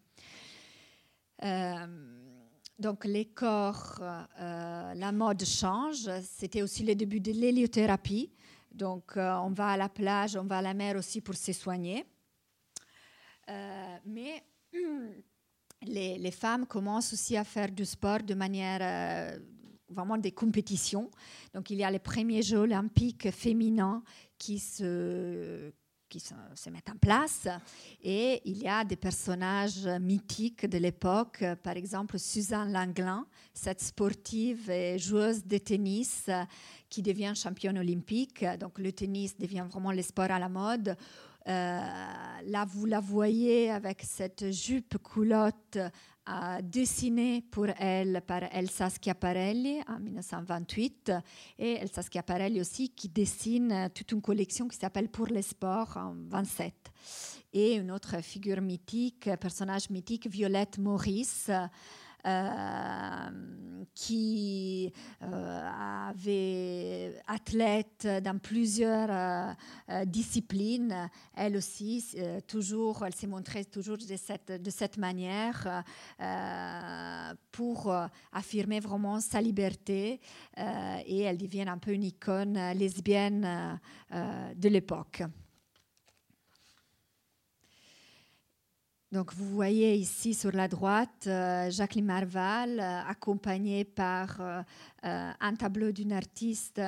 donc 2.78 3.04
les 3.04 3.26
corps, 3.26 4.00
la 4.38 5.12
mode 5.12 5.44
change. 5.44 6.10
C'était 6.22 6.62
aussi 6.62 6.84
le 6.84 6.94
début 6.94 7.20
de 7.20 7.32
l'héliothérapie. 7.32 8.30
Donc, 8.74 9.16
euh, 9.16 9.34
on 9.36 9.50
va 9.50 9.68
à 9.68 9.76
la 9.76 9.88
plage, 9.88 10.36
on 10.36 10.44
va 10.44 10.58
à 10.58 10.62
la 10.62 10.74
mer 10.74 10.96
aussi 10.96 11.20
pour 11.20 11.34
se 11.34 11.52
soigner. 11.52 12.04
Euh, 13.48 13.96
mais 14.06 14.42
les, 15.82 16.30
femmes 16.30 16.66
commencent 16.66 17.12
aussi 17.12 17.36
à 17.36 17.44
faire 17.44 17.70
du 17.70 17.84
sport 17.84 18.22
de 18.22 18.34
manière 18.34 18.80
euh, 18.80 19.38
vraiment 19.92 20.18
des 20.18 20.32
compétitions. 20.32 21.10
Donc, 21.54 21.70
il 21.70 21.78
y 21.78 21.84
a 21.84 21.90
les 21.90 21.98
premiers 21.98 22.42
Jeux 22.42 22.58
olympiques 22.58 23.30
féminins 23.30 24.02
qui 24.38 24.58
se, 24.58 25.72
qui 26.12 26.20
se, 26.20 26.68
mettent 26.68 26.90
en 26.90 26.98
place. 26.98 27.48
Et 28.02 28.42
il 28.44 28.58
y 28.58 28.68
a 28.68 28.84
des 28.84 28.96
personnages 28.96 29.86
mythiques 30.00 30.66
de 30.66 30.76
l'époque, 30.76 31.42
par 31.62 31.74
exemple 31.76 32.18
Suzanne 32.18 32.70
Langlin, 32.70 33.26
cette 33.54 33.80
sportive 33.80 34.68
et 34.68 34.98
joueuse 34.98 35.42
de 35.46 35.56
tennis 35.56 36.28
qui 36.90 37.00
devient 37.00 37.32
championne 37.34 37.78
olympique. 37.78 38.44
Donc 38.60 38.78
le 38.78 38.92
tennis 38.92 39.38
devient 39.38 39.64
vraiment 39.66 39.92
le 39.92 40.02
sport 40.02 40.30
à 40.30 40.38
la 40.38 40.50
mode. 40.50 40.96
Euh, 41.48 41.80
là, 42.46 42.64
vous 42.66 42.86
la 42.86 43.00
voyez 43.00 43.70
avec 43.70 44.02
cette 44.02 44.52
jupe 44.52 44.98
culotte 45.02 45.76
euh, 45.76 46.60
dessinée 46.62 47.42
pour 47.50 47.66
elle 47.78 48.22
par 48.24 48.42
Elsa 48.52 48.88
Schiaparelli 48.90 49.80
en 49.88 49.98
1928 49.98 51.12
et 51.58 51.72
Elsa 51.72 52.02
Schiaparelli 52.02 52.60
aussi 52.60 52.90
qui 52.90 53.08
dessine 53.08 53.90
toute 53.92 54.12
une 54.12 54.22
collection 54.22 54.68
qui 54.68 54.76
s'appelle 54.76 55.08
Pour 55.08 55.26
les 55.26 55.42
sports 55.42 55.96
en 55.96 56.14
27 56.28 56.74
et 57.52 57.74
une 57.74 57.90
autre 57.90 58.22
figure 58.22 58.60
mythique, 58.60 59.28
personnage 59.40 59.90
mythique, 59.90 60.26
Violette 60.26 60.78
Maurice. 60.78 61.50
Euh, 62.24 63.30
qui 63.94 64.92
euh, 65.22 65.70
avait 66.08 67.20
athlète 67.26 68.06
dans 68.22 68.38
plusieurs 68.38 69.08
euh, 69.10 70.04
disciplines. 70.06 71.10
Elle 71.34 71.56
aussi, 71.56 72.16
toujours, 72.46 73.04
elle 73.04 73.14
s'est 73.14 73.26
montrée 73.26 73.64
toujours 73.64 73.98
de 73.98 74.16
cette, 74.16 74.52
de 74.52 74.70
cette 74.70 74.96
manière 74.98 75.84
pour 77.50 77.92
affirmer 78.32 78.80
vraiment 78.80 79.20
sa 79.20 79.40
liberté 79.40 80.20
et 80.56 81.20
elle 81.20 81.36
devient 81.36 81.68
un 81.68 81.78
peu 81.78 81.92
une 81.92 82.04
icône 82.04 82.58
lesbienne 82.74 83.78
de 84.10 84.68
l'époque. 84.68 85.22
Donc 89.12 89.32
vous 89.34 89.48
voyez 89.48 89.94
ici 89.94 90.34
sur 90.34 90.50
la 90.52 90.66
droite 90.68 91.28
Jacqueline 91.70 92.06
Marval 92.06 92.80
accompagnée 92.80 93.84
par 93.84 94.64
un 95.02 95.54
tableau 95.54 95.92
d'une 95.92 96.12
artiste 96.12 96.80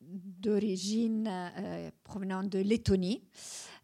d'origine 0.00 1.30
provenant 2.04 2.44
de 2.44 2.58
Lettonie. 2.58 3.22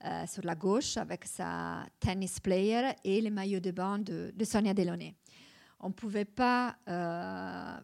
Euh, 0.07 0.27
sur 0.27 0.45
la 0.45 0.55
gauche 0.55 0.99
avec 0.99 1.25
sa 1.25 1.87
tennis 1.99 2.39
player 2.39 2.91
et 3.05 3.23
les 3.23 3.31
maillots 3.31 3.61
de 3.61 3.71
bain 3.71 3.99
de, 3.99 4.35
Sonia 4.45 4.75
Delaunay. 4.75 5.15
On 5.81 5.89
ne 5.89 5.95
pouvait 5.95 6.27
pas 6.27 6.77
euh, 6.91 7.75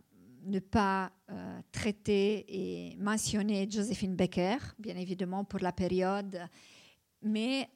ne 0.45 0.59
pas 0.59 1.11
euh, 1.31 1.61
traiter 1.73 2.45
et 2.47 2.97
mentionner 2.97 3.67
Josephine 3.71 4.17
Becker, 4.17 4.59
bien 4.79 4.97
évidemment 4.97 5.45
pour 5.45 5.61
la 5.61 5.73
période, 5.73 6.39
mais 7.23 7.69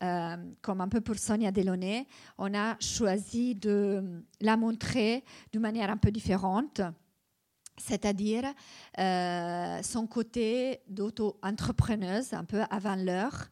comme 0.63 0.81
un 0.81 0.89
peu 0.89 1.01
pour 1.01 1.17
Sonia 1.17 1.51
Delaunay, 1.51 2.07
on 2.39 2.55
a 2.55 2.77
choisi 2.81 3.55
de 3.55 4.25
la 4.41 4.57
montrer 4.57 5.25
d'une 5.53 5.63
manière 5.63 5.91
un 5.91 5.97
peu 5.97 6.11
différente 6.11 6.81
c'est-à-dire 7.77 8.45
son 8.97 10.07
côté 10.07 10.81
d'auto-entrepreneuse, 10.89 12.33
un 12.33 12.45
peu 12.45 12.63
avant 12.71 12.95
l'heure, 12.95 13.51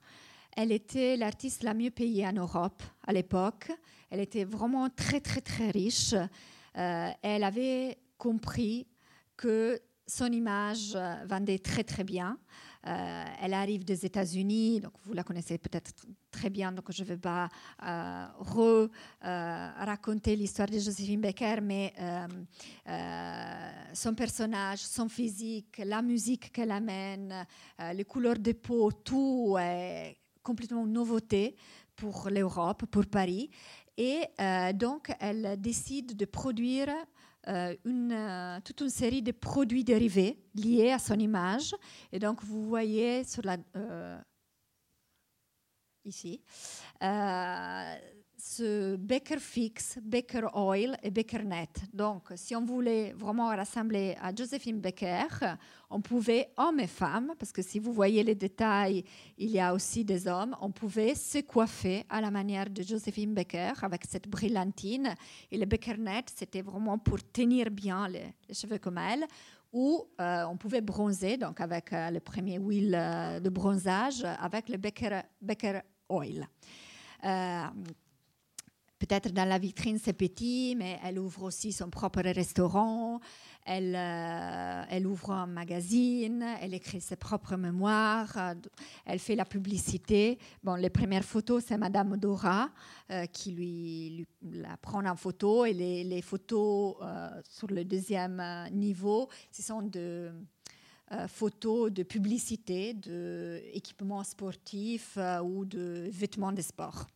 elle 0.57 0.72
était 0.72 1.16
l'artiste 1.16 1.62
la 1.62 1.74
mieux 1.74 1.90
payée 1.90 2.26
en 2.26 2.32
Europe 2.32 2.82
à 3.07 3.12
l'époque. 3.12 3.72
Elle 4.11 4.20
était 4.20 4.45
vraiment 4.45 4.88
très, 4.90 5.20
très, 5.20 5.40
très 5.40 5.70
riche. 5.70 6.14
Euh, 6.76 7.11
elle 7.22 7.45
avait 7.45 7.99
compris 8.18 8.86
que 9.36 9.80
son 10.07 10.30
image 10.30 10.97
vendait 11.26 11.59
très, 11.59 11.84
très 11.84 12.05
bien. 12.05 12.38
Euh, 12.86 13.24
elle 13.40 13.54
arrive 13.54 13.84
des 13.84 14.04
États-Unis, 14.04 14.80
donc 14.80 14.92
vous 15.04 15.12
la 15.12 15.22
connaissez 15.22 15.58
peut-être 15.58 15.92
très 16.30 16.50
bien, 16.50 16.72
donc 16.72 16.90
je 16.90 17.02
ne 17.02 17.08
vais 17.08 17.16
pas 17.16 17.48
euh, 17.82 18.26
re, 18.38 18.88
raconter 19.22 20.34
l'histoire 20.34 20.68
de 20.68 20.78
Josephine 20.78 21.20
Becker, 21.20 21.60
mais 21.62 21.94
son 23.94 24.14
personnage, 24.14 24.80
son 24.80 25.08
physique, 25.08 25.80
la 25.84 26.02
musique 26.02 26.52
qu'elle 26.52 26.70
amène, 26.70 27.46
les 27.94 28.04
couleurs 28.04 28.38
de 28.38 28.52
peau, 28.52 28.90
tout 28.90 29.56
est 29.60 30.16
complètement 30.42 30.84
une 30.84 30.92
nouveauté 30.92 31.54
pour 31.94 32.28
l'Europe, 32.30 32.86
pour 32.86 33.06
Paris. 33.06 33.50
Et 33.96 34.24
euh, 34.40 34.72
donc, 34.72 35.12
elle 35.20 35.60
décide 35.60 36.16
de 36.16 36.24
produire 36.24 36.88
euh, 36.88 37.04
une, 37.47 38.12
euh, 38.12 38.61
toute 38.64 38.80
une 38.80 38.90
série 38.90 39.22
de 39.22 39.32
produits 39.32 39.84
dérivés 39.84 40.38
liés 40.55 40.93
à 40.93 40.99
son 40.99 41.18
image. 41.18 41.74
Et 42.12 42.18
donc, 42.18 42.43
vous 42.43 42.64
voyez 42.64 43.24
la, 43.43 43.57
ici 46.05 46.40
ce 48.45 48.97
Baker 48.97 49.38
Fix, 49.38 49.99
Baker 50.03 50.49
Oil 50.55 50.97
et 51.05 51.12
Baker 51.12 51.45
Net. 51.45 51.82
Donc, 51.93 52.32
si 52.34 52.57
on 52.57 52.64
voulait 52.64 53.12
vraiment 53.12 53.47
rassembler 53.47 54.16
à 54.20 54.34
Josephine 54.34 54.80
Becker, 54.80 55.28
on 55.88 56.01
pouvait, 56.01 56.51
hommes 56.57 56.80
et 56.80 56.88
femmes, 56.88 57.34
parce 57.38 57.53
que 57.53 57.62
si 57.62 57.78
vous 57.78 57.93
voyez 57.93 58.24
les 58.24 58.34
détails, 58.34 59.05
il 59.38 59.51
y 59.51 59.61
a 59.61 59.72
aussi 59.72 60.05
des 60.05 60.26
hommes, 60.26 60.57
on 60.61 60.72
pouvait 60.72 61.14
se 61.14 61.38
coiffer 61.38 62.05
à 62.09 62.20
la 62.20 62.32
manière 62.32 62.68
de 62.68 62.82
Josephine 62.82 63.32
Becker 63.32 63.74
avec 63.80 64.05
cette 64.09 64.28
brillantine. 64.28 65.14
Et 65.53 65.57
le 65.57 65.64
Baker 65.64 65.97
Net, 65.99 66.32
c'était 66.36 66.62
vraiment 66.62 66.99
pour 66.99 67.18
tenir 67.22 67.70
bien 67.70 68.09
les, 68.09 68.34
cheveux 68.53 68.78
comme 68.78 68.99
elle 68.99 69.24
ou 69.72 70.05
euh, 70.20 70.45
on 70.47 70.57
pouvait 70.57 70.82
bronzer, 70.82 71.38
donc 71.38 71.61
avec 71.61 71.93
euh, 71.93 72.11
le 72.11 72.20
premier 72.20 72.59
huile 72.59 72.95
euh, 72.95 73.40
de 73.40 73.49
bronzage, 73.49 74.22
avec 74.24 74.68
le 74.68 74.76
Baker, 74.76 75.20
Baker 75.40 75.80
Oil. 76.11 76.47
Peut-être 79.03 79.32
dans 79.32 79.48
la 79.48 79.59
vitrine, 79.59 79.98
c'est 79.98 80.12
petit, 80.12 80.76
mais 80.78 80.96
elle 81.03 81.18
ouvre 81.18 81.42
aussi 81.42 81.72
son 81.72 81.90
propre 81.90 82.20
restaurant, 82.20 83.18
elle, 83.66 83.96
euh, 83.96 85.05
ouvre 85.05 85.32
un 85.32 85.48
magazine, 85.48 86.46
elle 86.61 86.72
écrit 86.72 87.00
ses 87.00 87.16
propres 87.16 87.57
mémoires, 87.57 88.32
euh, 88.36 88.55
elle 89.05 89.18
fait 89.18 89.34
la 89.34 89.44
publicité. 89.44 90.38
Bon, 90.62 90.76
les 90.76 90.88
premières 90.88 91.24
photos, 91.24 91.64
c'est 91.66 91.78
Madame 91.78 92.16
Dora 92.16 92.70
euh, 93.11 93.26
qui 93.26 93.50
lui, 93.50 94.24
la 94.40 94.76
prend 94.76 95.05
en 95.05 95.16
photo, 95.16 95.64
et 95.64 95.72
les, 95.72 96.22
photos 96.22 96.94
sur 97.42 97.66
le 97.72 97.84
deuxième 97.84 98.40
niveau, 98.70 99.28
ce 99.50 99.62
sont 99.64 99.82
de 99.82 100.30
photos 101.26 101.90
de 101.90 102.05
publicité, 102.05 102.94
d'équipements 102.94 104.22
sportifs 104.22 105.18
ou 105.42 105.64
de 105.64 106.09
vêtements 106.12 106.53
de 106.53 106.62
sport. 106.62 107.09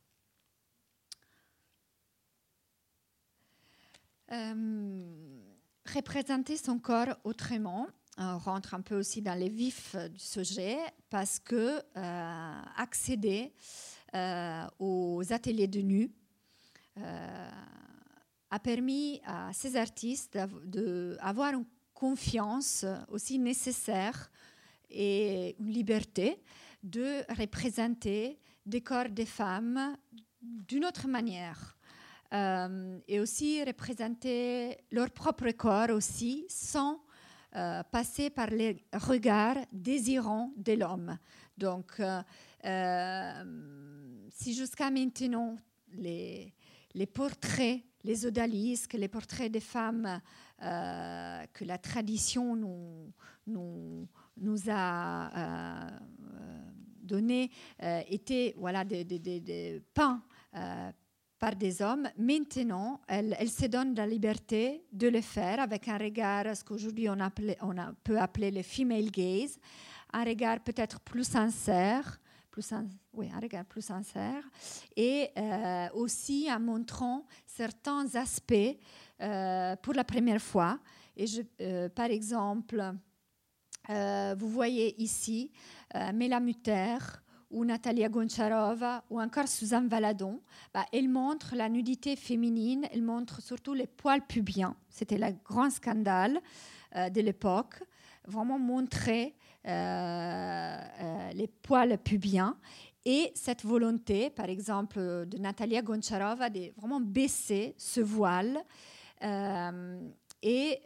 Euh, 4.32 5.04
représenter 5.94 6.56
son 6.56 6.78
corps 6.78 7.16
autrement, 7.24 7.86
on 8.18 8.38
rentre 8.38 8.74
un 8.74 8.80
peu 8.80 8.96
aussi 8.96 9.22
dans 9.22 9.38
les 9.38 9.48
vifs 9.48 9.94
du 10.10 10.18
sujet, 10.18 10.78
parce 11.10 11.38
que 11.38 11.80
euh, 11.96 12.60
accéder 12.76 13.52
euh, 14.14 14.66
aux 14.78 15.22
ateliers 15.30 15.68
de 15.68 15.80
nu 15.80 16.10
a 18.50 18.58
permis 18.58 19.20
à 19.26 19.52
ces 19.52 19.76
artistes 19.76 20.38
d'avoir 20.64 21.52
une 21.52 21.66
confiance 21.92 22.86
aussi 23.08 23.38
nécessaire 23.38 24.30
et 24.88 25.54
une 25.58 25.70
liberté 25.72 26.42
de 26.82 27.22
représenter 27.38 28.40
des 28.64 28.80
corps 28.80 29.10
des 29.10 29.26
femmes 29.26 29.98
d'une 30.40 30.86
autre 30.86 31.06
manière. 31.06 31.75
Euh, 32.32 32.98
et 33.06 33.20
aussi 33.20 33.62
représenter 33.62 34.78
leur 34.90 35.10
propre 35.10 35.48
corps 35.52 35.90
aussi 35.90 36.44
sans 36.48 37.00
euh, 37.54 37.82
passer 37.84 38.30
par 38.30 38.48
les 38.50 38.84
regards 38.92 39.58
désirants 39.72 40.52
de 40.56 40.72
l'homme. 40.72 41.18
Donc, 41.56 42.00
euh, 42.00 43.44
si 44.30 44.54
jusqu'à 44.54 44.90
maintenant 44.90 45.56
les, 45.92 46.52
portraits, 47.14 47.80
les 48.02 48.26
odalisques, 48.26 48.94
les 48.94 49.08
portraits 49.08 49.52
des 49.52 49.60
femmes 49.60 50.20
que 50.58 51.64
la 51.64 51.78
tradition 51.78 52.56
nous 53.46 54.62
a 54.68 55.90
donnés 57.02 57.50
étaient 58.08 58.54
voilà, 58.58 58.84
des, 58.84 59.04
des, 59.04 59.18
des 59.18 59.82
peints 59.94 60.22
par 61.38 61.54
des 61.54 61.82
hommes. 61.82 62.08
Maintenant, 62.16 63.00
elle, 63.08 63.36
se 63.48 63.66
donne 63.66 63.94
la 63.94 64.06
liberté 64.06 64.84
de 64.92 65.08
le 65.08 65.20
faire 65.20 65.60
avec 65.60 65.88
un 65.88 65.98
regard, 65.98 66.56
ce 66.56 66.64
qu'aujourd'hui 66.64 67.08
on, 67.08 67.16
peut 68.02 68.18
appeler 68.18 68.50
le 68.50 68.62
female 68.62 69.10
gaze, 69.10 69.58
un 70.12 70.24
regard 70.24 70.60
peut-être 70.60 71.00
plus 71.00 71.24
sincère, 71.24 72.18
plus 72.50 73.82
sincère, 73.82 74.42
et 74.96 75.30
euh, 75.36 75.88
aussi 75.94 76.48
en 76.50 76.60
montrant 76.60 77.26
certains 77.46 78.14
aspects 78.14 78.78
euh, 79.20 79.76
pour 79.76 79.92
la 79.92 80.04
première 80.04 80.40
fois. 80.40 80.78
Et 81.16 81.26
euh, 81.60 81.88
par 81.90 82.06
exemple, 82.06 82.94
vous 83.88 84.48
voyez 84.48 85.00
ici 85.00 85.52
Mela 85.94 86.40
Mutter, 86.40 86.96
ou 87.50 87.64
Natalia 87.64 88.08
Goncharova 88.08 89.04
ou 89.10 89.20
encore 89.20 89.48
Suzanne 89.48 89.88
Valadon, 89.88 90.40
bah, 90.74 90.84
elle 90.92 91.08
montre 91.08 91.54
la 91.54 91.68
nudité 91.68 92.16
féminine, 92.16 92.86
elle 92.92 93.02
montre 93.02 93.40
surtout 93.40 93.74
les 93.74 93.86
poils 93.86 94.26
pubiens. 94.26 94.76
C'était 94.88 95.18
le 95.18 95.34
grand 95.44 95.70
scandale 95.70 96.40
euh, 96.96 97.10
de 97.10 97.20
l'époque, 97.20 97.82
vraiment 98.26 98.58
montrer 98.58 99.34
euh, 99.66 99.70
euh, 99.70 101.30
les 101.34 101.46
poils 101.46 101.98
pubiens. 101.98 102.56
Et 103.04 103.30
cette 103.34 103.64
volonté, 103.64 104.30
par 104.30 104.46
exemple, 104.46 104.98
de 104.98 105.38
Natalia 105.38 105.82
Goncharova 105.82 106.50
de 106.50 106.72
vraiment 106.76 107.00
baisser 107.00 107.74
ce 107.78 108.00
voile 108.00 108.58
et 110.42 110.80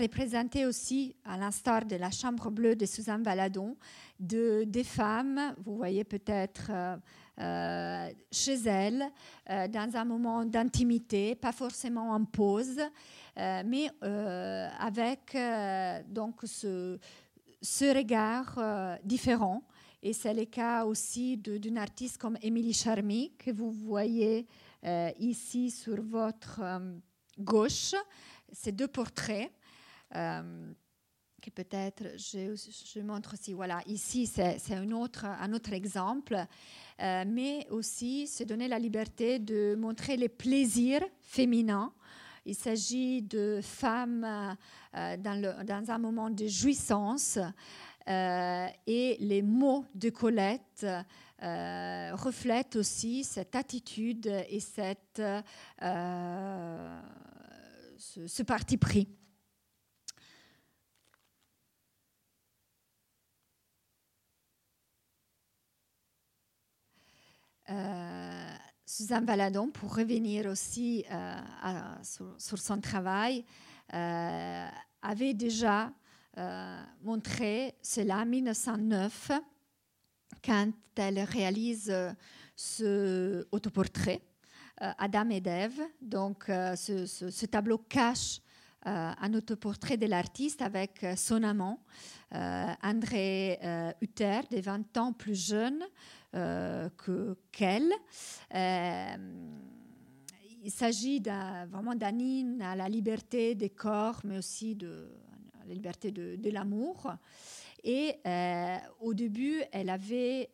représenter 0.00 0.66
aussi, 0.66 1.16
à 1.24 1.36
l'instar 1.36 1.84
de 1.84 1.96
la 1.96 2.12
Chambre 2.12 2.50
bleue 2.50 2.76
de 2.76 2.86
Suzanne 2.86 3.24
Valadon, 3.24 3.76
de, 4.22 4.64
des 4.64 4.84
femmes, 4.84 5.54
vous 5.64 5.76
voyez 5.76 6.04
peut-être 6.04 6.70
euh, 6.70 6.96
euh, 7.40 8.10
chez 8.30 8.54
elles, 8.66 9.04
dans 9.48 9.90
un 9.96 10.04
moment 10.04 10.44
d'intimité, 10.44 11.34
pas 11.34 11.52
forcément 11.52 12.10
en 12.10 12.24
pause, 12.24 12.80
mais 13.36 13.88
avec 14.78 15.36
donc 16.08 16.40
ce, 16.44 16.98
ce 17.60 17.96
regard 17.96 18.98
différent. 19.02 19.62
Et 20.02 20.12
c'est 20.12 20.34
le 20.34 20.44
cas 20.44 20.84
aussi 20.84 21.36
d'une 21.38 21.78
artiste 21.78 22.18
comme 22.18 22.36
Émilie 22.42 22.74
Charmy, 22.74 23.32
que 23.38 23.50
vous 23.50 23.72
voyez 23.72 24.46
ici 25.18 25.70
sur 25.70 26.02
votre 26.02 26.60
gauche 27.38 27.94
ces 28.52 28.72
deux 28.72 28.88
portraits. 28.88 29.50
Que 31.42 31.50
peut-être 31.50 32.04
je, 32.18 33.00
montre 33.00 33.32
aussi. 33.34 33.52
Voilà, 33.52 33.80
ici 33.86 34.26
c'est 34.26 34.74
un 34.74 34.92
autre, 34.92 35.26
exemple, 35.72 36.36
euh, 37.00 37.24
mais 37.26 37.66
aussi 37.70 38.28
se 38.28 38.44
donner 38.44 38.68
la 38.68 38.78
liberté 38.78 39.40
de 39.40 39.74
montrer 39.74 40.16
les 40.16 40.28
plaisirs 40.28 41.02
féminins. 41.20 41.92
Il 42.46 42.54
s'agit 42.54 43.22
de 43.22 43.58
femmes 43.60 44.56
euh, 44.94 45.16
dans, 45.16 45.84
un 45.88 45.98
moment 45.98 46.30
de 46.30 46.46
jouissance 46.46 47.40
euh, 48.08 48.66
et 48.86 49.16
les 49.18 49.42
mots 49.42 49.84
de 49.96 50.10
Colette 50.10 50.86
reflètent 51.40 52.76
aussi 52.76 53.24
cette 53.24 53.56
attitude 53.56 54.28
et 54.48 54.60
cette, 54.60 55.20
ce, 57.98 58.28
ce 58.28 58.42
parti 58.44 58.76
pris. 58.76 59.08
Suzanne 68.92 69.24
Valadon, 69.24 69.70
pour 69.70 69.96
revenir 69.96 70.44
aussi 70.46 71.02
euh, 71.10 71.34
sur, 72.02 72.58
son 72.58 72.78
travail, 72.78 73.42
euh, 73.94 74.68
avait 75.00 75.32
déjà 75.34 75.90
montré 77.02 77.74
cela 77.82 78.18
en 78.18 78.26
1909 78.26 79.32
quand 80.42 80.72
elle 80.96 81.20
réalise 81.20 81.94
ce 82.56 83.46
autoportrait, 83.52 84.22
Adam 84.78 85.28
et 85.28 85.42
Ève. 85.44 85.80
Donc, 86.00 86.44
ce, 86.46 87.46
tableau 87.46 87.76
cache 87.76 88.40
un 88.84 89.34
autoportrait 89.34 89.98
de 89.98 90.06
l'artiste 90.06 90.62
avec 90.62 91.04
son 91.16 91.42
amant, 91.42 91.84
André 92.30 93.58
Hutter, 94.00 94.40
de 94.50 94.60
20 94.60 94.96
ans 94.96 95.12
plus 95.12 95.48
jeune, 95.48 95.82
euh, 95.82 96.21
euh, 96.34 96.88
qu'elle. 97.50 97.92
Euh, 98.54 99.16
il 100.62 100.70
s'agit 100.70 101.20
vraiment 101.20 101.94
d'Anine 101.94 102.62
à 102.62 102.74
la 102.74 102.88
liberté 102.88 103.54
des 103.54 103.68
corps, 103.68 104.22
mais 104.24 104.38
aussi 104.38 104.74
de 104.74 105.10
la 105.66 105.74
liberté 105.74 106.10
de, 106.10 106.50
l'amour. 106.50 107.12
Et 107.84 108.14
euh, 108.26 108.78
au 109.00 109.12
début, 109.12 109.60
elle 109.72 109.90
avait 109.90 110.48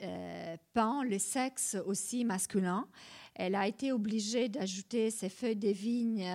peint 0.72 1.04
le 1.04 1.20
sexe 1.20 1.76
aussi 1.86 2.24
masculin. 2.24 2.88
Elle 3.36 3.54
a 3.54 3.68
été 3.68 3.92
obligée 3.92 4.48
d'ajouter 4.48 5.12
ses 5.12 5.28
feuilles 5.28 5.54
de 5.54 5.68
vigne 5.68 6.28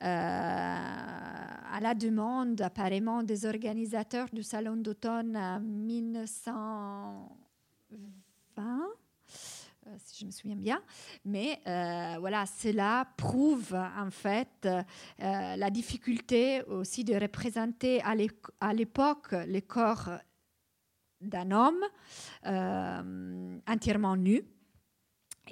à 0.00 1.80
la 1.80 1.94
demande 1.94 2.60
apparemment 2.60 3.22
des 3.22 3.46
organisateurs 3.46 4.28
du 4.30 4.42
Salon 4.42 4.76
d'automne 4.76 5.38
1920. 5.62 8.23
Euh, 9.86 9.90
si 9.98 10.20
je 10.20 10.26
me 10.26 10.30
souviens 10.30 10.56
bien. 10.56 10.82
Mais 11.24 11.60
euh, 11.66 12.16
voilà, 12.18 12.46
cela 12.46 13.06
prouve 13.16 13.74
en 13.74 14.10
fait 14.10 14.66
euh, 14.66 14.82
la 15.18 15.70
difficulté 15.70 16.62
aussi 16.62 17.04
de 17.04 17.14
représenter 17.14 18.00
à 18.02 18.72
l'époque 18.72 19.32
le 19.32 19.60
corps 19.60 20.10
d'un 21.20 21.50
homme 21.50 21.82
entièrement 23.66 24.16
nu. 24.16 24.42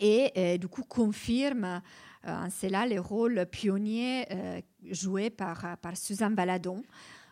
Et 0.00 0.58
du 0.58 0.68
coup, 0.68 0.84
confirme 0.84 1.82
en 2.24 2.50
cela 2.50 2.86
le 2.86 2.98
rôle 3.00 3.46
pionnier 3.46 4.26
joués 4.90 5.28
par, 5.30 5.76
par 5.78 5.96
Suzanne 5.96 6.34
Baladon. 6.34 6.82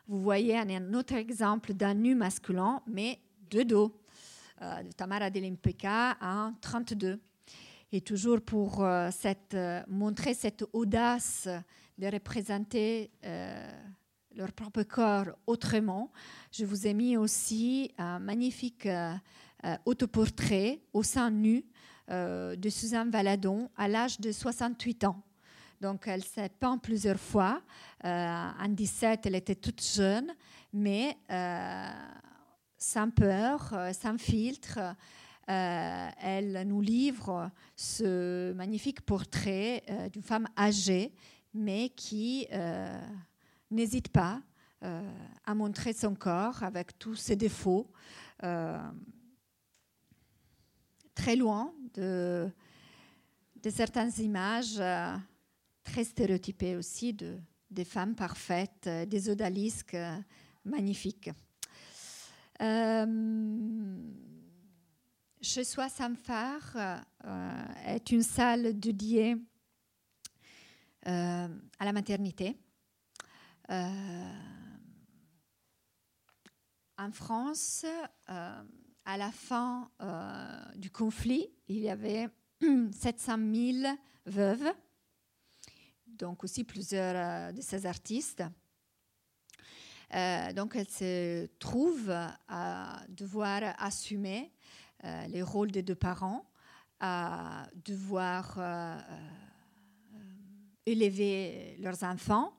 Vous 0.06 0.20
voyez 0.20 0.58
un 0.58 0.94
autre 0.94 1.14
exemple 1.14 1.72
d'un 1.72 1.94
nu 1.94 2.14
masculin, 2.14 2.82
mais 2.86 3.18
de 3.50 3.62
dos. 3.62 3.99
Euh, 4.62 4.82
Tamara 4.94 5.30
Delimpeka 5.30 6.18
en 6.20 6.52
32. 6.60 7.18
Et 7.92 8.02
toujours 8.02 8.42
pour 8.42 8.84
euh, 8.84 9.08
euh, 9.54 9.82
montrer 9.88 10.34
cette 10.34 10.64
audace 10.74 11.48
de 11.96 12.06
représenter 12.06 13.10
leur 14.34 14.52
propre 14.52 14.82
corps 14.84 15.26
autrement, 15.46 16.10
je 16.50 16.64
vous 16.64 16.86
ai 16.86 16.94
mis 16.94 17.16
aussi 17.18 17.92
un 17.98 18.18
magnifique 18.18 18.88
autoportrait 19.84 20.80
au 20.94 21.02
sein 21.02 21.30
nu 21.30 21.62
de 22.08 22.68
Suzanne 22.70 23.10
Valadon 23.10 23.68
à 23.76 23.86
l'âge 23.86 24.18
de 24.18 24.32
68 24.32 25.04
ans. 25.04 25.22
Donc, 25.82 26.04
elle 26.06 26.24
s'est 26.24 26.48
peinte 26.48 26.82
plusieurs 26.82 27.20
fois. 27.20 27.60
en 28.02 28.68
17, 28.68 29.26
elle 29.26 29.34
était 29.34 29.56
toute 29.56 29.84
jeune, 29.84 30.32
mais 30.72 31.18
sans 32.80 33.10
peur, 33.10 33.72
euh, 33.74 33.92
sans 33.92 34.18
filtre. 34.18 34.78
Euh, 35.48 36.08
elle 36.20 36.64
nous 36.66 36.80
livre 36.80 37.50
ce 37.76 38.52
magnifique 38.54 39.02
portrait 39.02 39.82
euh, 39.88 40.08
d'une 40.08 40.22
femme 40.22 40.48
âgée, 40.58 41.12
mais 41.54 41.90
qui 41.90 42.46
n'hésite 43.70 44.08
pas 44.08 44.40
à 44.82 45.54
montrer 45.54 45.92
son 45.92 46.14
corps 46.14 46.62
avec 46.62 46.96
tous 46.98 47.16
ses 47.16 47.34
défauts, 47.34 47.90
très 51.14 51.36
loin 51.36 51.74
de, 51.94 52.48
de 53.60 53.70
certaines 53.70 54.12
images 54.20 54.80
très 55.82 56.04
stéréotypées 56.04 56.76
aussi 56.76 57.12
de, 57.12 57.36
des 57.68 57.84
femmes 57.84 58.14
parfaites, 58.14 58.88
des 59.08 59.28
odalisques 59.28 59.96
magnifiques. 60.64 61.30
Euh, 62.60 63.96
chez 65.40 65.64
soi 65.64 65.88
Samphare 65.88 66.76
euh, 67.24 67.64
est 67.86 68.10
une 68.10 68.22
salle 68.22 68.78
dédiée 68.78 69.34
euh, 71.06 71.48
à 71.78 71.84
la 71.84 71.92
maternité. 71.92 72.58
en 76.98 77.12
France, 77.12 77.86
à 78.26 79.16
la 79.16 79.32
fin 79.32 79.90
du 80.76 80.90
conflit, 80.90 81.48
il 81.68 81.78
y 81.78 81.88
avait 81.88 82.28
700 82.92 83.38
000 83.54 83.96
veuves, 84.26 84.70
donc 86.06 86.44
aussi 86.44 86.64
plusieurs 86.64 87.54
de 87.54 87.60
ces 87.62 87.86
artistes. 87.86 88.42
Euh, 90.14 90.52
donc, 90.52 90.74
elle 90.76 90.88
se 90.88 91.46
trouve 91.58 92.10
à 92.48 93.02
devoir 93.08 93.62
assumer 93.78 94.50
euh, 95.04 95.26
les 95.28 95.42
rôles 95.42 95.70
des 95.70 95.82
deux 95.82 95.94
parents, 95.94 96.50
à 96.98 97.68
devoir 97.84 98.56
euh, 98.58 98.98
élever 100.86 101.76
leurs 101.80 102.02
enfants, 102.02 102.56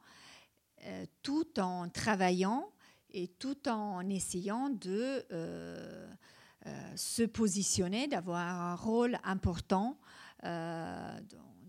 tout 1.22 1.60
en 1.60 1.89
travaillant 1.89 2.72
et 3.12 3.28
tout 3.28 3.70
en 3.70 4.10
essayant 4.10 4.70
de 4.70 5.24
se 6.95 7.22
positionner, 7.24 8.08
d'avoir 8.08 8.39
un 8.39 8.76
rôle 8.76 9.20
important 9.24 9.99
dans 10.41 11.22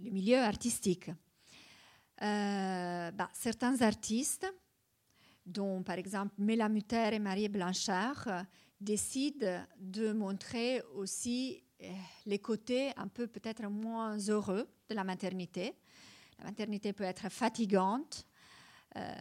le 0.03 0.11
milieu 0.11 0.39
artistique. 0.39 1.11
Bah, 2.19 3.29
certains 3.35 3.83
artistes 3.83 4.47
dont 5.47 5.83
par 5.83 5.99
exemple 5.99 6.35
Méla 6.39 6.69
Mutter 6.69 7.11
et 7.13 7.19
Marie 7.19 7.49
Blanchard 7.49 8.29
euh, 8.29 8.43
décident 8.81 9.65
de 9.79 10.13
montrer 10.13 10.83
aussi 10.95 11.63
euh, 11.83 11.91
les 12.27 12.39
côtés 12.39 12.93
un 12.97 13.09
peu 13.09 13.27
peut-être 13.27 13.63
moins 13.69 14.17
heureux 14.29 14.69
de 14.89 14.95
la 14.95 15.05
maternité. 15.05 15.75
La 16.39 16.47
maternité 16.47 16.93
peut 16.93 17.05
être 17.05 17.29
fatigante, 17.29 18.27
euh, 18.97 19.15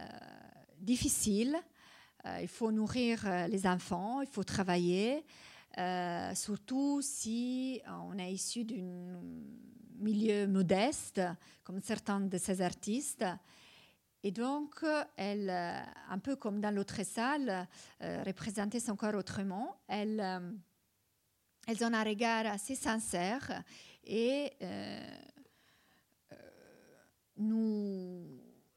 difficile. 0.78 1.56
il 2.40 2.48
faut 2.48 2.72
nourrir 2.72 3.24
les 3.48 3.66
enfants, 3.66 4.20
il 4.20 4.28
faut 4.28 4.44
travailler, 4.44 5.24
surtout 6.34 7.00
si 7.02 7.80
on 7.86 8.18
est 8.18 8.32
issu 8.32 8.64
d'un 8.64 9.20
milieu 9.98 10.46
modeste, 10.46 11.20
comme 11.64 11.80
certains 11.80 12.20
de 12.20 12.38
ces 12.38 12.60
artistes. 12.60 13.24
Et 14.24 14.30
donc, 14.30 14.84
elle, 15.16 15.50
euh, 15.50 15.80
un 16.08 16.18
peu 16.18 16.36
comme 16.36 16.60
dans 16.60 16.72
l'autre 16.72 17.04
salle, 17.04 17.66
euh, 18.02 18.22
représentait 18.24 18.78
son 18.78 18.94
corps 18.94 19.16
autrement. 19.16 19.80
Elle, 19.88 20.20
euh, 20.20 20.52
elles 21.66 21.84
ont 21.84 21.92
un 21.92 22.04
regard 22.04 22.46
assez 22.46 22.76
sincère 22.76 23.62
et 24.04 24.52
nous, 27.36 28.26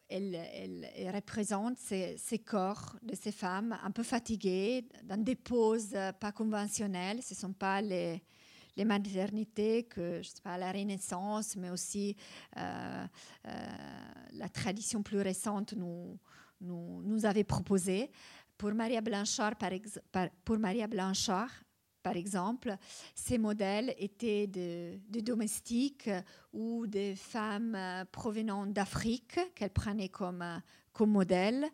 elle, 0.08 0.36
elle, 0.36 1.12
représente 1.14 1.78
ces, 1.78 2.16
ces, 2.18 2.40
corps 2.40 2.96
de 3.02 3.16
ces 3.16 3.32
femmes 3.32 3.78
un 3.84 3.92
peu 3.92 4.04
fatiguées, 4.04 4.88
dans 5.04 5.22
des 5.22 5.36
poses 5.36 5.96
pas 6.20 6.32
conventionnelles. 6.32 7.22
Ce 7.22 7.34
ne 7.34 7.40
sont 7.40 7.54
pas 7.54 7.82
les, 7.82 8.24
les 8.76 8.86
maternités 8.86 9.84
que, 9.84 10.22
je 10.22 10.30
sais 10.30 10.42
pas, 10.44 10.58
la 10.58 10.72
Renaissance, 10.72 11.56
mais 11.56 11.70
aussi 11.70 12.16
euh, 12.58 13.06
euh, 13.48 13.52
la 14.34 14.50
tradition 14.50 15.04
plus 15.04 15.22
récente 15.22 15.74
nous, 15.74 16.20
avait 17.26 17.44
proposé. 17.44 18.12
Pour 18.58 18.74
Maria 18.74 19.02
Blanchard, 19.02 19.56
par, 19.58 19.72
exemple, 22.16 22.78
ces 23.16 23.38
modèles 23.38 23.94
étaient 23.98 24.48
de, 24.48 25.00
domestiques 25.22 26.10
ou 26.54 26.88
des 26.88 27.16
femmes 27.16 27.78
provenant 28.12 28.66
d'Afrique 28.66 29.40
qu'elle 29.56 29.72
prenait 29.72 30.10
comme, 30.10 30.62
comme 30.94 31.12
modèle. 31.12 31.70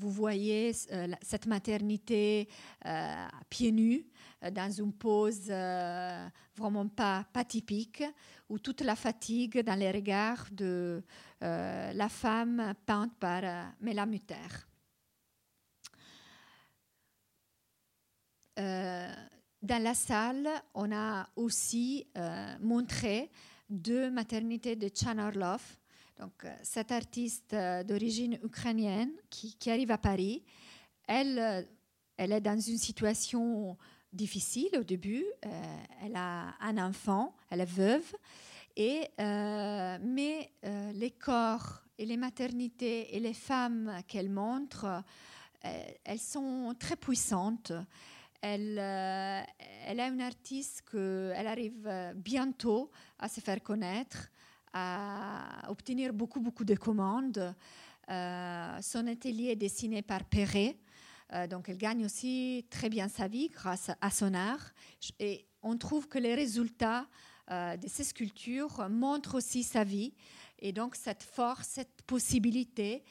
Vous 0.00 0.10
voyez 0.10 0.72
euh, 0.92 1.08
cette 1.20 1.44
maternité 1.44 2.48
euh, 2.86 3.26
pieds 3.50 3.70
nus, 3.70 4.02
euh, 4.02 4.19
dans 4.52 4.70
une 4.70 4.92
pose 4.92 5.48
vraiment 6.56 6.88
pas, 6.88 7.24
pas 7.32 7.44
typique, 7.44 8.02
où 8.48 8.58
toute 8.58 8.80
la 8.80 8.96
fatigue 8.96 9.60
dans 9.60 9.78
les 9.78 9.90
regards 9.90 10.46
de 10.50 11.02
la 11.40 12.08
femme 12.08 12.74
peinte 12.86 13.12
par 13.18 13.42
Mélamuter. 13.80 14.34
dans 18.56 19.82
la 19.82 19.94
salle, 19.94 20.48
on 20.74 20.90
a 20.92 21.28
aussi 21.36 22.06
montré 22.60 23.30
deux 23.68 24.10
maternités 24.10 24.76
de 24.76 24.90
Chan 24.94 25.18
Orlov 25.18 25.80
donc, 26.20 26.44
euh, 26.44 26.54
cette 26.62 26.92
artiste 26.92 27.54
euh, 27.54 27.82
d'origine 27.82 28.38
ukrainienne 28.44 29.12
qui, 29.30 29.56
arrive 29.70 29.90
à 29.90 29.96
Paris, 29.96 30.44
elle, 31.08 31.38
euh, 31.38 31.62
elle 32.18 32.32
est 32.32 32.42
dans 32.42 32.60
une 32.60 32.76
situation 32.76 33.78
difficile 34.12 34.70
au 34.78 34.84
début. 34.84 35.24
elle 36.02 36.16
a 36.16 36.54
un 36.60 36.78
enfant, 36.78 37.36
elle 37.50 37.60
est 37.60 37.64
veuve, 37.64 38.14
et, 38.76 39.08
mais 39.18 40.50
les 40.62 41.10
corps 41.18 41.82
et 41.98 42.06
les 42.06 42.16
maternités 42.16 43.14
et 43.14 43.20
les 43.20 43.34
femmes 43.34 44.02
qu'elle 44.08 44.30
montre, 44.30 45.02
elles 45.62 46.18
sont 46.18 46.74
très 46.78 46.96
puissantes. 46.96 47.72
Elle, 48.42 48.78
elle 48.78 50.00
est 50.00 50.08
une 50.08 50.22
artiste 50.22 50.82
qu'elle 50.90 51.46
arrive 51.46 52.12
bientôt 52.16 52.90
à 53.18 53.28
se 53.28 53.40
faire 53.40 53.62
connaître 53.62 54.30
à 54.72 55.68
obtenir 55.68 56.12
beaucoup, 56.12 56.40
beaucoup 56.40 56.64
de 56.64 56.74
commandes. 56.74 57.54
Euh, 58.10 58.78
son 58.82 59.06
atelier 59.06 59.48
est 59.50 59.56
dessiné 59.56 60.02
par 60.02 60.24
Perret. 60.24 60.76
Euh, 61.32 61.46
donc, 61.46 61.68
elle 61.68 61.78
gagne 61.78 62.04
aussi 62.04 62.66
très 62.70 62.88
bien 62.88 63.08
sa 63.08 63.28
vie 63.28 63.48
grâce 63.48 63.90
à 64.00 64.10
son 64.10 64.34
art. 64.34 64.72
Et 65.18 65.46
on 65.62 65.76
trouve 65.76 66.08
que 66.08 66.18
les 66.18 66.34
résultats 66.34 67.06
euh, 67.50 67.76
de 67.76 67.88
ces 67.88 68.04
sculptures 68.04 68.88
montrent 68.88 69.36
aussi 69.36 69.62
sa 69.62 69.84
vie. 69.84 70.14
Et 70.58 70.72
donc, 70.72 70.96
cette 70.96 71.22
force, 71.22 71.68
cette 71.68 72.02
possibilité 72.02 73.02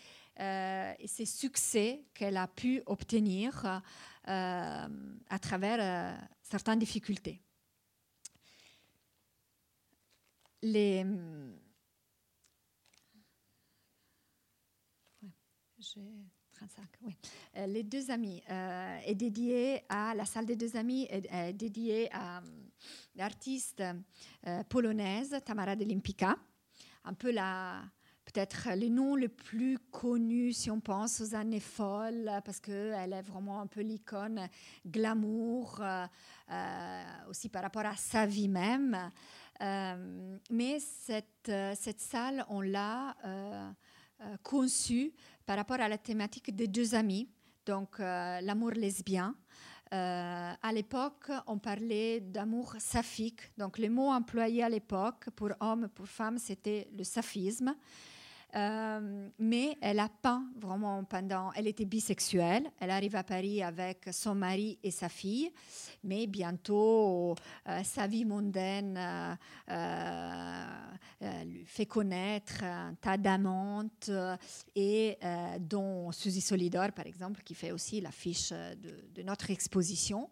et 0.41 1.07
ces 1.07 1.25
succès 1.25 2.05
qu'elle 2.13 2.37
a 2.37 2.47
pu 2.47 2.81
obtenir 2.85 3.81
à 4.23 5.39
travers 5.41 6.17
certaines 6.41 6.79
difficultés. 6.79 7.41
les, 10.61 11.05
euh, 17.57 17.65
les 17.67 17.83
deux 17.83 18.11
amis 18.11 18.41
euh, 18.49 18.99
est 19.05 19.15
dédié 19.15 19.83
à 19.89 20.13
la 20.13 20.25
salle 20.25 20.45
des 20.45 20.55
deux 20.55 20.75
amis 20.75 21.07
est, 21.09 21.53
dédiée 21.53 22.09
à 22.11 22.41
l'artiste 23.15 23.83
euh, 24.47 24.63
polonaise 24.63 25.35
Tamara 25.45 25.75
de 25.75 25.85
Limpika, 25.85 26.35
un 27.03 27.13
peu 27.13 27.31
la 27.31 27.83
peut-être 28.25 28.69
le 28.75 28.89
nom 28.89 29.15
le 29.15 29.27
plus 29.27 29.79
connu 29.91 30.53
si 30.53 30.69
on 30.69 30.79
pense 30.79 31.19
aux 31.19 31.33
années 31.33 31.59
folles, 31.59 32.29
parce 32.45 32.59
qu'elle 32.59 33.11
est 33.11 33.23
vraiment 33.23 33.59
un 33.59 33.65
peu 33.65 33.81
l'icône 33.81 34.47
glamour, 34.85 35.81
aussi 37.27 37.49
par 37.49 37.63
rapport 37.63 37.87
à 37.87 37.95
sa 37.95 38.27
vie 38.27 38.47
même. 38.47 39.11
Mais 39.59 40.79
cette, 40.79 41.51
cette, 41.73 42.01
salle, 42.01 42.45
on 42.49 42.61
l'a 42.61 43.15
conçue 44.43 45.11
par 45.49 45.57
rapport 45.57 45.81
à 45.81 45.89
la 45.89 45.97
thématique 45.97 46.55
des 46.55 46.67
deux 46.67 46.93
amis, 46.93 47.27
donc 47.65 47.97
l'amour 47.97 48.69
lesbien. 48.69 49.35
à 49.89 50.71
l'époque, 50.71 51.31
on 51.47 51.57
parlait 51.57 52.19
d'amour 52.19 52.75
saphique. 52.77 53.41
Donc, 53.57 53.79
le 53.79 53.89
mot 53.89 54.09
employé 54.11 54.61
à 54.61 54.69
l'époque 54.69 55.31
pour 55.35 55.49
homme, 55.59 55.89
pour 55.95 56.07
femme, 56.07 56.37
c'était 56.37 56.87
le 56.95 57.03
saphisme. 57.03 57.73
Euh, 58.55 59.29
mais 59.37 59.77
elle 59.81 59.99
a 59.99 60.09
peint 60.09 60.45
vraiment 60.55 61.03
pendant. 61.03 61.51
Elle 61.55 61.67
était 61.67 61.85
bisexuelle. 61.85 62.69
Elle 62.79 62.89
arrive 62.89 63.15
à 63.15 63.23
Paris 63.23 63.61
avec 63.61 64.09
son 64.11 64.33
mari 64.33 64.79
et 64.83 64.91
sa 64.91 65.07
fille, 65.07 65.51
mais 66.03 66.25
bientôt 66.25 67.35
euh, 67.67 67.83
sa 67.83 68.07
vie 68.07 68.25
mondaine 68.25 68.97
euh, 69.69 70.25
lui 71.45 71.65
fait 71.65 71.85
connaître 71.85 72.63
un 72.63 72.95
tas 72.95 73.17
d'amantes 73.17 74.09
dont 75.59 76.11
Suzy 76.11 76.41
Solidor, 76.41 76.91
par 76.93 77.05
exemple, 77.05 77.43
qui 77.43 77.53
fait 77.53 77.71
aussi 77.71 78.01
l'affiche 78.01 78.51
de, 78.51 79.11
de 79.13 79.23
notre 79.23 79.51
exposition. 79.51 80.29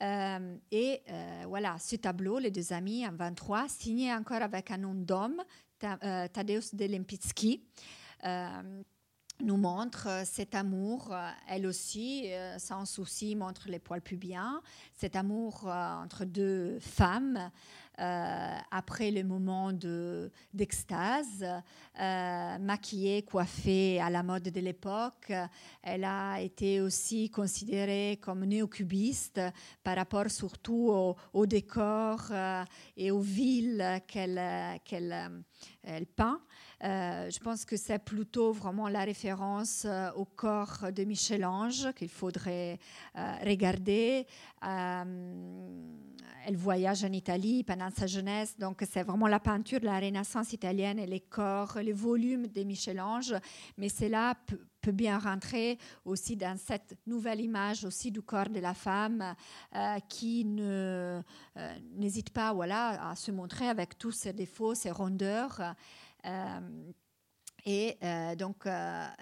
et 0.00 1.02
voilà, 1.46 1.76
ce 1.80 1.96
tableau, 1.96 2.38
les 2.38 2.52
deux 2.52 2.72
amis 2.72 3.06
en 3.06 3.12
23, 3.12 3.68
signé 3.68 4.14
encore 4.14 4.42
avec 4.42 4.70
un 4.70 4.78
nom 4.78 4.94
d'homme, 4.94 5.42
Tadeusz 5.78 6.74
Delempitsky 6.74 7.62
euh, 8.24 8.82
nous 9.40 9.56
montre 9.56 10.08
euh, 10.08 10.24
cet 10.24 10.54
amour, 10.54 11.14
elle 11.48 11.66
aussi, 11.66 12.30
sans 12.58 12.84
souci, 12.84 13.36
montre 13.36 13.68
les 13.68 13.78
poils 13.78 14.02
pubiens, 14.02 14.60
cet 14.94 15.16
amour 15.16 15.66
entre 15.66 16.24
deux 16.24 16.78
femmes 16.80 17.50
euh, 18.00 18.58
après 18.70 19.10
le 19.10 19.24
moment 19.24 19.72
d'extase, 20.54 21.44
euh, 22.00 22.58
maquillée, 22.58 23.22
coiffée 23.22 24.00
à 24.00 24.08
la 24.08 24.22
mode 24.22 24.44
de 24.44 24.60
l'époque. 24.60 25.32
Elle 25.82 26.04
a 26.04 26.40
été 26.40 26.80
aussi 26.80 27.28
considérée 27.28 28.20
comme 28.22 28.44
néocubiste 28.44 29.40
par 29.82 29.96
rapport 29.96 30.30
surtout 30.30 30.90
au, 30.90 31.16
au 31.32 31.46
décor 31.46 32.20
euh, 32.30 32.64
et 32.96 33.10
aux 33.10 33.18
villes 33.18 34.00
qu'elle 34.06 34.38
elle 35.82 36.06
peint. 36.06 36.40
je 36.80 37.38
pense 37.40 37.64
que 37.64 37.76
c'est 37.76 37.98
plutôt 37.98 38.52
vraiment 38.52 38.88
la 38.88 39.02
référence 39.02 39.86
au 40.14 40.24
corps 40.24 40.92
de 40.94 41.02
Michel-Ange 41.02 41.92
qu'il 41.94 42.10
faudrait 42.10 42.78
regarder. 43.44 44.24
elle 44.62 46.56
voyage 46.56 47.02
en 47.04 47.12
Italie 47.12 47.64
pendant 47.64 47.87
sa 47.90 48.06
jeunesse. 48.06 48.56
Donc, 48.58 48.82
c'est 48.90 49.02
vraiment 49.02 49.26
la 49.26 49.40
peinture 49.40 49.80
de 49.80 49.84
la 49.84 49.98
Renaissance 49.98 50.52
italienne 50.52 50.98
et 50.98 51.06
les 51.06 51.20
corps, 51.20 51.78
les 51.82 51.92
volumes 51.92 52.46
de 52.46 52.62
Michel-Ange. 52.62 53.34
Mais 53.76 53.88
cela 53.88 54.34
peut, 54.46 54.58
bien 54.90 55.18
rentrer 55.18 55.76
aussi 56.06 56.34
dans 56.34 56.56
cette 56.56 56.96
nouvelle 57.06 57.42
image 57.42 57.84
aussi 57.84 58.10
du 58.10 58.22
corps 58.22 58.48
de 58.48 58.58
la 58.58 58.72
femme 58.72 59.34
euh, 59.76 59.98
qui 60.08 60.46
ne, 60.46 61.20
euh, 61.58 61.78
n'hésite 61.92 62.30
pas 62.30 62.54
voilà, 62.54 63.10
à 63.10 63.14
se 63.14 63.30
montrer 63.30 63.68
avec 63.68 63.98
tous 63.98 64.12
ses 64.12 64.32
défauts, 64.32 64.74
ses 64.74 64.90
rondeurs. 64.90 65.60
Euh, 66.24 66.60
et 67.66 67.98
donc, 68.38 68.66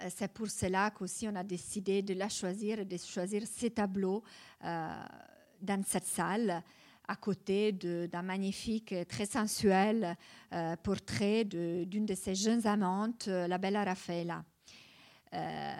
c'est 0.09 0.31
pour 0.31 0.47
cela 0.47 0.89
qu'aussi 0.91 1.27
on 1.27 1.35
a 1.35 1.43
décidé 1.43 2.01
de 2.01 2.13
la 2.13 2.29
choisir 2.29 2.79
et 2.79 2.85
de 2.85 2.95
choisir 2.95 3.41
ces 3.45 3.71
tableaux 3.71 4.23
dans 4.61 5.83
cette 5.85 6.05
salle 6.05 6.63
à 7.07 7.15
côté 7.15 7.71
d'un 7.71 8.21
magnifique, 8.21 8.93
très 9.07 9.25
sensuel 9.25 10.17
euh, 10.53 10.75
portrait 10.77 11.45
d'une 11.45 12.05
de, 12.05 12.15
ses 12.15 12.35
jeunes 12.35 12.67
amantes, 12.67 13.27
euh, 13.27 13.47
la 13.47 13.57
belle 13.57 13.77
Raffaella. 13.77 14.43
Euh, 15.33 15.73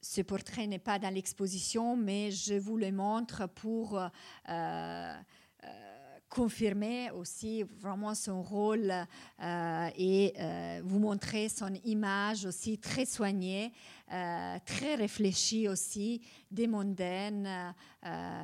ce 0.00 0.22
portrait 0.22 0.66
n'est 0.66 0.78
pas 0.78 0.98
dans 0.98 1.12
l'exposition, 1.12 1.96
mais 1.96 2.30
je 2.30 2.54
vous 2.54 2.76
le 2.76 2.90
montre 2.92 3.46
pour 3.46 4.00
confirmer 6.28 7.10
aussi 7.10 7.62
vraiment 7.62 8.14
son 8.14 8.42
rôle 8.42 8.92
euh, 9.42 9.88
et 9.96 10.34
euh, 10.38 10.80
vous 10.84 10.98
montrer 10.98 11.48
son 11.48 11.72
image 11.84 12.44
aussi 12.44 12.78
très 12.78 13.06
soignée, 13.06 13.72
euh, 14.12 14.56
très 14.64 14.94
réfléchie 14.94 15.68
aussi 15.68 16.20
des 16.50 16.66
mondaines 16.66 17.74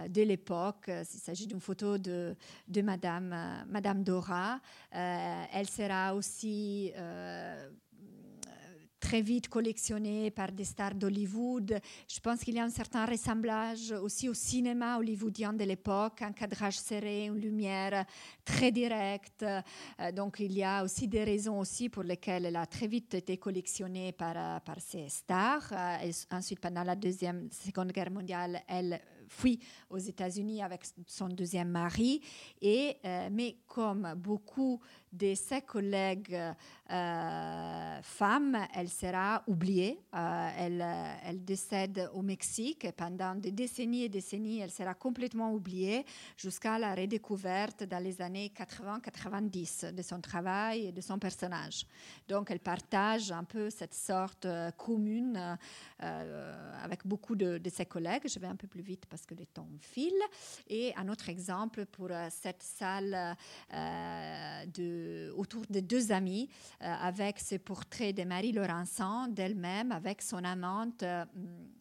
de 0.08 0.22
l'époque. 0.22 0.88
Il 0.88 1.20
s'agit 1.20 1.46
d'une 1.46 1.60
photo 1.60 1.96
de, 1.96 2.36
de 2.68 2.82
Madame, 2.82 3.64
Madame 3.68 4.02
Dora. 4.02 4.60
elle 4.90 5.68
sera 5.68 6.14
aussi 6.14 6.92
très 9.04 9.20
vite 9.20 9.48
collectionné 9.48 10.30
par 10.30 10.50
des 10.50 10.64
stars 10.64 10.94
d'Hollywood. 10.94 11.78
Je 12.08 12.20
pense 12.20 12.40
qu'il 12.40 12.54
y 12.54 12.58
a 12.58 12.64
un 12.64 12.70
certain 12.70 13.04
ressemblage 13.04 13.92
aussi 13.92 14.30
au 14.30 14.34
cinéma 14.34 14.96
hollywoodien 14.96 15.52
de 15.52 15.62
l'époque, 15.64 16.22
un 16.22 16.32
cadrage 16.32 16.78
serré, 16.78 17.26
une 17.26 17.38
lumière 17.38 18.06
très 18.46 18.72
directe. 18.72 19.44
donc 20.14 20.40
il 20.40 20.54
y 20.54 20.64
a 20.64 20.82
aussi 20.82 21.06
des 21.06 21.22
raisons 21.22 21.58
aussi 21.60 21.90
pour 21.90 22.02
lesquelles 22.02 22.46
elle 22.46 22.56
a 22.56 22.64
très 22.64 22.86
vite 22.86 23.12
été 23.12 23.36
collectionnée 23.36 24.12
par, 24.12 24.62
par 24.62 24.80
ces 24.80 25.10
stars. 25.10 25.70
Et 26.02 26.10
ensuite, 26.30 26.60
pendant 26.60 26.82
la 26.82 26.96
deuxième, 26.96 27.50
seconde 27.52 27.92
guerre 27.92 28.10
mondiale, 28.10 28.62
elle 28.66 29.00
fuit 29.28 29.60
aux 29.90 29.98
États-Unis 29.98 30.62
avec 30.62 30.82
son 31.06 31.28
deuxième 31.28 31.68
mari. 31.68 32.20
Et, 32.60 32.96
euh, 33.04 33.28
mais 33.30 33.56
comme 33.66 34.14
beaucoup 34.16 34.80
de 35.12 35.34
ses 35.34 35.62
collègues 35.62 36.36
euh, 36.90 38.02
femmes, 38.02 38.58
elle 38.74 38.90
sera 38.90 39.42
oubliée. 39.46 39.98
Euh, 40.14 40.48
elle, 40.58 40.84
elle, 41.24 41.42
décède 41.42 42.10
au 42.12 42.20
Mexique 42.20 42.84
et 42.84 42.92
pendant 42.92 43.34
des 43.34 43.52
décennies 43.52 44.02
et 44.02 44.08
décennies, 44.10 44.60
elle 44.60 44.70
sera 44.70 44.92
complètement 44.92 45.52
oubliée 45.54 46.04
jusqu'à 46.36 46.78
la 46.78 46.94
redécouverte 46.94 47.84
dans 47.84 48.02
les 48.02 48.20
années 48.20 48.52
80-90 48.54 49.94
de 49.94 50.02
son 50.02 50.20
travail 50.20 50.88
et 50.88 50.92
de 50.92 51.00
son 51.00 51.18
personnage. 51.18 51.86
Donc, 52.28 52.50
elle 52.50 52.60
partage 52.60 53.32
un 53.32 53.44
peu 53.44 53.70
cette 53.70 53.94
sorte 53.94 54.46
commune 54.76 55.58
avec 55.98 57.06
beaucoup 57.06 57.34
de, 57.34 57.60
ses 57.72 57.86
collègues. 57.86 58.28
Je 58.28 58.38
vais 58.38 58.46
un 58.46 58.56
peu 58.56 58.66
plus 58.66 58.82
vite 58.82 59.06
parce 59.06 59.24
que 59.24 59.34
le 59.34 59.46
temps 59.46 59.68
file. 59.80 60.12
Et 60.68 60.94
un 60.96 61.08
autre 61.08 61.30
exemple 61.30 61.86
pour 61.86 62.10
cette 62.30 62.62
salle 62.62 63.36
de 63.70 65.32
autour 65.34 65.62
de 65.70 65.80
deux 65.80 66.12
amis, 66.12 66.48
euh, 66.73 66.73
avec 66.80 67.40
ce 67.40 67.56
portrait 67.56 68.12
de 68.12 68.24
Marie 68.24 68.52
Laurençon, 68.52 69.28
d'elle-même, 69.28 69.92
avec 69.92 70.22
son 70.22 70.42
amante 70.44 71.02
euh, 71.02 71.24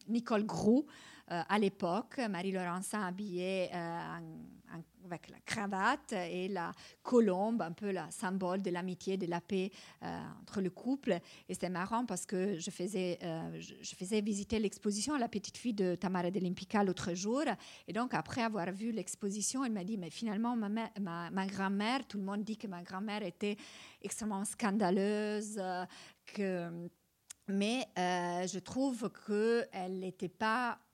Nicole 0.08 0.44
Groux. 0.44 0.86
Euh, 1.30 1.42
à 1.48 1.58
l'époque, 1.58 2.20
Marie 2.30 2.52
Laurençon 2.52 3.00
habillée 3.00 3.70
avec 5.04 5.28
la 5.28 5.38
cravate 5.44 6.12
et 6.12 6.48
la 6.48 6.72
colombe, 7.02 7.62
un 7.62 7.72
peu 7.72 7.92
le 7.92 8.00
symbole 8.10 8.62
de 8.62 8.70
l'amitié, 8.70 9.16
de 9.16 9.26
la 9.26 9.40
paix 9.40 9.70
entre 10.40 10.60
le 10.60 10.70
couple. 10.70 11.18
Et 11.48 11.54
c'est 11.54 11.68
marrant 11.68 12.06
parce 12.06 12.24
que 12.24 12.58
je 12.58 12.70
faisais, 12.70 13.18
faisais 13.82 14.20
visiter 14.20 14.58
l'exposition 14.58 15.14
à 15.14 15.18
la 15.18 15.28
petite 15.28 15.58
fille 15.58 15.74
de 15.74 15.94
Tamara 15.94 16.30
de 16.30 16.40
l'autre 16.86 17.14
jour. 17.14 17.42
Et 17.86 17.92
donc, 17.92 18.14
après 18.14 18.42
avoir 18.42 18.70
vu 18.72 18.92
l'exposition, 18.92 19.64
elle 19.64 19.72
m'a 19.72 19.84
dit, 19.84 19.98
mais 19.98 20.10
finalement, 20.10 20.56
ma, 20.56 21.46
grand-mère, 21.46 22.06
tout 22.06 22.18
le 22.18 22.24
monde 22.24 22.42
dit 22.42 22.56
que 22.56 22.66
ma 22.66 22.82
grand-mère 22.82 23.22
était 23.22 23.56
extrêmement 24.02 24.44
scandaleuse, 24.44 25.60
que, 26.26 26.88
mais 27.48 27.86
euh, 27.98 28.46
je 28.46 28.58
trouve 28.58 29.10
qu'elle 29.26 29.98
n'était 29.98 30.28
pas 30.28 30.78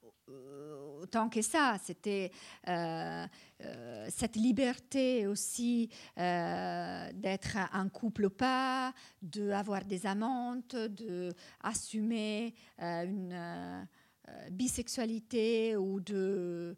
autant 1.01 1.29
que 1.29 1.41
ça. 1.41 1.77
C'était 1.83 2.31
euh, 2.67 3.25
cette 4.09 4.35
liberté 4.35 5.27
aussi 5.27 5.89
d'être 6.15 7.57
un 7.73 7.89
couple 7.89 8.25
ou 8.25 8.29
pas, 8.29 8.93
d'avoir 9.21 9.85
des 9.85 10.05
amantes, 10.05 10.75
d'assumer 10.75 12.53
une 12.79 13.87
bisexualité 14.51 15.75
ou 15.75 15.99
de 15.99 16.75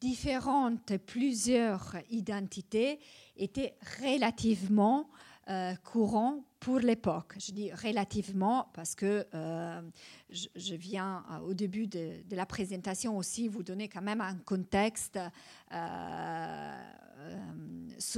différentes, 0.00 0.96
plusieurs 0.98 1.96
identités 2.10 3.00
était 3.36 3.76
relativement 4.02 5.10
euh, 5.48 5.76
courant 5.84 6.44
pour 6.58 6.80
l'époque. 6.80 7.34
Je 7.38 7.52
dis 7.52 7.72
relativement 7.72 8.68
parce 8.74 8.96
que 8.96 9.24
euh, 9.32 9.80
je, 10.28 10.74
viens 10.74 11.24
euh, 11.30 11.38
au 11.38 11.54
début 11.54 11.86
de, 11.86 12.14
la 12.32 12.46
présentation 12.46 13.16
aussi 13.16 13.46
vous 13.46 13.62
donner 13.62 13.88
quand 13.88 14.02
même 14.02 14.20
un 14.20 14.34
contexte 14.38 15.20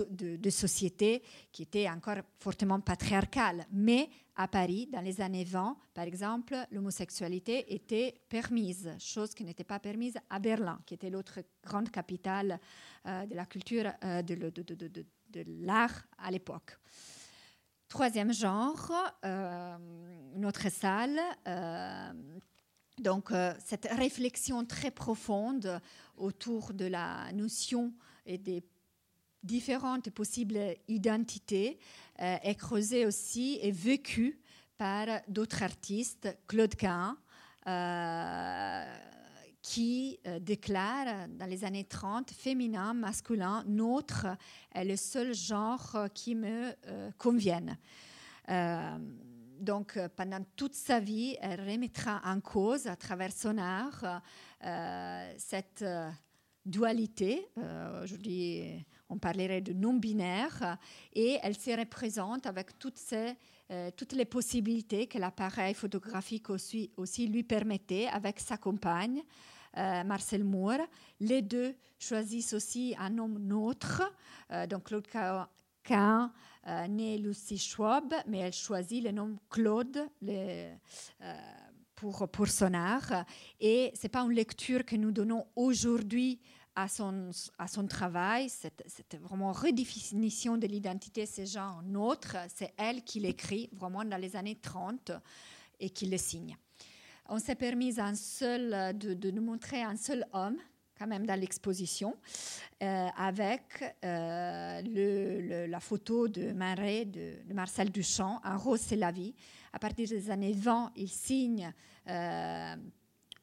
de, 0.08 0.48
société 0.48 1.22
qui 1.52 1.64
était 1.64 1.86
encore 1.90 2.16
fortement 2.38 2.80
patriarcale. 2.80 3.66
Mais 3.72 4.08
à 4.34 4.48
Paris, 4.48 4.88
dans 4.90 5.02
les 5.02 5.20
années 5.20 5.44
20, 5.44 5.76
par 5.92 6.04
exemple, 6.04 6.56
l'homosexualité 6.70 7.74
était 7.74 8.22
permise, 8.30 8.90
chose 8.98 9.34
qui 9.34 9.44
n'était 9.44 9.64
pas 9.64 9.80
permise 9.80 10.16
à 10.30 10.38
Berlin, 10.38 10.80
qui 10.86 10.94
était 10.94 11.10
l'autre 11.10 11.40
grande 11.62 11.90
capitale 11.90 12.58
de 13.04 13.34
la 13.34 13.44
culture, 13.44 13.92
de 14.22 15.44
l'art 15.66 16.06
à 16.16 16.30
l'époque. 16.30 16.78
Troisième 17.89 18.34
genre, 18.34 18.93
euh, 19.24 19.78
notre 20.34 20.70
salle. 20.70 21.18
Euh, 21.47 22.12
donc, 22.99 23.32
euh, 23.32 23.55
cette 23.64 23.86
réflexion 23.86 24.66
très 24.66 24.91
profonde 24.91 25.80
autour 26.18 26.74
de 26.74 26.84
la 26.84 27.32
notion 27.32 27.95
et 28.26 28.36
des 28.36 28.62
différentes 29.43 30.11
possibles 30.11 30.59
identités 30.86 31.78
est 32.18 32.57
creusée 32.57 33.07
aussi 33.07 33.59
et 33.62 33.70
vécue 33.70 34.39
par 34.76 35.07
d'autres 35.28 35.62
artistes, 35.62 36.28
Claude 36.47 36.74
Cain, 36.74 37.16
qui 39.68 40.18
euh, 40.26 40.38
déclare 40.38 41.28
dans 41.28 41.44
les 41.44 41.62
années 41.62 41.84
30 41.84 42.30
féminin, 42.30 42.94
masculin, 42.94 43.62
nôtre 43.66 44.26
est 44.74 44.86
le 44.86 44.96
seul 44.96 45.34
genre 45.34 46.06
qui 46.14 46.34
me 46.34 46.72
euh, 46.86 47.10
convienne. 47.18 47.76
Euh, 48.48 48.98
donc, 49.60 49.98
pendant 50.16 50.42
toute 50.56 50.72
sa 50.72 51.00
vie, 51.00 51.36
elle 51.42 51.60
remettra 51.60 52.22
en 52.24 52.40
cause, 52.40 52.86
à 52.86 52.96
travers 52.96 53.32
son 53.32 53.58
art, 53.58 54.22
cette 55.36 55.84
dualité. 56.64 57.48
Aujourd'hui, 58.04 58.86
on 59.08 59.18
parlerait 59.18 59.60
de 59.60 59.72
non-binaire. 59.72 60.78
Et 61.12 61.38
elle 61.42 61.56
se 61.58 61.76
représente 61.76 62.46
avec 62.46 62.78
toutes, 62.78 63.02
les 64.12 64.24
possibilités 64.24 65.08
que 65.08 65.18
l'appareil 65.18 65.74
photographique 65.74 66.50
aussi 66.50 67.26
lui 67.26 67.42
permettait 67.42 68.06
avec 68.06 68.38
sa 68.38 68.56
compagne. 68.56 69.24
Euh, 69.78 70.02
Marcel 70.02 70.42
Moore. 70.42 70.80
Les 71.20 71.40
deux 71.40 71.74
choisissent 72.00 72.52
aussi 72.52 72.96
un 72.98 73.10
nom 73.10 73.28
neutre, 73.28 74.02
euh, 74.50 74.66
donc 74.66 74.84
Claude 74.84 75.06
Cain, 75.84 76.32
euh, 76.66 76.86
né 76.88 77.16
Lucie 77.16 77.58
Schwab, 77.58 78.12
mais 78.26 78.38
elle 78.38 78.52
choisit 78.52 79.04
le 79.04 79.12
nom 79.12 79.38
Claude 79.48 80.08
pour, 81.94 82.28
pour 82.28 82.48
son 82.48 82.74
art. 82.74 83.24
Et 83.60 83.92
ce 83.94 84.02
n'est 84.02 84.08
pas 84.08 84.22
une 84.22 84.32
lecture 84.32 84.84
que 84.84 84.96
nous 84.96 85.12
donnons 85.12 85.46
aujourd'hui 85.54 86.40
à 86.74 86.88
son, 86.88 87.30
à 87.56 87.68
son 87.68 87.86
travail, 87.86 88.48
cette, 88.48 88.82
cette 88.86 89.20
vraiment 89.20 89.52
redéfinition 89.52 90.56
de 90.56 90.66
l'identité, 90.66 91.26
c'est 91.26 91.46
genre 91.46 91.82
nôtre, 91.82 92.36
c'est 92.54 92.72
elle 92.76 93.02
qui 93.02 93.20
l'écrit 93.20 93.68
vraiment 93.72 94.04
dans 94.04 94.20
les 94.20 94.34
années 94.36 94.58
30 94.60 95.12
et 95.80 95.90
qui 95.90 96.06
le 96.06 96.18
signe 96.18 96.56
on 97.28 97.38
s'est 97.38 97.54
permis 97.54 98.00
un 98.00 98.14
seul, 98.14 98.72
euh, 98.72 98.92
de, 98.92 99.30
nous 99.30 99.42
montrer 99.42 99.82
un 99.82 99.96
seul 99.96 100.26
homme 100.32 100.56
quand 100.98 101.06
même 101.06 101.26
dans 101.26 101.38
l'exposition, 101.38 102.16
euh, 102.82 103.06
avec 103.16 103.62
euh, 104.04 105.66
la 105.68 105.78
photo 105.78 106.26
de 106.26 106.50
Marais, 106.50 107.04
de, 107.04 107.34
Marcel 107.54 107.90
Duchamp, 107.90 108.40
Un 108.42 108.56
rose, 108.56 108.80
c'est 108.80 108.96
la 108.96 109.12
vie. 109.12 109.32
À 109.72 109.78
partir 109.78 110.08
des 110.08 110.28
années 110.28 110.54
20, 110.54 110.90
il 110.96 111.08
signe 111.08 111.72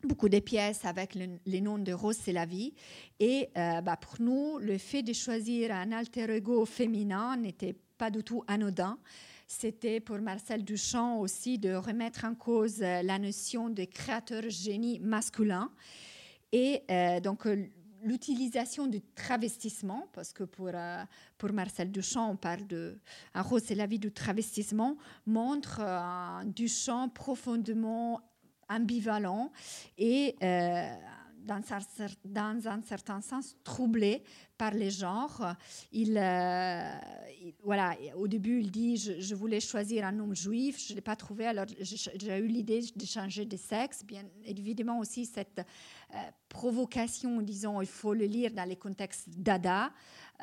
beaucoup 0.03 0.27
de 0.27 0.39
pièces 0.39 0.83
avec 0.83 1.15
les 1.15 1.61
noms 1.61 1.77
de 1.77 1.93
Rose, 1.93 2.17
c'est 2.21 2.33
la 2.33 2.45
vie. 2.45 2.73
Et 3.19 3.49
bah, 3.55 3.95
pour 3.95 4.15
nous, 4.19 4.57
le 4.59 4.77
fait 4.77 5.01
de 5.01 5.13
choisir 5.13 5.71
un 5.71 5.91
alter 5.93 6.29
ego 6.31 6.65
féminin 6.65 7.37
n'était 7.37 7.75
pas 7.97 8.09
du 8.09 8.23
tout 8.23 8.43
anodin. 8.47 8.97
C'était 9.47 9.99
pour 9.99 10.17
Marcel 10.17 10.63
Duchamp 10.63 11.19
aussi 11.19 11.59
de 11.59 11.75
remettre 11.75 12.25
en 12.25 12.33
cause 12.33 12.81
euh, 12.81 13.03
la 13.03 13.19
notion 13.19 13.69
de 13.69 13.83
créateur 13.83 14.41
génie 14.49 14.99
masculin. 14.99 15.71
Et 16.51 16.81
euh, 16.89 17.19
donc, 17.19 17.45
euh, 17.45 17.67
l'utilisation 18.01 18.87
du 18.87 19.01
travestissement, 19.01 20.09
parce 20.13 20.33
que 20.33 20.43
pour, 20.43 20.71
pour 21.37 21.53
Marcel 21.53 21.91
Duchamp, 21.91 22.31
on 22.31 22.35
parle 22.35 22.65
de 22.67 22.97
un 23.33 23.41
rose, 23.41 23.63
c'est 23.65 23.75
la 23.75 23.85
vie 23.85 23.99
du 23.99 24.11
travestissement, 24.11 24.97
montre 25.25 25.79
un 25.79 26.45
Duchamp 26.45 27.09
profondément 27.09 28.21
ambivalent 28.69 29.51
et 29.97 30.35
dans, 31.45 32.67
un 32.67 32.81
certain 32.81 33.21
sens 33.21 33.55
troublé 33.63 34.23
par 34.57 34.71
les 34.71 34.89
genres. 34.89 35.55
Il, 35.91 36.13
voilà, 37.63 37.95
au 38.15 38.27
début, 38.27 38.61
il 38.61 38.71
dit 38.71 38.97
je, 38.97 39.35
voulais 39.35 39.59
choisir 39.59 40.05
un 40.05 40.17
homme 40.19 40.35
juif, 40.35 40.83
je 40.85 40.93
ne 40.93 40.95
l'ai 40.95 41.01
pas 41.01 41.15
trouvé, 41.15 41.47
alors 41.47 41.65
j'ai 41.79 42.37
eu 42.37 42.47
l'idée 42.47 42.81
de 42.95 43.05
changer 43.05 43.45
de 43.45 43.57
sexe. 43.57 44.03
Bien 44.03 44.23
évidemment 44.45 44.99
aussi 44.99 45.25
cette 45.25 45.61
provocation, 46.49 47.41
disons, 47.41 47.81
il 47.81 47.87
faut 47.87 48.13
le 48.13 48.25
lire 48.25 48.51
dans 48.51 48.67
les 48.67 48.77
contextes 48.77 49.29
dada. 49.29 49.91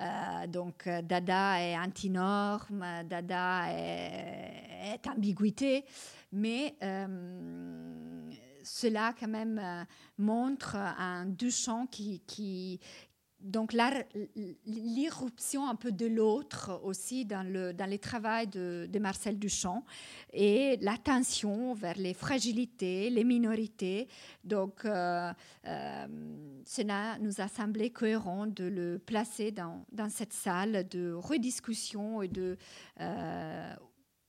Euh, 0.00 0.46
donc 0.46 0.86
euh, 0.86 1.02
Dada 1.02 1.60
est 1.60 1.76
antinorme, 1.76 2.84
Dada 3.08 3.64
est, 3.70 4.94
est 4.94 5.06
ambiguïté, 5.06 5.84
mais 6.32 6.74
euh, 6.82 8.21
cela 8.62 9.14
quand 9.18 9.28
même 9.28 9.86
montre 10.18 10.76
un 10.76 11.26
Duchamp 11.26 11.86
qui, 11.86 12.80
donc 13.42 13.74
l'irruption 14.64 15.68
un 15.68 15.74
peu 15.74 15.90
de 15.90 16.06
l'autre 16.06 16.80
aussi 16.84 17.24
dans, 17.24 17.42
le, 17.42 17.72
dans 17.72 17.86
les 17.86 17.98
travaux 17.98 18.46
de, 18.46 18.98
Marcel 19.00 19.38
Duchamp 19.38 19.84
et 20.32 20.78
l'attention 20.80 21.74
vers 21.74 21.98
les 21.98 22.14
fragilités, 22.14 23.10
les 23.10 23.24
minorités. 23.24 24.06
Donc 24.44 24.84
euh, 24.84 25.32
euh, 25.66 26.06
cela 26.64 27.18
nous 27.18 27.40
a 27.40 27.48
semblé 27.48 27.90
cohérent 27.90 28.46
de 28.46 28.64
le 28.64 28.98
placer 29.00 29.50
dans, 29.50 29.84
dans 29.90 30.08
cette 30.08 30.32
salle 30.32 30.86
de 30.88 31.12
rediscussion 31.12 32.22
et 32.22 32.28
de... 32.28 32.56
Euh, 33.00 33.74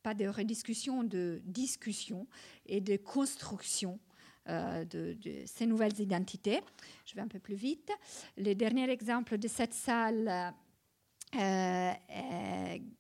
pas 0.02 0.14
de 0.14 0.28
rediscussion, 0.28 1.06
de 1.06 1.42
discussion 1.46 2.28
et 2.66 2.82
de 2.82 2.98
construction 2.98 4.02
euh, 4.50 4.84
de, 4.86 5.16
ces 5.46 5.66
nouvelles 5.66 5.98
identités. 6.02 6.60
Je 7.06 7.16
vais 7.16 7.22
un 7.22 7.30
peu 7.30 7.40
plus 7.40 7.56
vite. 7.56 7.92
Le 8.38 8.54
dernier 8.54 8.90
exemple 8.90 9.38
de 9.38 9.48
cette 9.48 9.74
salle 9.74 10.54
euh, 11.40 11.92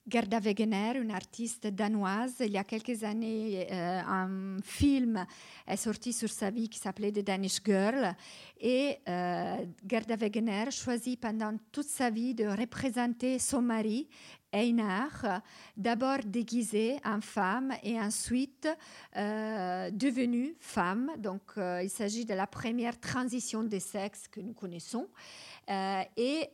Gerda 0.07 0.39
Wegener, 0.39 0.93
une 0.95 1.11
artiste 1.11 1.67
danoise. 1.67 2.35
Il 2.39 2.51
y 2.51 2.57
a 2.57 2.63
quelques 2.63 3.03
années, 3.03 3.67
euh, 3.69 4.01
un 4.07 4.57
film 4.63 5.25
est 5.67 5.75
sorti 5.75 6.13
sur 6.13 6.29
sa 6.29 6.49
vie 6.49 6.69
qui 6.69 6.79
s'appelait 6.79 7.11
The 7.11 7.25
Danish 7.25 7.59
Girl. 7.65 8.15
Et 8.61 8.99
Gerda 9.05 10.15
Wegener 10.15 10.71
choisit 10.71 11.19
pendant 11.19 11.57
toute 11.73 11.87
sa 11.87 12.09
vie 12.09 12.33
de 12.33 12.45
représenter 12.45 13.37
son 13.37 13.61
mari 13.61 14.07
D'abord 15.75 16.19
déguisée 16.25 16.99
en 17.03 17.21
femme 17.21 17.73
et 17.81 17.99
ensuite 17.99 18.67
euh, 19.17 19.89
devenue 19.91 20.55
femme. 20.59 21.09
Donc, 21.17 21.41
euh, 21.57 21.81
il 21.83 21.89
s'agit 21.89 22.23
de 22.25 22.35
la 22.35 22.45
première 22.45 22.99
transition 22.99 23.63
des 23.63 23.79
sexes 23.79 24.27
que 24.27 24.41
nous 24.41 24.53
connaissons. 24.53 25.07
Euh, 25.69 26.03
et 26.17 26.49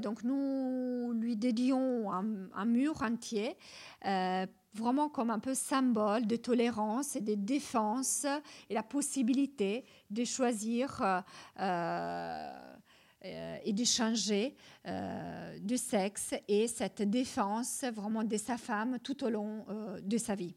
donc, 0.00 0.24
nous 0.24 1.12
lui 1.12 1.36
dédions 1.36 2.10
un, 2.10 2.64
mur 2.64 3.02
entier 3.02 3.56
vraiment 4.74 5.08
comme 5.08 5.30
un 5.30 5.38
peu 5.38 5.54
symbole 5.54 6.26
de 6.26 6.36
tolérance 6.36 7.16
et 7.16 7.22
de 7.22 7.34
défense 7.34 8.26
et 8.68 8.74
la 8.74 8.82
possibilité 8.82 9.84
de 10.10 10.24
choisir 10.24 11.24
et 13.64 13.72
de 13.72 13.84
changer 13.84 14.54
euh, 14.86 15.58
de 15.58 15.76
sexe 15.76 16.34
et 16.46 16.68
cette 16.68 17.02
défense 17.02 17.84
vraiment 17.92 18.24
de 18.24 18.36
sa 18.36 18.56
femme 18.56 18.98
tout 19.02 19.24
au 19.24 19.30
long 19.30 19.64
euh, 19.68 20.00
de 20.00 20.18
sa 20.18 20.34
vie. 20.34 20.54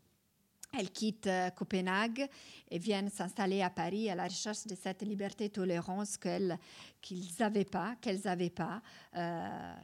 Elle 0.77 0.91
quitte 0.91 1.27
Copenhague 1.55 2.27
et 2.69 2.77
vient 2.77 3.09
s'installer 3.09 3.63
à 3.63 3.71
Paris 3.71 4.07
à 4.07 4.13
la 4.13 4.25
recherche 4.25 4.67
de 4.67 4.75
cette 4.75 5.01
liberté 5.01 5.45
et 5.45 5.49
tolérance 5.49 6.15
qu'elle, 6.15 6.59
qu'ils 7.01 7.25
n'avaient 7.39 7.65
pas, 7.65 7.95
qu'elles 7.99 8.21
n'avaient 8.25 8.51
pas 8.51 8.83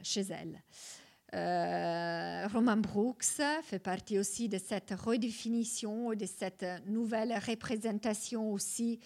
chez 0.04 0.20
elles. 0.20 0.62
Roman 2.52 2.76
Brooks 2.76 3.42
fait 3.64 3.80
partie 3.80 4.16
aussi 4.20 4.48
de 4.48 4.58
cette 4.58 4.92
redéfinition, 4.92 6.14
de 6.14 6.24
cette 6.24 6.64
nouvelle 6.86 7.36
représentation 7.44 8.52
aussi 8.52 9.00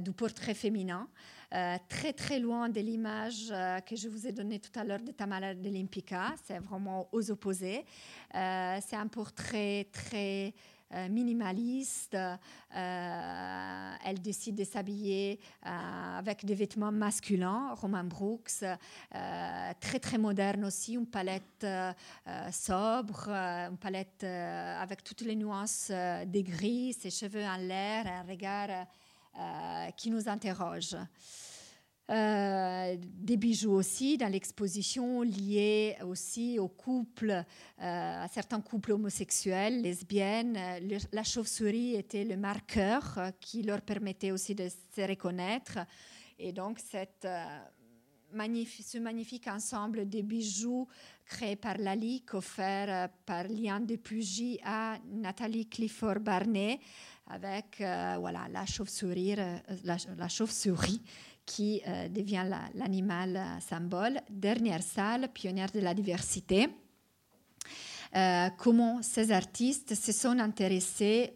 du 0.00 0.12
portrait 0.12 0.54
féminin. 0.54 1.08
Euh, 1.54 1.76
très 1.88 2.12
très 2.12 2.40
loin 2.40 2.68
de 2.68 2.80
l'image 2.80 3.50
euh, 3.52 3.78
que 3.80 3.94
je 3.94 4.08
vous 4.08 4.26
ai 4.26 4.32
donnée 4.32 4.58
tout 4.58 4.76
à 4.76 4.82
l'heure 4.82 5.00
de 5.00 5.12
Tamara 5.12 5.54
de 5.54 5.70
l'Impica. 5.70 6.34
C'est 6.44 6.58
vraiment 6.58 7.08
aux 7.12 7.30
opposés. 7.30 7.84
Euh, 8.34 8.78
c'est 8.84 8.96
un 8.96 9.06
portrait 9.06 9.86
très 9.92 10.54
minimaliste. 11.10 12.16
elle 12.70 14.20
décide 14.22 14.54
de 14.54 14.62
s'habiller 14.62 15.40
avec 15.60 16.44
des 16.44 16.54
vêtements 16.54 16.92
masculins, 16.92 17.74
Roman 17.74 18.04
Brooks, 18.04 18.64
très 19.10 19.98
très 19.98 20.16
moderne 20.16 20.64
aussi, 20.64 20.94
une 20.94 21.08
palette 21.08 21.66
sobre, 22.52 23.28
une 23.28 23.78
palette 23.78 24.22
avec 24.22 25.02
toutes 25.02 25.22
les 25.22 25.34
nuances 25.34 25.90
des 25.90 26.44
gris, 26.44 26.92
ses 26.92 27.10
cheveux 27.10 27.44
en 27.44 27.56
l'air, 27.56 28.06
un 28.06 28.22
regard 28.22 28.86
euh, 29.38 29.90
qui 29.96 30.10
nous 30.10 30.28
interroge. 30.28 30.96
Euh, 32.08 32.96
des 33.00 33.36
bijoux 33.36 33.72
aussi 33.72 34.16
dans 34.16 34.30
l'exposition 34.30 35.22
liés 35.22 35.96
aussi 36.04 36.58
aux 36.58 36.68
couples, 36.68 37.30
euh, 37.30 37.42
à 37.78 38.28
certains 38.28 38.60
couples 38.60 38.92
homosexuels, 38.92 39.82
lesbiennes. 39.82 40.56
la 41.12 41.22
chauve-souris 41.24 41.96
était 41.96 42.24
le 42.24 42.36
marqueur 42.36 43.18
qui 43.40 43.62
leur 43.62 43.82
permettait 43.82 44.30
aussi 44.30 44.54
de 44.54 44.68
se 44.68 45.00
reconnaître. 45.00 45.78
Et 46.38 46.52
donc, 46.52 46.78
cette, 46.78 47.26
ce 48.36 48.98
magnifique 48.98 49.46
ensemble 49.48 50.08
de 50.08 50.20
bijoux 50.20 50.86
créé 51.24 51.56
par 51.56 51.78
Lalique, 51.78 52.34
offert 52.34 53.08
par 53.24 53.44
Liane 53.44 53.86
de 53.86 53.96
Pugy 53.96 54.58
à 54.64 54.98
Nathalie 55.10 55.66
Clifford 55.66 56.20
Barnet, 56.20 56.78
avec 57.28 57.80
euh, 57.80 58.16
voilà, 58.20 58.46
la 58.48 58.66
chauve-souris, 58.66 59.38
euh, 59.38 59.58
qui 61.44 61.80
euh, 61.86 62.08
devient 62.08 62.44
l'animal 62.74 63.40
symbole. 63.60 64.20
Dernière 64.28 64.82
salle, 64.82 65.28
pionnière 65.32 65.70
de 65.70 65.80
la 65.80 65.94
diversité. 65.94 66.68
comment 68.58 69.02
ces 69.02 69.30
artistes 69.32 69.94
se 69.94 70.12
sont 70.12 70.38
intéressés 70.38 71.32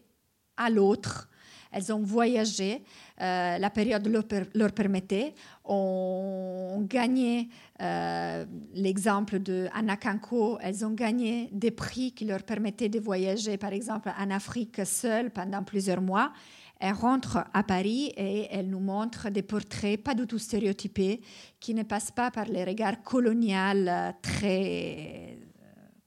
à 0.57 0.69
l'autre 0.69 1.30
elles 1.71 1.93
ont 1.93 2.01
voyagé, 2.01 2.83
euh, 3.21 3.57
la 3.57 3.69
période 3.69 4.07
leur, 4.53 4.71
permettait, 4.71 5.33
ont 5.63 6.85
gagné 6.87 7.49
euh, 7.81 8.45
l'exemple 8.73 9.39
de 9.39 9.67
Anna 9.73 9.95
Kanko, 9.95 10.57
elles 10.61 10.85
ont 10.85 10.91
gagné 10.91 11.49
des 11.51 11.71
prix 11.71 12.11
qui 12.11 12.25
leur 12.25 12.43
permettaient 12.43 12.89
de 12.89 12.99
voyager, 12.99 13.57
par 13.57 13.73
exemple, 13.73 14.11
en 14.19 14.31
Afrique 14.31 14.85
seule 14.85 15.31
pendant 15.31 15.63
plusieurs 15.63 16.01
mois. 16.01 16.31
Elles 16.79 16.93
rentrent 16.93 17.45
à 17.53 17.63
Paris 17.63 18.11
et 18.17 18.47
elles 18.51 18.67
nous 18.67 18.79
montrent 18.79 19.29
des 19.29 19.43
portraits 19.43 20.01
pas 20.01 20.15
du 20.15 20.25
tout 20.25 20.39
stéréotypés, 20.39 21.21
qui 21.59 21.75
ne 21.75 21.83
passent 21.83 22.11
pas 22.11 22.31
par 22.31 22.45
les 22.45 22.63
regards 22.63 23.03
coloniaux 23.03 24.11
très 24.21 25.37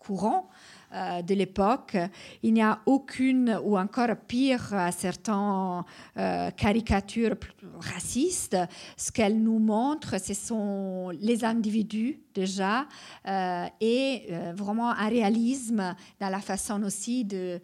courants, 0.04 0.48
euh, 0.94 1.22
de 1.22 1.34
l'époque. 1.34 1.96
Il 2.42 2.54
n'y 2.54 2.62
a 2.62 2.78
aucune, 2.86 3.58
ou 3.64 3.76
encore 3.76 4.10
pire, 4.28 4.74
certaines 4.96 5.82
euh, 6.16 6.50
caricatures 6.52 7.36
racistes. 7.80 8.56
Ce 8.96 9.10
qu'elles 9.10 9.42
nous 9.42 9.58
montrent, 9.58 10.20
ce 10.20 10.34
sont 10.34 11.10
les 11.20 11.44
individus 11.44 12.20
déjà, 12.32 12.86
euh, 13.26 13.66
et 13.80 14.28
vraiment 14.54 14.90
un 14.90 15.08
réalisme 15.08 15.94
dans 16.20 16.28
la 16.28 16.40
façon 16.40 16.82
aussi 16.82 17.24
de, 17.24 17.60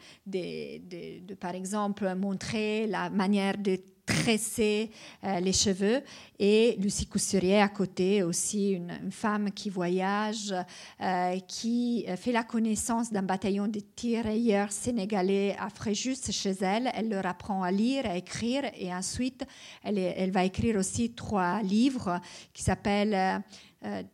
par 1.38 1.54
exemple, 1.54 2.12
montrer 2.16 2.86
la 2.86 3.10
manière 3.10 3.58
de 3.58 3.78
tresser 4.10 4.90
euh, 5.24 5.40
les 5.40 5.52
cheveux. 5.52 6.02
Et 6.38 6.76
Lucie 6.78 7.06
Coussurier 7.06 7.60
à 7.60 7.68
côté, 7.68 8.22
aussi 8.22 8.72
une, 8.72 9.10
femme 9.10 9.50
qui 9.52 9.70
voyage, 9.70 10.54
euh, 11.00 11.38
qui 11.46 12.06
fait 12.16 12.32
la 12.32 12.44
connaissance 12.44 13.12
d'un 13.12 13.22
bataillon 13.22 13.68
de 13.68 13.80
tirailleurs 13.80 14.72
sénégalais 14.72 15.56
à 15.58 15.68
Fréjus 15.68 16.30
chez 16.30 16.54
elle. 16.60 16.90
Elle 16.94 17.08
leur 17.08 17.26
apprend 17.26 17.62
à 17.62 17.70
lire, 17.70 18.06
à 18.06 18.16
écrire 18.16 18.64
et 18.78 18.92
ensuite 18.94 19.44
elle, 19.82 19.98
elle 19.98 20.30
va 20.30 20.44
écrire 20.44 20.76
aussi 20.76 21.12
trois 21.12 21.62
livres 21.62 22.20
qui 22.52 22.62
s'appellent... 22.62 23.14
Euh, 23.14 23.38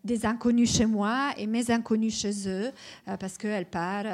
des 0.04 0.24
inconnus 0.24 0.76
chez 0.76 0.86
moi 0.86 1.32
et 1.36 1.48
mes 1.48 1.72
inconnus 1.72 2.20
chez 2.20 2.48
eux, 2.48 2.70
parce 3.18 3.36
qu'elle 3.36 3.66
part 3.66 4.04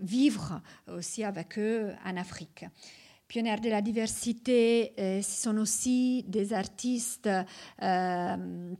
vivre 0.00 0.62
aussi 0.88 1.22
avec 1.22 1.58
eux 1.58 1.92
en 2.06 2.16
Afrique 2.16 2.64
pionnières 3.28 3.60
de 3.60 3.68
la 3.68 3.82
diversité, 3.82 4.92
euh, 4.98 5.22
ce 5.22 5.42
sont 5.42 5.56
aussi 5.58 6.24
des 6.28 6.52
artistes 6.52 7.28
euh, 7.82 8.74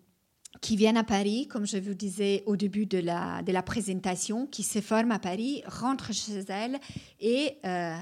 qui 0.61 0.77
viennent 0.77 0.97
à 0.97 1.05
Paris, 1.05 1.49
comme 1.49 1.67
je 1.67 1.79
vous 1.79 1.95
disais 1.95 2.43
au 2.47 2.57
début 2.57 2.87
de 2.87 2.99
la, 2.99 3.63
présentation, 3.63 4.47
qui 4.47 4.63
se 4.63 4.81
forment 4.81 5.13
à 5.13 5.19
Paris, 5.19 5.63
rentrent 5.67 6.13
chez 6.13 6.45
elles 6.49 6.79
et 7.21 7.59
euh, 7.65 7.95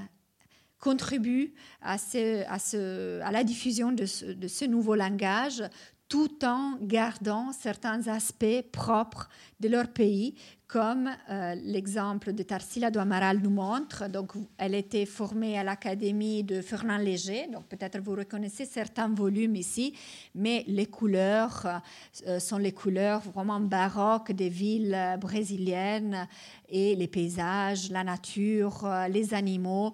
contribue 0.79 1.55
à, 1.81 1.97
à, 1.97 3.33
la 3.33 3.45
diffusion 3.45 3.93
de 3.93 4.07
ce, 4.07 4.65
nouveau 4.66 4.95
langage 4.95 5.62
tout 6.09 6.45
en 6.45 6.77
gardant 6.83 7.53
certains 7.53 8.07
aspects 8.09 8.62
propres 8.71 9.29
de 9.65 9.70
leur 9.70 9.89
pays, 9.89 10.35
comme 10.66 11.09
euh, 11.31 11.55
l'exemple 11.62 12.32
de 12.32 12.43
Tarsila 12.43 12.91
do 12.91 12.99
Amaral 13.01 13.39
nous 13.39 13.51
montre. 13.51 14.09
Donc, 14.09 14.32
elle 14.59 14.74
était 14.74 15.07
formée 15.07 15.59
à 15.59 15.65
l'académie 15.65 16.43
de 16.43 16.61
Fernand 16.61 16.99
Léger, 16.99 17.47
donc 17.53 17.65
peut-être 17.66 17.99
vous 18.01 18.15
reconnaissez 18.15 18.66
certains 18.66 19.09
volumes 19.09 19.57
ici, 19.57 19.95
mais 20.35 20.65
les 20.66 20.86
couleurs 20.86 21.81
euh, 22.27 22.39
sont 22.41 22.59
les 22.59 22.73
couleurs 22.73 23.20
vraiment 23.20 23.61
baroques 23.61 24.32
des 24.32 24.49
villes 24.49 24.99
brésiliennes 25.20 26.28
et 26.69 26.97
les 26.97 27.09
paysages, 27.09 27.91
la 27.91 28.05
nature, 28.05 28.85
euh, 28.85 29.09
les 29.09 29.32
animaux 29.32 29.93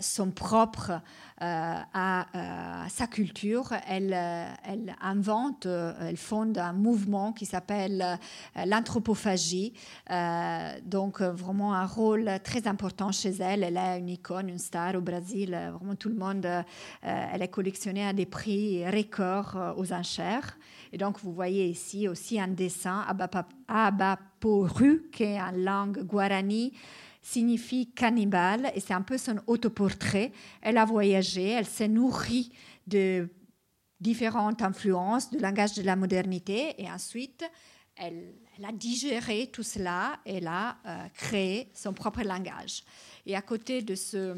sont 0.00 0.30
propres 0.30 1.00
euh, 1.42 1.74
à, 1.92 2.86
sa 2.88 3.06
culture. 3.06 3.72
Elle, 3.88 4.12
elle 4.12 4.94
invente, 5.00 5.66
elle 5.66 6.16
fonde 6.16 6.56
un 6.58 6.72
mouvement 6.72 7.32
qui 7.32 7.44
s'appelle 7.44 8.18
l'anthropophagie. 8.66 9.72
donc 10.84 11.20
vraiment 11.20 11.74
un 11.74 11.86
rôle 11.86 12.30
très 12.42 12.66
important 12.66 13.12
chez 13.12 13.30
elle. 13.40 13.62
Elle 13.62 13.76
est 13.76 13.98
une 13.98 14.08
icône, 14.08 14.48
une 14.48 14.58
star 14.58 14.94
au 14.94 15.00
Brésil. 15.00 15.50
Vraiment 15.74 15.94
tout 15.94 16.08
le 16.08 16.16
monde, 16.16 16.46
elle 17.02 17.42
est 17.42 17.48
collectionnée 17.48 18.06
à 18.06 18.12
des 18.12 18.26
prix 18.26 18.84
records 18.86 19.74
aux 19.76 19.92
enchères. 19.92 20.56
Et 20.92 20.96
donc, 20.96 21.18
vous 21.20 21.32
voyez 21.32 21.66
ici 21.66 22.06
aussi 22.06 22.38
un 22.38 22.48
dessin, 22.48 23.04
Abaporu, 23.66 25.08
qui 25.12 25.24
est 25.24 25.40
en 25.40 25.50
langue 25.50 26.04
guarani, 26.04 26.72
signifie 27.20 27.90
cannibale 27.90 28.70
et 28.74 28.80
c'est 28.80 28.94
un 28.94 29.02
peu 29.02 29.18
son 29.18 29.40
autoportrait. 29.46 30.30
Elle 30.60 30.78
a 30.78 30.84
voyagé, 30.84 31.48
elle 31.48 31.66
s'est 31.66 31.88
nourrie 31.88 32.52
de 32.86 33.28
différentes 34.00 34.62
influences 34.62 35.30
du 35.30 35.38
langage 35.38 35.74
de 35.74 35.82
la 35.82 35.96
modernité 35.96 36.74
et 36.78 36.90
ensuite 36.90 37.44
elle, 37.96 38.34
a 38.62 38.72
digéré 38.72 39.48
tout 39.52 39.62
cela 39.62 40.20
elle 40.24 40.46
a 40.46 40.76
euh, 40.86 41.08
créé 41.14 41.70
son 41.74 41.92
propre 41.92 42.22
langage. 42.22 42.82
Et 43.26 43.36
à 43.36 43.42
côté 43.42 43.82
de 43.82 43.94
ce 43.94 44.36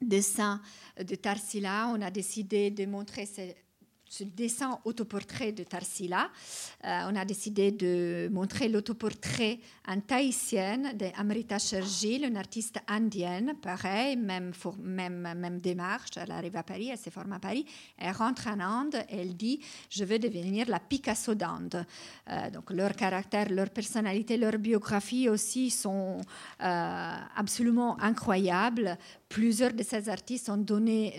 dessin 0.00 0.60
de 0.98 1.14
Tarsila, 1.14 1.88
on 1.88 2.00
a 2.02 2.10
décidé 2.10 2.70
de 2.70 2.86
montrer 2.86 3.26
ce 4.14 4.22
dessin 4.22 4.78
autoportrait 4.84 5.50
de 5.50 5.64
Tarsila. 5.64 6.30
Euh, 6.84 7.10
on 7.10 7.16
a 7.16 7.24
décidé 7.24 7.72
de 7.72 8.28
montrer 8.32 8.68
l'autoportrait 8.68 9.58
en 9.88 10.00
tahitienne 10.00 10.92
d'Amrita 10.96 11.58
Shergill, 11.58 12.24
une 12.24 12.36
artiste 12.36 12.78
indienne, 12.86 13.54
pareil, 13.60 14.16
même, 14.16 14.52
démarche. 15.60 16.10
Elle 16.16 16.30
arrive 16.30 16.56
à 16.56 16.62
Paris, 16.62 16.90
elle 16.92 16.98
se 16.98 17.10
forme 17.10 17.32
à 17.32 17.40
Paris, 17.40 17.66
elle 17.98 18.12
rentre 18.12 18.46
en 18.46 18.60
Inde, 18.60 18.96
elle 19.08 19.36
dit 19.36 19.58
Je 19.90 20.04
veux 20.04 20.20
devenir 20.20 20.68
la 20.68 20.78
Picasso 20.78 21.34
d'Inde. 21.34 21.84
Euh, 22.30 22.50
donc 22.50 22.70
leur 22.70 22.94
caractère, 22.94 23.50
leur 23.50 23.70
personnalité, 23.70 24.36
leur 24.36 24.58
biographie 24.58 25.28
aussi 25.28 25.70
sont 25.70 26.20
euh, 26.62 27.14
absolument 27.36 28.00
incroyables. 28.00 28.96
Plusieurs 29.28 29.72
de 29.72 29.82
ces 29.82 30.08
artistes 30.08 30.48
ont 30.48 30.56
donné 30.56 31.16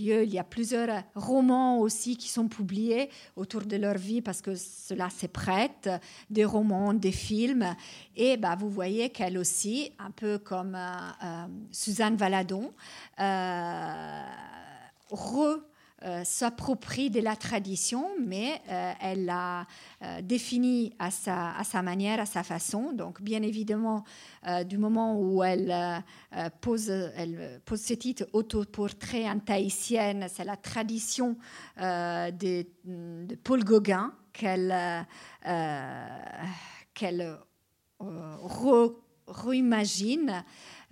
lieu. 0.00 0.24
Il 0.24 0.32
y 0.32 0.38
a 0.38 0.44
plusieurs 0.44 1.02
romans 1.14 1.78
aussi 1.78 2.16
qui 2.16 2.28
sont 2.28 2.48
publiés 2.48 3.10
autour 3.36 3.62
de 3.62 3.76
leur 3.76 3.96
vie 3.96 4.20
parce 4.20 4.40
que 4.40 4.54
cela 4.54 5.10
s'est 5.10 5.28
prête, 5.28 5.88
des 6.30 6.44
romans, 6.44 6.94
des 6.94 7.12
films. 7.12 7.74
Et 8.16 8.36
bah, 8.36 8.56
vous 8.58 8.70
voyez 8.70 9.10
qu'elle 9.10 9.38
aussi, 9.38 9.92
un 9.98 10.10
peu 10.10 10.38
comme 10.38 10.74
euh, 10.74 10.98
euh, 11.24 11.46
Suzanne 11.70 12.16
Valadon, 12.16 12.72
euh, 13.20 14.22
re 15.10 15.60
euh, 16.04 16.24
s'approprie 16.24 17.08
de 17.08 17.20
la 17.20 17.36
tradition, 17.36 18.06
mais 18.22 18.60
euh, 18.68 18.92
elle 19.00 19.24
l'a 19.24 19.66
euh, 20.02 20.20
définie 20.20 20.92
à 20.98 21.10
sa, 21.10 21.82
manière, 21.82 22.20
à 22.20 22.26
sa 22.26 22.42
façon. 22.42 22.92
Donc, 22.92 23.22
bien 23.22 23.40
évidemment, 23.42 24.04
du 24.66 24.76
moment 24.76 25.18
où 25.18 25.42
elle, 25.42 25.74
pose, 26.60 26.90
elle 26.90 27.62
ce 27.74 27.94
titre 27.94 28.26
autoportrait 28.34 29.26
en 29.28 29.38
tahitienne, 29.38 30.26
c'est 30.30 30.44
la 30.44 30.56
tradition 30.56 31.38
de, 31.78 32.66
Paul 33.42 33.64
Gauguin 33.64 34.12
qu'elle 34.34 35.06
qu'elle 36.94 37.38
réimagine. 39.26 40.44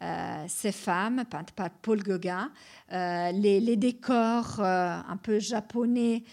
Euh, 0.03 0.45
ces 0.49 0.73
femmes, 0.73 1.25
peintes 1.31 1.53
par 1.53 1.71
Paul 1.71 2.03
Gauguin. 2.03 2.51
Euh, 2.93 3.31
les, 3.31 3.77
décors 3.77 4.59
euh, 4.59 4.99
un 5.09 5.17
peu 5.17 5.39
japonais 5.39 6.25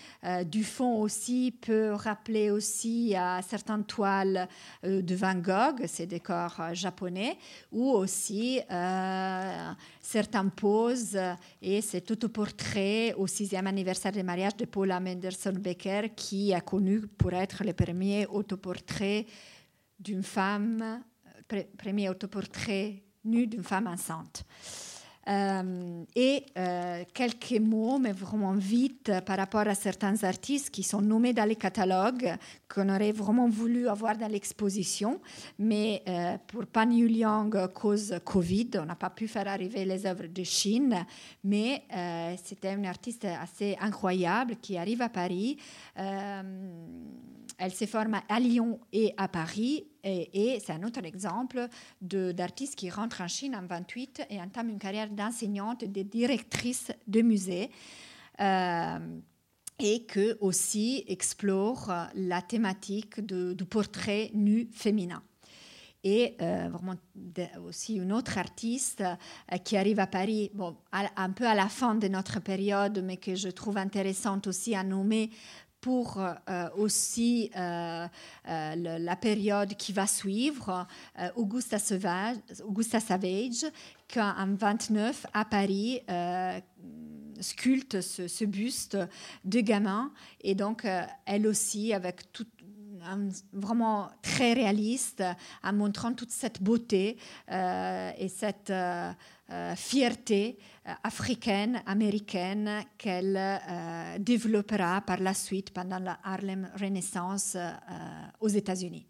du 0.46 0.64
fond 0.64 1.00
aussi 1.02 1.52
peut 1.62 1.94
rappeler 1.94 2.50
aussi 2.50 3.16
à 3.16 3.42
certaines 3.42 3.84
toiles 3.84 4.48
de 4.84 5.16
Van 5.16 5.36
Gogh, 5.36 5.86
ces 5.86 6.08
décors 6.08 6.60
japonais, 6.74 7.38
ou 7.72 7.92
aussi 7.92 8.60
certaines 10.02 10.52
poses 10.52 11.18
et 11.62 11.82
cet 11.82 12.12
autoportrait 12.12 13.14
au 13.14 13.28
sixième 13.28 13.68
anniversaire 13.68 14.12
du 14.12 14.24
mariage 14.24 14.56
de 14.58 14.66
Paula 14.66 15.00
Menderson 15.00 15.54
Becker, 15.54 16.14
qui 16.16 16.52
est 16.52 16.66
connu 16.66 17.02
pour 17.02 17.34
être 17.34 17.64
le 17.64 17.74
premier 17.74 18.26
autoportrait 18.28 19.26
d'une 20.00 20.24
femme, 20.24 21.04
premier 21.78 22.10
autoportrait 22.10 23.04
nue 23.23 23.48
d'une 23.48 23.64
femme 23.64 23.88
enceinte. 23.88 24.45
Euh, 25.27 26.03
et 26.15 26.45
euh, 26.57 27.03
quelques 27.14 27.60
mots, 27.60 27.99
mais 27.99 28.11
vraiment 28.11 28.53
vite, 28.53 29.11
par 29.26 29.38
rapport 29.38 29.68
à 29.68 29.76
certains 29.76 30.23
artistes 30.23 30.72
qui 30.72 30.81
sont 30.84 31.02
nommés 31.02 31.34
dans 31.34 31.45
les 31.45 31.56
catalogues, 31.56 32.35
qu'on 32.68 32.89
aurait 32.89 33.11
vraiment 33.11 33.48
voulu 33.48 33.88
avoir 33.88 34.18
dans 34.18 34.27
l'exposition. 34.27 35.22
Mais 35.60 36.02
euh, 36.07 36.38
pour 36.48 36.65
Pan 36.65 36.89
Yuliang, 36.89 37.68
cause 37.73 38.15
Covid, 38.26 38.72
on 38.76 38.85
n'a 38.85 38.95
pas 38.95 39.11
pu 39.11 39.27
faire 39.27 39.48
arriver 39.48 39.85
les 39.85 40.06
œuvres 40.06 40.27
de 40.27 40.43
Chine. 40.43 41.06
Mais 41.43 41.84
c'était 42.43 42.73
une 42.73 42.85
artiste 42.85 43.26
assez 43.26 43.77
incroyable 43.80 44.56
qui 44.61 44.77
arrive 44.77 45.02
à 45.02 45.10
Paris. 45.10 45.57
Elle 45.95 47.73
se 47.73 47.85
forme 47.85 48.19
à 48.27 48.39
Lyon 48.39 48.80
et 48.91 49.14
à 49.18 49.27
Paris. 49.27 49.85
Et, 50.03 50.60
c'est 50.65 50.73
un 50.73 50.84
autre 50.84 51.03
exemple 51.03 51.68
d'artiste 52.02 52.76
qui 52.76 52.90
rentre 52.90 53.22
en 53.22 53.28
Chine 53.28 53.56
en 53.56 53.65
28 53.65 54.23
et 54.30 54.41
entame 54.41 54.69
une 54.69 54.80
carrière 54.80 55.10
d'enseignante 55.10 55.86
de 55.86 56.02
directrice 56.02 56.91
de 57.07 57.22
musée. 57.22 57.69
Euh, 58.40 58.99
et 59.84 60.03
que 60.03 60.38
aussi 60.41 61.03
explore 61.07 61.91
la 62.14 62.41
thématique 62.44 63.19
du 63.19 63.65
portrait 63.65 64.30
nu 64.36 64.69
féminin. 64.72 65.23
Et 66.03 66.36
euh, 66.41 66.69
vraiment 66.72 66.95
aussi 67.68 67.95
une 67.95 68.11
autre 68.11 68.38
artiste 68.38 69.02
euh, 69.02 69.57
qui 69.57 69.78
arrive 69.78 69.99
à 69.99 70.07
Paris, 70.07 70.52
un 70.91 71.30
peu 71.32 71.45
à 71.45 71.53
la 71.53 71.68
fin 71.68 71.94
de 71.94 72.07
notre 72.07 72.40
période, 72.40 73.03
mais 73.03 73.18
que 73.18 73.36
je 73.36 73.49
trouve 73.49 73.78
intéressante 73.78 74.48
aussi 74.48 74.73
à 74.73 74.84
nommer 74.84 75.30
pour 75.82 76.20
euh, 76.20 76.70
aussi 76.78 77.49
euh, 77.58 78.08
euh, 78.48 78.76
la 78.76 79.16
période 79.16 79.76
qui 79.76 79.91
va 79.91 80.06
suivre, 80.08 80.88
Augusta, 81.36 81.80
Savage, 81.80 83.66
qui 84.08 84.20
en 84.20 84.53
29 84.56 85.26
à 85.34 85.44
Paris 85.45 86.02
sculpte 87.40 88.02
ce, 88.02 88.45
buste 88.45 88.98
de 89.44 89.60
gamin. 89.62 90.12
Et 90.41 90.53
donc 90.53 90.88
elle 91.26 91.48
aussi 91.48 91.94
avec 91.94 92.22
vraiment 93.52 94.12
très 94.22 94.53
réaliste 94.53 95.24
en 95.64 95.74
montrant 95.74 96.14
toute 96.14 96.30
cette 96.30 96.62
beauté 96.62 97.18
et 97.49 98.28
cette 98.30 98.72
fierté 99.76 100.60
africaine, 101.03 101.82
américaine 101.86 102.84
qu'elle 102.98 103.38
euh, 103.38 104.18
développera 104.18 105.02
par 105.02 105.18
la 105.18 105.34
suite 105.34 105.72
pendant 105.72 105.99
la 105.99 106.20
Harlem 106.24 106.70
Renaissance 106.80 107.56
aux 108.40 108.48
États-Unis. 108.48 109.06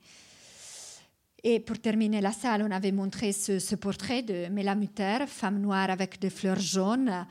Et 1.44 1.60
pour 1.60 1.80
terminer 1.80 2.22
la 2.22 2.34
salle, 2.34 2.64
on 2.64 2.72
avait 2.72 2.92
montré 2.92 3.32
ce, 3.32 3.76
portrait 3.76 4.22
de 4.22 4.48
Mela 4.50 4.76
Mutter, 4.76 5.26
femme 5.28 5.60
noire 5.60 5.90
avec 5.90 6.20
des 6.20 6.30
fleurs 6.30 6.60
jaunes. 6.60 7.26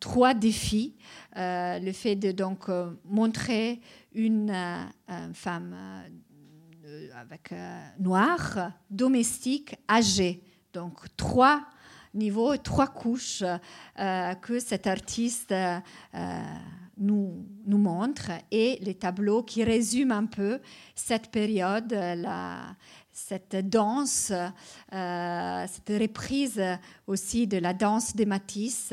trois 0.00 0.32
défis. 0.32 0.96
le 1.34 1.92
fait 1.92 2.16
de 2.16 2.32
donc 2.32 2.70
montrer 3.04 3.80
une 4.14 4.50
femme 5.34 5.76
noire, 7.98 8.72
domestique, 8.88 9.76
âgée. 9.90 10.42
Donc 10.72 11.14
trois 11.18 11.66
niveau, 12.16 12.56
trois 12.56 12.88
couches 12.88 13.44
euh, 13.98 14.34
que 14.34 14.58
cet 14.58 14.86
artiste 14.86 15.52
euh, 15.52 15.78
nous, 16.98 17.44
montre 17.66 18.30
et 18.50 18.78
les 18.80 18.94
tableaux 18.94 19.42
qui 19.42 19.62
résument 19.62 20.12
un 20.12 20.26
peu 20.26 20.60
cette 20.94 21.30
période, 21.30 21.92
cette 23.16 23.56
danse, 23.70 24.30
euh, 24.92 25.64
cette 25.66 26.00
reprise 26.00 26.62
aussi 27.06 27.46
de 27.46 27.56
la 27.56 27.72
danse 27.72 28.14
des 28.14 28.26
Matisse, 28.26 28.92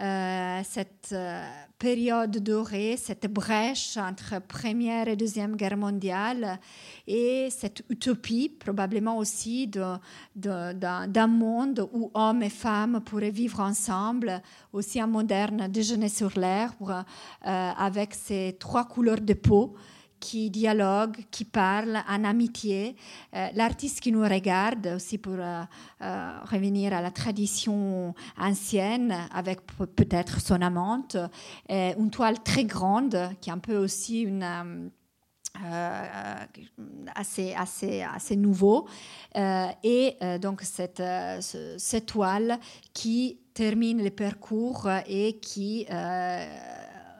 euh, 0.00 0.60
cette 0.62 1.10
euh, 1.12 1.44
période 1.76 2.38
dorée, 2.38 2.96
cette 2.96 3.26
brèche 3.26 3.96
entre 3.96 4.40
Première 4.40 5.08
et 5.08 5.16
Deuxième 5.16 5.56
Guerre 5.56 5.76
mondiale 5.76 6.60
et 7.08 7.48
cette 7.50 7.82
utopie 7.90 8.48
probablement 8.48 9.18
aussi 9.18 9.66
d'un 9.66 11.26
monde 11.26 11.88
où 11.92 12.12
hommes 12.14 12.44
et 12.44 12.50
femmes 12.50 13.00
pourraient 13.04 13.30
vivre 13.30 13.58
ensemble, 13.60 14.40
aussi 14.72 15.00
un 15.00 15.08
moderne 15.08 15.66
déjeuner 15.68 16.08
sur 16.08 16.30
l'herbe 16.38 17.04
avec 17.42 18.14
ces 18.14 18.56
trois 18.60 18.84
couleurs 18.84 19.20
de 19.20 19.34
peau 19.34 19.74
qui 20.20 20.50
dialogue, 20.50 21.16
qui 21.30 21.44
parle 21.44 21.98
en 22.08 22.24
amitié. 22.24 22.96
Euh, 23.34 23.48
l'artiste 23.54 24.00
qui 24.00 24.12
nous 24.12 24.22
regarde 24.22 24.86
aussi 24.96 25.18
pour 25.18 25.36
euh, 25.38 25.62
euh, 26.02 26.38
revenir 26.44 26.92
à 26.92 27.00
la 27.00 27.10
tradition 27.10 28.14
ancienne 28.38 29.14
avec 29.32 29.60
peut-être 29.94 30.40
son 30.40 30.60
amante, 30.62 31.16
une 31.68 32.10
toile 32.10 32.42
très 32.42 32.64
grande 32.64 33.30
qui 33.40 33.50
est 33.50 33.52
un 33.52 33.58
peu 33.58 33.76
aussi 33.76 34.28
assez, 37.14 37.54
assez, 37.54 38.02
assez 38.02 38.36
nouveau. 38.36 38.86
et 39.34 40.16
donc 40.40 40.62
cette, 40.62 41.02
cette 41.78 42.06
toile 42.06 42.58
qui 42.92 43.38
termine 43.54 44.02
le 44.02 44.10
parcours 44.10 44.88
et 45.06 45.38
qui 45.38 45.86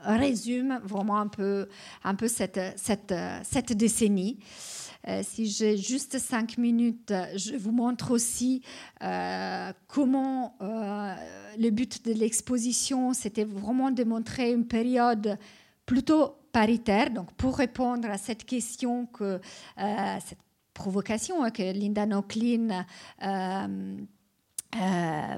résume 0.07 0.81
vraiment 0.85 1.19
un 1.19 1.29
peu, 1.29 1.69
un 2.05 2.15
peu 2.15 2.29
cette, 2.29 2.61
cette, 2.77 3.15
cette 3.43 3.73
décennie. 3.73 4.39
Euh, 5.09 5.23
si 5.23 5.47
j'ai 5.47 5.77
juste 5.77 6.19
cinq 6.19 6.59
minutes, 6.59 7.15
je 7.37 7.57
vous 7.57 7.71
montre 7.71 8.11
aussi 8.11 8.63
euh, 9.03 9.73
comment 9.87 10.57
euh, 10.61 11.15
le 11.59 11.71
but 11.71 12.05
de 12.05 12.13
l'exposition, 12.13 13.13
c'était 13.13 13.45
vraiment 13.45 13.93
de 13.93 14.03
montrer 14.03 14.53
une 14.53 14.67
période 14.67 15.39
plutôt 15.85 16.35
paritaire. 16.51 17.11
Donc, 17.11 17.33
pour 17.35 17.57
répondre 17.57 18.11
à 18.11 18.19
cette 18.19 18.45
question 18.45 19.07
que 19.07 19.41
cette 19.77 20.39
provocation 20.75 21.49
que 21.51 21.73
Linda 21.73 22.05
Nochlin 22.07 22.85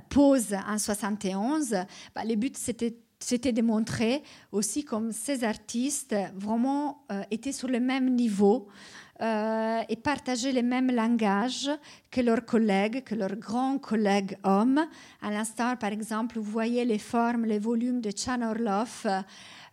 pose 0.09 0.55
en 0.55 0.78
71, 0.78 1.77
bah, 2.15 2.24
le 2.24 2.35
but 2.36 2.57
c'était 2.57 2.97
c'était 3.19 3.53
de 3.53 3.62
montrer 3.62 4.23
aussi 4.53 4.85
comme 4.85 5.12
ces 5.12 5.45
artistes 5.45 6.15
vraiment 6.35 7.05
euh, 7.11 7.23
étaient 7.31 7.53
sur 7.53 7.69
le 7.69 7.81
même 7.81 8.15
niveau 8.15 8.69
euh, 9.20 9.81
et 9.89 9.97
partageaient 9.97 10.53
le 10.53 10.62
même 10.62 10.93
langage 10.93 11.69
que 12.11 12.20
leurs 12.20 12.45
collègues, 12.45 13.03
que 13.03 13.16
leurs 13.16 13.35
grands 13.35 13.78
collègues 13.78 14.36
hommes. 14.45 14.86
À 15.20 15.31
l'instant, 15.31 15.74
par 15.77 15.90
exemple, 15.93 16.39
vous 16.39 16.51
voyez 16.51 16.85
les 16.85 16.99
formes, 16.99 17.45
les 17.45 17.59
volumes 17.59 18.01
de 18.01 18.12
Chan 18.16 18.40
Orloff. 18.43 19.07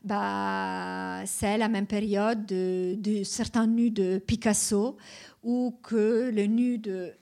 bah, 0.03 1.21
c'est 1.25 1.57
la 1.57 1.67
même 1.67 1.85
période 1.85 2.45
de, 2.47 2.95
de, 2.97 3.23
certains 3.23 3.67
nus 3.67 3.91
de 3.91 4.17
Picasso 4.17 4.97
ou 5.43 5.77
que 5.83 6.31
le 6.33 6.45
nu 6.47 6.79
de 6.79 7.13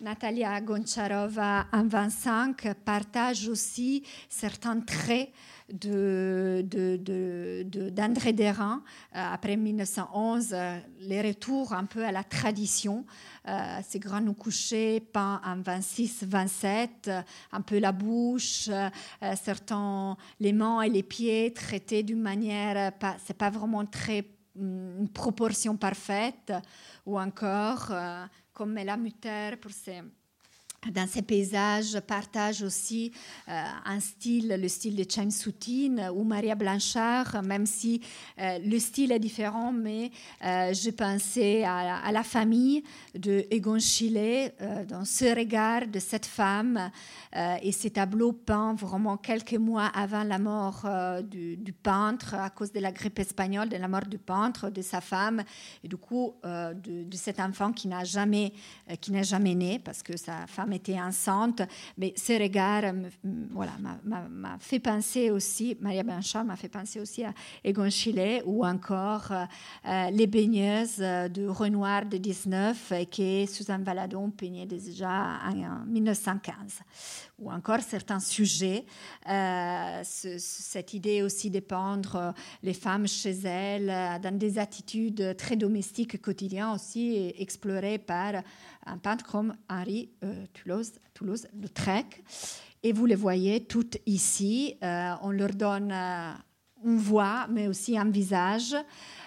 Natalia 0.00 0.58
Goncharova 0.62 1.66
en 1.72 1.86
25 1.86 2.74
partage 2.84 3.48
aussi 3.48 4.02
certains 4.30 4.80
traits 4.80 5.30
d'André 5.68 6.64
de, 6.64 6.96
de, 6.96 7.62
de, 7.64 8.32
Derain. 8.32 8.82
Euh, 9.14 9.18
après 9.32 9.56
1911, 9.56 10.48
euh, 10.52 10.78
les 11.00 11.20
retours 11.20 11.74
un 11.74 11.84
peu 11.84 12.04
à 12.04 12.12
la 12.12 12.24
tradition, 12.24 13.04
euh, 13.46 13.78
ces 13.86 13.98
grands 13.98 14.32
couchés 14.32 15.00
peints 15.00 15.40
en 15.44 15.58
26-27, 15.60 17.22
un 17.52 17.60
peu 17.60 17.78
la 17.78 17.92
bouche, 17.92 18.70
certains 19.42 20.16
les 20.40 20.52
mains 20.52 20.80
et 20.82 20.88
les 20.88 21.02
pieds 21.02 21.52
traités 21.52 22.02
d'une 22.02 22.22
manière, 22.22 22.92
c'est 23.24 23.36
pas 23.36 23.50
vraiment 23.50 23.84
très 23.84 24.24
une 24.56 25.08
proportion 25.08 25.76
parfaite, 25.76 26.52
ou 27.06 27.18
encore 27.18 27.92
comme 28.60 28.74
la 28.74 28.98
Mutter 28.98 29.56
pour 29.58 29.70
ses 29.70 30.02
dans 30.88 31.06
ces 31.06 31.20
paysages, 31.20 32.00
partage 32.00 32.62
aussi 32.62 33.12
euh, 33.48 33.64
un 33.84 34.00
style, 34.00 34.56
le 34.58 34.68
style 34.68 34.96
de 34.96 35.04
Chen 35.08 35.30
Soutine 35.30 36.10
ou 36.14 36.24
Maria 36.24 36.54
Blanchard, 36.54 37.42
même 37.42 37.66
si 37.66 38.00
euh, 38.38 38.58
le 38.64 38.78
style 38.78 39.12
est 39.12 39.18
différent, 39.18 39.72
mais 39.72 40.10
euh, 40.42 40.72
je 40.72 40.90
pensais 40.90 41.64
à, 41.64 42.10
la 42.10 42.22
famille 42.22 42.82
de 43.14 43.44
Egon 43.50 43.78
Schiele, 43.78 44.52
dans 44.88 45.04
ce 45.04 45.36
regard 45.36 45.86
de 45.86 45.98
cette 45.98 46.26
femme 46.26 46.90
et 47.62 47.72
ces 47.72 47.90
tableaux 47.90 48.32
peints 48.32 48.74
vraiment 48.74 49.16
quelques 49.16 49.54
mois 49.54 49.86
avant 49.86 50.24
la 50.24 50.38
mort 50.38 50.86
du, 51.22 51.72
peintre 51.82 52.34
à 52.34 52.50
cause 52.50 52.72
de 52.72 52.80
la 52.80 52.90
grippe 52.90 53.18
espagnole, 53.18 53.68
de 53.68 53.76
la 53.76 53.86
mort 53.86 54.06
du 54.06 54.18
peintre, 54.18 54.70
de 54.70 54.82
sa 54.82 55.00
femme, 55.00 55.42
et 55.84 55.88
du 55.88 55.96
coup 55.96 56.34
de, 56.42 57.04
de, 57.04 57.16
cet 57.16 57.38
enfant 57.38 57.72
qui 57.72 57.86
n'a 57.86 58.04
jamais, 58.04 58.52
qui 59.00 59.12
n'a 59.12 59.22
jamais 59.22 59.54
né 59.54 59.78
parce 59.78 60.02
que 60.02 60.16
sa 60.16 60.46
femme 60.46 60.69
était 60.72 61.00
enceinte, 61.00 61.62
mais 61.96 62.12
ce 62.16 62.40
regard 62.40 62.92
voilà, 63.50 63.72
m'a 64.04 64.58
fait 64.58 64.78
penser 64.78 65.30
aussi, 65.30 65.76
Maria 65.80 66.02
Blanchard 66.02 66.44
m'a 66.44 66.56
fait 66.56 66.68
penser 66.68 67.00
aussi 67.00 67.24
à 67.24 67.32
Egon 67.64 67.90
Schiele 67.90 68.42
ou 68.44 68.64
encore 68.64 69.32
euh, 69.32 70.10
Les 70.10 70.26
baigneuses 70.26 70.98
de 70.98 71.46
Renoir 71.48 72.06
de 72.06 72.16
19 72.16 72.92
que 73.10 73.46
Suzanne 73.46 73.82
Valadon 73.82 74.30
peignait 74.30 74.66
déjà 74.66 75.38
en, 75.46 75.84
1915 75.86 76.80
ou 77.38 77.50
encore 77.50 77.80
certains 77.80 78.20
sujets. 78.20 78.84
Euh, 79.28 80.02
cette 80.04 80.94
idée 80.94 81.22
aussi 81.22 81.50
de 81.50 81.60
peindre 81.60 82.34
les 82.62 82.74
femmes 82.74 83.06
chez 83.06 83.38
elles 83.44 84.20
dans 84.20 84.36
des 84.36 84.58
attitudes 84.58 85.36
très 85.36 85.56
domestiques 85.56 86.20
quotidiennes 86.20 86.74
aussi 86.74 87.32
explorées 87.38 87.98
par 87.98 88.42
un 88.90 88.98
peintre 88.98 89.24
comme 89.24 89.54
Henri 89.68 90.10
euh, 90.24 90.46
Toulouse, 90.52 90.92
Toulouse-Lautrec. 91.14 92.22
Et 92.82 92.92
vous 92.92 93.06
les 93.06 93.14
voyez 93.14 93.64
toutes 93.64 93.98
ici. 94.06 94.76
Euh, 94.82 95.12
on 95.22 95.30
leur 95.30 95.50
donne 95.50 95.92
euh, 95.92 96.32
une 96.84 96.96
voix, 96.96 97.46
mais 97.50 97.68
aussi 97.68 97.96
un 97.98 98.10
visage 98.10 98.74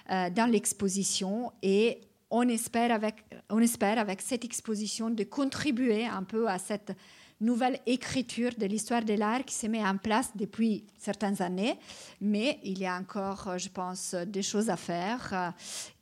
dans 0.10 0.52
l'exposition. 0.52 1.52
Et 1.61 2.02
on 2.30 2.48
espère, 2.49 2.91
avec, 2.91 3.23
on 3.49 3.60
espère 3.60 3.98
avec 3.99 4.22
cette 4.22 4.44
exposition 4.44 5.10
de 5.10 5.23
contribuer 5.23 6.06
un 6.06 6.23
peu 6.23 6.49
à 6.49 6.60
cette 6.60 6.94
nouvelle 7.40 7.80
écriture 7.85 8.52
de 8.57 8.65
l'histoire 8.65 9.03
de 9.03 9.14
l'art 9.14 9.45
qui 9.45 9.56
se 9.56 9.68
met 9.68 9.85
en 9.85 9.98
place 9.98 10.31
depuis 10.35 10.85
certaines 10.98 11.41
années, 11.41 11.77
mais 12.19 12.60
il 12.64 12.80
y 12.80 12.85
a 12.85 12.98
encore, 12.98 13.57
je 13.57 13.69
pense, 13.69 14.14
des 14.14 14.41
choses 14.41 14.69
à 14.69 14.77
faire 14.77 15.53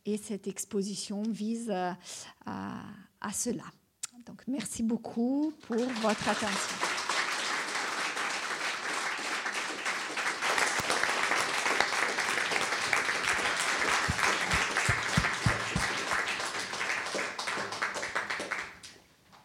et 0.05 0.17
cette 0.17 0.47
exposition 0.47 1.23
vise 1.23 1.71
à, 2.45 2.83
à 3.21 3.31
cela. 3.31 3.63
Donc 4.25 4.41
merci 4.47 4.83
beaucoup 4.83 5.53
pour 5.67 5.77
votre 5.77 6.29
attention. 6.29 6.91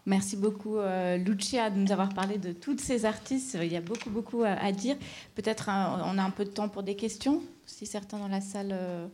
Merci 0.09 0.37
beaucoup, 0.37 0.77
euh, 0.77 1.17
Lucia, 1.17 1.69
de 1.69 1.79
nous 1.81 1.91
avoir 1.91 2.11
parlé 2.15 2.39
de 2.39 2.53
toutes 2.53 2.81
ces 2.81 3.05
artistes. 3.05 3.59
Il 3.61 3.73
y 3.73 3.77
a 3.77 3.81
beaucoup, 3.81 4.09
beaucoup 4.09 4.45
à, 4.45 4.71
dire. 4.71 4.97
Peut-être 5.35 5.69
on 5.69 6.19
a 6.19 6.23
un 6.23 6.31
peu 6.31 6.45
de 6.45 6.51
temps 6.51 6.69
pour 6.69 6.85
des 6.85 6.95
questions, 6.95 7.43
si 7.67 7.87
certains 7.87 8.21
dans 8.21 8.29
la 8.29 8.41
salle 8.41 8.71
euh, 8.73 9.09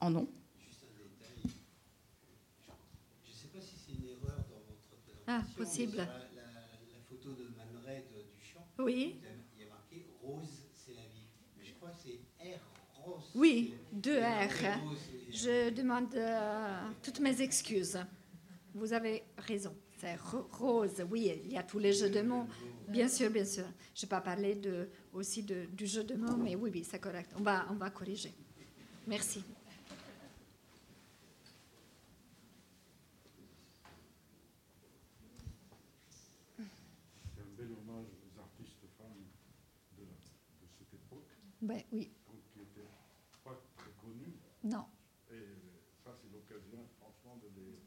en 0.00 0.14
ont. 0.16 0.28
Ah, 5.26 5.42
possible. 5.56 5.96
La, 5.96 6.04
la, 6.04 6.12
photo 7.08 7.30
de 7.32 7.48
Manred 7.56 8.04
Duchamp, 8.36 8.64
oui. 8.78 9.16
il 9.56 9.60
y 9.60 9.66
a 9.66 9.68
marqué 9.68 10.06
Rose, 10.22 10.68
c'est 10.74 10.94
la 10.94 11.02
vie. 11.02 11.26
Mais 11.58 11.64
je 11.64 11.74
crois 11.74 11.90
que 11.90 12.00
c'est 12.04 12.20
R 12.44 12.60
Rose. 13.04 13.30
Oui, 13.34 13.74
deux 13.92 14.20
R. 14.20 14.78
Je 15.30 15.70
demande 15.70 16.14
euh, 16.14 16.88
toutes 17.02 17.20
mes 17.20 17.40
excuses. 17.42 17.98
Vous 18.74 18.92
avez 18.92 19.24
raison. 19.38 19.74
C'est 19.98 20.16
rose, 20.52 21.02
oui, 21.10 21.32
il 21.46 21.52
y 21.52 21.56
a 21.56 21.62
tous 21.62 21.78
les 21.78 21.92
jeux 21.94 22.10
de 22.10 22.20
mots. 22.20 22.46
Bien 22.86 23.08
sûr, 23.08 23.30
bien 23.30 23.46
sûr. 23.46 23.64
Je 23.94 24.04
n'ai 24.04 24.08
pas 24.08 24.20
parlé 24.20 24.54
de, 24.54 24.90
aussi 25.14 25.42
de, 25.42 25.64
du 25.72 25.86
jeu 25.86 26.04
de 26.04 26.14
mots, 26.14 26.36
mais 26.36 26.54
oui, 26.54 26.70
oui, 26.72 26.84
c'est 26.84 26.98
correct. 26.98 27.32
On 27.38 27.42
va, 27.42 27.66
on 27.70 27.74
va 27.74 27.88
corriger. 27.88 28.34
Merci. 29.06 29.42
Ben, 41.66 41.82
oui. 41.92 42.10
Donc, 42.28 42.40
qui 42.52 42.58
n'était 42.60 42.88
pas 43.44 43.60
très 43.76 43.90
connu. 44.00 44.32
Non. 44.64 44.84
Et 45.30 45.34
ça, 46.04 46.10
c'est 46.20 46.32
l'occasion, 46.32 46.78
franchement, 47.00 47.40
de 47.42 47.48
les, 47.60 47.78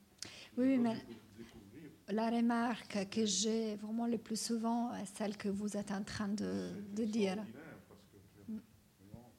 Oui, 0.58 0.78
de 0.78 0.82
mais 0.84 0.96
découvrir. 1.38 1.92
la 2.10 2.30
remarque 2.30 3.10
que 3.10 3.26
j'ai 3.26 3.76
vraiment 3.76 4.06
le 4.08 4.18
plus 4.18 4.40
souvent 4.40 4.94
est 4.96 5.06
celle 5.18 5.38
que 5.38 5.50
vous 5.50 5.78
êtes 5.78 5.92
en 5.92 6.04
train 6.04 6.28
de, 6.28 6.72
de 6.94 7.04
dire. 7.06 7.34
Extraordinaire, 7.34 7.80
parce 7.88 8.02
que 8.12 8.18
vraiment, 8.52 9.32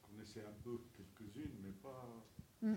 je 0.00 0.06
connaissais 0.10 0.40
un 0.40 0.54
peu 0.64 0.80
quelques-unes, 0.96 1.54
mais 1.62 1.70
pas. 1.82 2.06
Mm. 2.62 2.72
euh, 2.72 2.76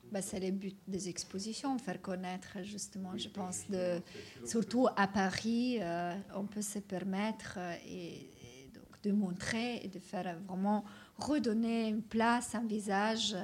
toutes. 0.00 0.10
Ben, 0.10 0.22
c'est 0.22 0.40
le 0.40 0.50
but 0.52 0.74
des 0.86 1.10
expositions, 1.10 1.78
faire 1.78 2.00
connaître 2.00 2.62
justement, 2.62 3.10
Oui, 3.12 3.18
je 3.18 3.28
mais 3.28 3.34
pense, 3.34 3.68
de, 3.68 4.00
surtout 4.46 4.88
à 4.96 5.06
Paris, 5.06 5.76
euh, 5.82 6.14
on 6.34 6.46
peut 6.46 6.62
se 6.62 6.78
permettre 6.78 7.56
euh, 7.58 7.74
et, 7.86 8.30
de 9.08 9.12
montrer 9.12 9.76
et 9.84 9.88
de 9.88 9.98
faire 9.98 10.38
vraiment 10.46 10.84
redonner 11.16 11.88
une 11.88 12.02
place, 12.02 12.54
un 12.54 12.64
visage 12.66 13.34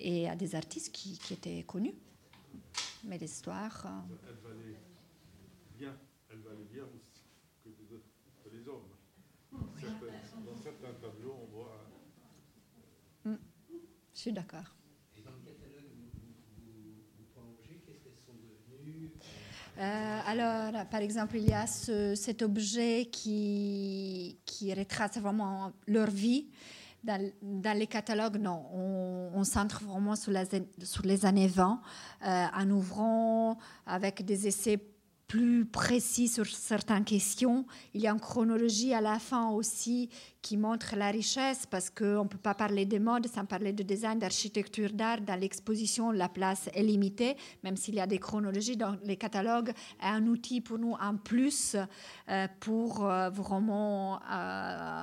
et 0.00 0.28
à 0.28 0.34
des 0.34 0.54
artistes 0.54 0.92
qui, 0.92 1.18
qui 1.18 1.34
étaient 1.34 1.62
connus. 1.62 1.94
Mais 3.04 3.16
l'histoire, 3.18 3.86
euh, 3.86 4.16
Elle 4.28 4.40
valait 4.48 4.76
bien, 5.78 5.94
elle 6.30 6.38
valait 6.40 6.68
bien 6.72 6.84
aussi 6.84 7.22
que, 7.64 7.68
que 8.42 8.54
les 8.56 8.68
hommes. 8.68 8.90
Certains- 9.80 10.40
dans 10.46 10.56
certains 10.56 10.92
tableaux, 11.00 11.36
on 11.42 11.46
voit 11.56 11.78
je 14.14 14.20
suis 14.20 14.32
d'accord. 14.32 14.74
Et 15.16 15.22
dans 15.22 15.30
le 15.30 15.38
catalogue, 15.38 15.88
vous, 15.94 16.10
vous, 16.58 17.02
vous 17.16 17.24
prolongez, 17.32 17.80
qu'est-ce 17.86 18.00
qu'elles 18.04 18.20
sont 18.26 18.34
devenues 18.68 19.10
Euh, 19.78 20.18
alors, 20.26 20.86
par 20.86 21.00
exemple, 21.00 21.36
il 21.38 21.48
y 21.48 21.52
a 21.52 21.66
ce- 21.66 22.14
cet 22.14 22.42
objet 22.42 23.08
qui, 23.10 24.38
qui 24.44 24.72
retrace 24.74 25.16
vraiment 25.18 25.72
leur 25.86 26.10
vie. 26.10 26.48
Dans, 27.02 27.32
les 27.76 27.88
catalogues, 27.88 28.36
non, 28.36 28.64
on, 28.72 29.30
on 29.34 29.42
vraiment 29.82 30.14
sur 30.14 30.30
les 31.04 31.26
années 31.26 31.48
20, 31.48 31.80
euh, 32.24 32.46
en 32.56 32.70
ouvrant 32.70 33.58
avec 33.86 34.24
des 34.24 34.46
essais 34.46 34.78
plus 35.32 35.64
précis 35.64 36.28
sur 36.28 36.44
certaines 36.46 37.06
questions. 37.06 37.64
Il 37.94 38.02
y 38.02 38.06
a 38.06 38.12
une 38.12 38.20
chronologie 38.20 38.92
à 38.92 39.00
la 39.00 39.18
fin 39.18 39.48
aussi 39.48 40.10
qui 40.42 40.58
montre 40.58 40.94
la 40.94 41.10
richesse 41.10 41.64
parce 41.64 41.88
qu'on 41.88 42.24
ne 42.24 42.28
peut 42.28 42.36
pas 42.36 42.52
parler 42.52 42.84
de 42.84 42.98
mode 42.98 43.26
sans 43.28 43.46
parler 43.46 43.72
de 43.72 43.82
design, 43.82 44.18
d'architecture, 44.18 44.92
d'art. 44.92 45.22
Dans 45.22 45.40
l'exposition, 45.40 46.10
la 46.10 46.28
place 46.28 46.68
est 46.74 46.82
limitée, 46.82 47.34
même 47.64 47.78
s'il 47.78 47.94
y 47.94 48.00
a 48.00 48.06
des 48.06 48.18
chronologies 48.18 48.76
dans 48.76 48.94
les 49.04 49.16
catalogues, 49.16 49.70
est 49.70 50.06
un 50.06 50.26
outil 50.26 50.60
pour 50.60 50.78
nous 50.78 50.96
en 51.00 51.16
plus 51.16 51.76
euh, 52.28 52.46
pour 52.60 53.06
euh, 53.06 53.30
vraiment 53.30 54.20
euh, 54.30 55.02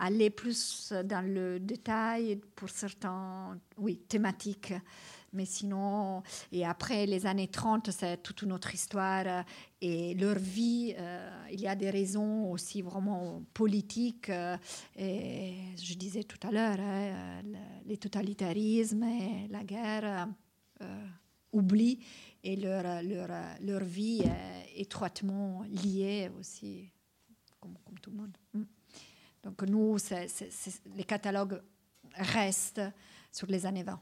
aller 0.00 0.30
plus 0.30 0.92
dans 1.04 1.24
le 1.24 1.60
détail 1.60 2.40
pour 2.56 2.68
certains 2.70 3.56
oui, 3.78 3.98
thématiques. 4.08 4.74
Mais 5.32 5.44
sinon, 5.44 6.22
et 6.50 6.64
après 6.66 7.06
les 7.06 7.24
années 7.24 7.46
30, 7.48 7.90
c'est 7.92 8.20
toute 8.22 8.42
une 8.42 8.52
autre 8.52 8.74
histoire. 8.74 9.24
euh, 9.26 9.42
Et 9.80 10.14
leur 10.14 10.38
vie, 10.38 10.94
euh, 10.98 11.46
il 11.52 11.60
y 11.60 11.68
a 11.68 11.76
des 11.76 11.88
raisons 11.90 12.50
aussi 12.50 12.82
vraiment 12.82 13.42
politiques. 13.54 14.28
euh, 14.28 14.56
et 14.96 15.54
je 15.80 15.94
disais 15.94 16.24
tout 16.24 16.38
à 16.46 16.50
l'heure, 16.50 16.80
hein, 16.80 17.42
le- 17.44 17.88
les 17.88 17.96
totalitarismes 17.96 19.04
et 19.04 19.48
la 19.48 19.62
guerre 19.64 20.28
euh, 20.82 21.06
oublient 21.52 22.00
et 22.42 22.56
leur, 22.56 23.02
leur, 23.02 23.28
leur 23.60 23.84
vie 23.84 24.22
est 24.22 24.80
étroitement 24.80 25.62
liée 25.68 26.30
aussi, 26.38 26.90
comme, 27.60 27.76
tout 28.02 28.10
le 28.10 28.16
monde. 28.16 28.36
Mm. 28.54 28.62
Donc 29.44 29.62
nous, 29.62 29.96
les 30.96 31.04
catalogues 31.04 31.60
restent 32.14 32.82
sur 33.32 33.46
les 33.46 33.64
années 33.64 33.84
20. 33.84 34.00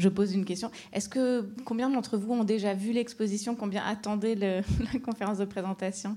Je 0.00 0.08
pose 0.08 0.32
une 0.34 0.44
question. 0.44 0.70
Est-ce 0.92 1.08
que 1.08 1.54
combien 1.64 1.90
d'entre 1.90 2.16
vous 2.16 2.32
ont 2.32 2.44
déjà 2.44 2.72
vu 2.74 2.92
l'exposition 2.92 3.54
Combien 3.54 3.84
attendaient 3.84 4.34
le- 4.34 4.62
la 4.92 4.98
conférence 5.00 5.38
de 5.38 5.44
présentation. 5.44 6.16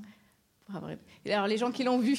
Alors 1.25 1.47
les 1.47 1.57
gens 1.57 1.71
qui 1.71 1.83
l'ont 1.83 1.99
vu 1.99 2.17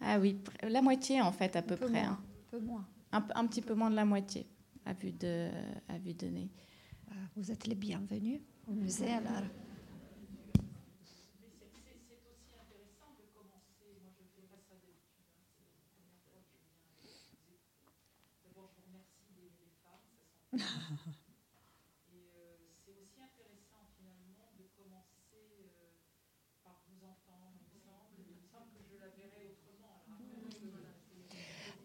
Ah 0.00 0.18
oui, 0.18 0.38
la 0.62 0.80
moitié 0.82 1.20
en 1.20 1.32
fait 1.32 1.54
à 1.56 1.62
peu 1.62 1.76
près. 1.76 1.88
moins, 1.90 2.00
hein. 2.02 2.18
un 2.46 2.50
peu 2.50 2.58
moins. 2.64 2.86
Un, 3.12 3.24
un 3.34 3.46
petit 3.46 3.62
peu 3.62 3.74
moins 3.74 3.90
de 3.90 3.96
la 3.96 4.04
moitié 4.04 4.46
à 4.86 4.92
vue 4.94 5.12
de 5.12 5.48
à 5.88 5.98
vue 5.98 6.14
de 6.14 6.26
nez. 6.28 6.50
Euh, 7.10 7.14
Vous 7.36 7.50
êtes 7.50 7.66
les 7.66 7.74
bienvenus 7.74 8.40
au 8.66 8.72
musée 8.72 9.10
alors. 9.12 9.42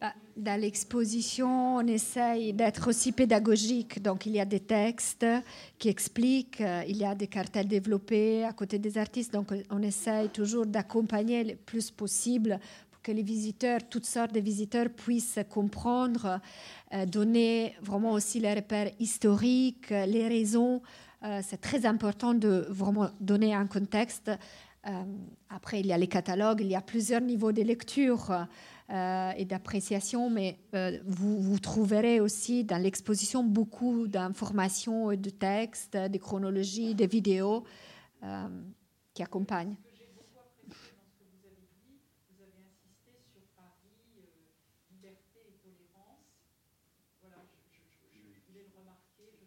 Bah, 0.02 0.14
Dans 0.36 0.60
l'exposition, 0.60 1.78
on 1.78 1.88
essaye 1.88 2.54
d'être 2.54 2.90
aussi 2.90 3.12
pédagogique. 3.12 4.02
Donc, 4.02 4.26
il 4.26 4.34
y 4.34 4.40
a 4.40 4.46
des 4.46 4.60
textes 4.60 5.26
qui 5.78 5.90
expliquent, 5.90 6.62
euh, 6.62 6.84
il 6.88 6.98
y 6.98 7.06
a 7.06 7.16
des 7.16 7.28
cartels 7.28 7.68
développés 7.68 8.44
à 8.44 8.54
côté 8.54 8.80
des 8.80 8.98
artistes. 8.98 9.34
Donc, 9.34 9.52
on 9.70 9.82
essaye 9.82 10.30
toujours 10.30 10.66
d'accompagner 10.66 11.44
le 11.44 11.56
plus 11.56 11.92
possible 11.92 12.60
que 13.04 13.12
les 13.12 13.22
visiteurs, 13.22 13.82
toutes 13.90 14.06
sortes 14.06 14.34
de 14.34 14.40
visiteurs, 14.40 14.90
puissent 14.90 15.40
comprendre, 15.50 16.40
euh, 16.94 17.06
donner 17.06 17.76
vraiment 17.82 18.14
aussi 18.14 18.40
les 18.40 18.54
repères 18.54 18.92
historiques, 19.00 19.92
euh, 19.92 20.06
les 20.06 20.28
raisons. 20.28 20.82
Euh, 21.24 21.42
C'est 21.44 21.62
très 21.62 21.86
important 21.86 22.34
de 22.34 22.66
vraiment 22.70 23.10
donner 23.20 23.54
un 23.54 23.68
contexte. 23.68 24.32
Après, 25.50 25.80
il 25.80 25.88
y 25.88 25.94
a 25.94 25.98
les 25.98 26.10
catalogues, 26.10 26.60
il 26.60 26.68
y 26.68 26.76
a 26.76 26.82
plusieurs 26.82 27.22
niveaux 27.22 27.54
de 27.54 27.62
lecture 27.62 28.46
et 28.90 29.46
d'appréciation, 29.46 30.30
mais 30.30 30.60
vous, 31.06 31.58
trouverez 31.60 32.20
aussi 32.20 32.66
dans 32.66 32.82
l'exposition 32.82 33.46
beaucoup 33.46 34.10
d'informations 34.10 35.10
et 35.10 35.16
de 35.16 35.30
textes, 35.30 35.96
de 35.96 36.18
chronologies, 36.18 36.96
de 36.96 37.06
vidéos 37.06 37.64
qui 39.14 39.24
accompagnent. 39.24 39.78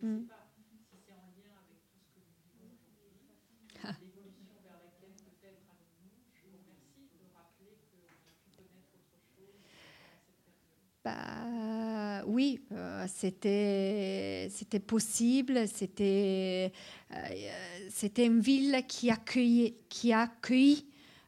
Mm. 0.07 0.28
Bah, 11.05 12.23
oui, 12.27 12.61
euh, 12.73 13.07
c'était 13.09 14.49
c'était 14.51 14.81
possible. 14.81 15.69
C'était 15.69 16.73
euh, 17.12 17.16
c'était 17.91 18.27
une 18.27 18.41
ville 18.41 18.83
qui 18.89 19.11
accueille 19.11 19.77
qui 19.89 20.12
a 20.12 20.23
accueilli 20.23 20.85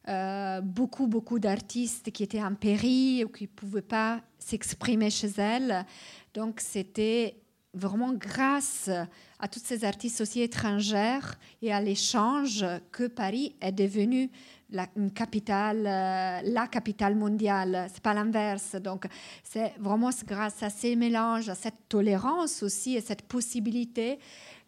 euh, 0.08 0.60
beaucoup 0.62 1.06
beaucoup 1.06 1.38
d'artistes 1.38 2.10
qui 2.10 2.24
étaient 2.24 2.42
en 2.42 2.54
péril 2.56 3.24
ou 3.26 3.28
qui 3.28 3.44
ne 3.44 3.48
pouvaient 3.48 3.82
pas 3.82 4.20
s'exprimer 4.38 5.10
chez 5.10 5.30
elles. 5.38 5.86
Donc 6.34 6.60
c'était 6.60 7.36
vraiment 7.78 8.12
grâce 8.12 8.90
à 9.38 9.48
tous 9.48 9.60
ces 9.64 9.84
artistes 9.84 10.20
aussi 10.20 10.42
étrangères 10.42 11.38
et 11.62 11.72
à 11.72 11.80
l'échange 11.80 12.64
que 12.92 13.06
Paris 13.06 13.54
est 13.60 13.72
devenu 13.72 14.30
la, 14.70 14.86
une 14.96 15.10
capitale, 15.10 15.86
euh, 15.86 16.40
la 16.44 16.66
capitale 16.66 17.14
mondiale. 17.14 17.88
C'est 17.92 18.02
pas 18.02 18.14
l'inverse. 18.14 18.74
Donc, 18.74 19.06
c'est 19.42 19.72
vraiment 19.78 20.10
grâce 20.26 20.62
à 20.62 20.70
ces 20.70 20.96
mélanges, 20.96 21.48
à 21.48 21.54
cette 21.54 21.88
tolérance 21.88 22.62
aussi, 22.62 22.96
et 22.96 23.00
cette 23.00 23.22
possibilité 23.22 24.18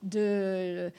de, 0.03 0.91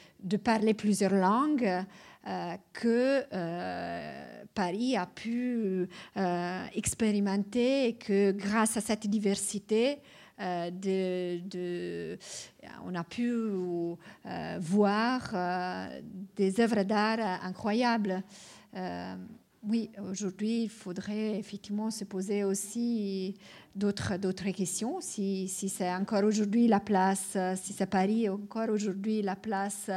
parler 0.43 0.73
plusieurs 0.73 1.13
langues. 1.13 1.85
euh, 2.27 2.55
que 2.73 3.23
euh, 3.33 4.43
Paris 4.53 4.95
a 4.95 5.07
pu 5.07 5.87
euh, 6.17 6.65
expérimenter 6.75 7.87
et 7.87 7.93
que 7.93 8.31
grâce 8.31 8.77
à 8.77 8.81
cette 8.81 9.07
diversité, 9.07 9.97
de- 10.71 12.17
on 12.85 12.95
a 12.95 13.03
pu 13.03 13.31
euh, 13.31 14.57
voir 14.59 15.29
euh, 15.33 16.01
des 16.35 16.59
œuvres 16.59 16.83
d'art 16.83 17.19
incroyables. 17.43 18.23
Euh, 18.75 19.15
oui, 19.63 19.91
aujourd'hui, 20.09 20.63
il 20.63 20.69
faudrait 20.69 21.37
effectivement 21.37 21.91
se 21.91 22.03
poser 22.03 22.43
aussi 22.43 23.35
d'autres, 23.75 24.17
d'autres 24.17 24.49
questions. 24.49 24.99
Si, 25.01 25.47
c'est 25.47 25.93
encore 25.93 26.23
aujourd'hui 26.23 26.67
la 26.67 26.79
place, 26.79 27.37
si 27.57 27.73
c'est 27.73 27.85
Paris 27.85 28.27
encore 28.27 28.69
aujourd'hui 28.69 29.21
la 29.21 29.35
place 29.35 29.89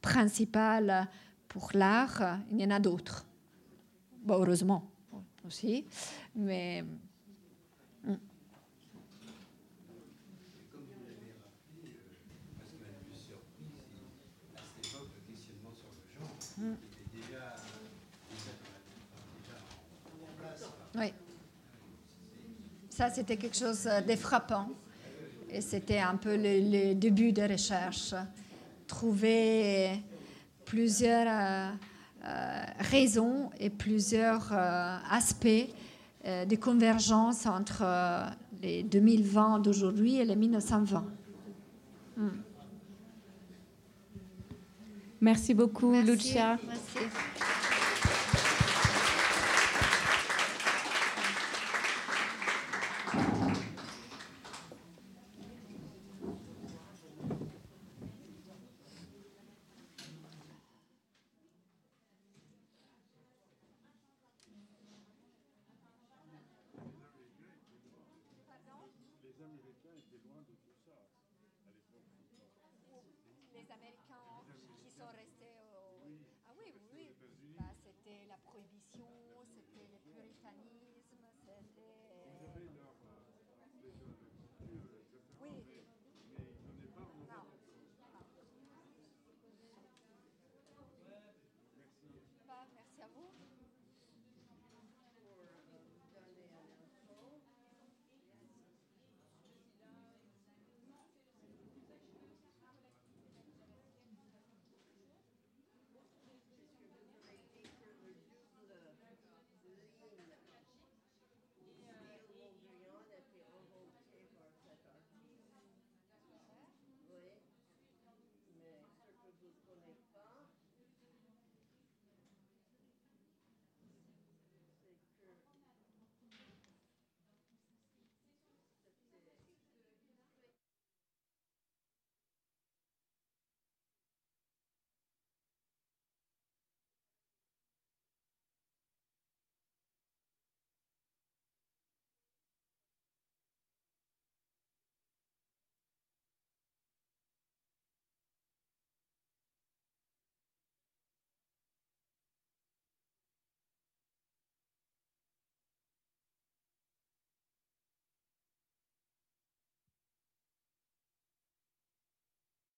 principale 0.00 1.08
pour 1.48 1.70
l'art, 1.74 2.38
il 2.52 2.60
y 2.60 2.64
en 2.64 2.70
a 2.70 2.78
d'autres. 2.78 3.26
Heureusement 4.28 4.88
aussi. 5.44 5.84
Mais 6.36 6.84
Oui. 20.94 21.12
Ça, 22.90 23.10
c'était 23.10 23.36
quelque 23.36 23.56
chose 23.56 23.84
de 23.84 24.16
frappant. 24.16 24.68
Et 25.50 25.60
c'était 25.60 26.00
un 26.00 26.16
peu 26.16 26.36
le, 26.36 26.94
début 26.94 27.32
de 27.32 27.42
recherche. 27.42 28.14
Trouver 28.86 30.02
plusieurs 30.64 31.26
euh, 31.28 31.70
euh, 32.24 32.64
raisons 32.80 33.50
et 33.58 33.70
plusieurs 33.70 34.52
euh, 34.52 34.96
aspects 35.10 35.68
de 36.24 36.56
convergence 36.56 37.46
entre 37.46 37.84
les 38.60 38.82
2020 38.82 39.60
d'aujourd'hui 39.60 40.16
et 40.16 40.24
les 40.24 40.36
1920. 40.36 41.04
Hmm. 42.16 42.28
Merci 45.20 45.54
beaucoup, 45.54 45.92
Lucia. 45.92 46.58
Merci. 46.66 47.57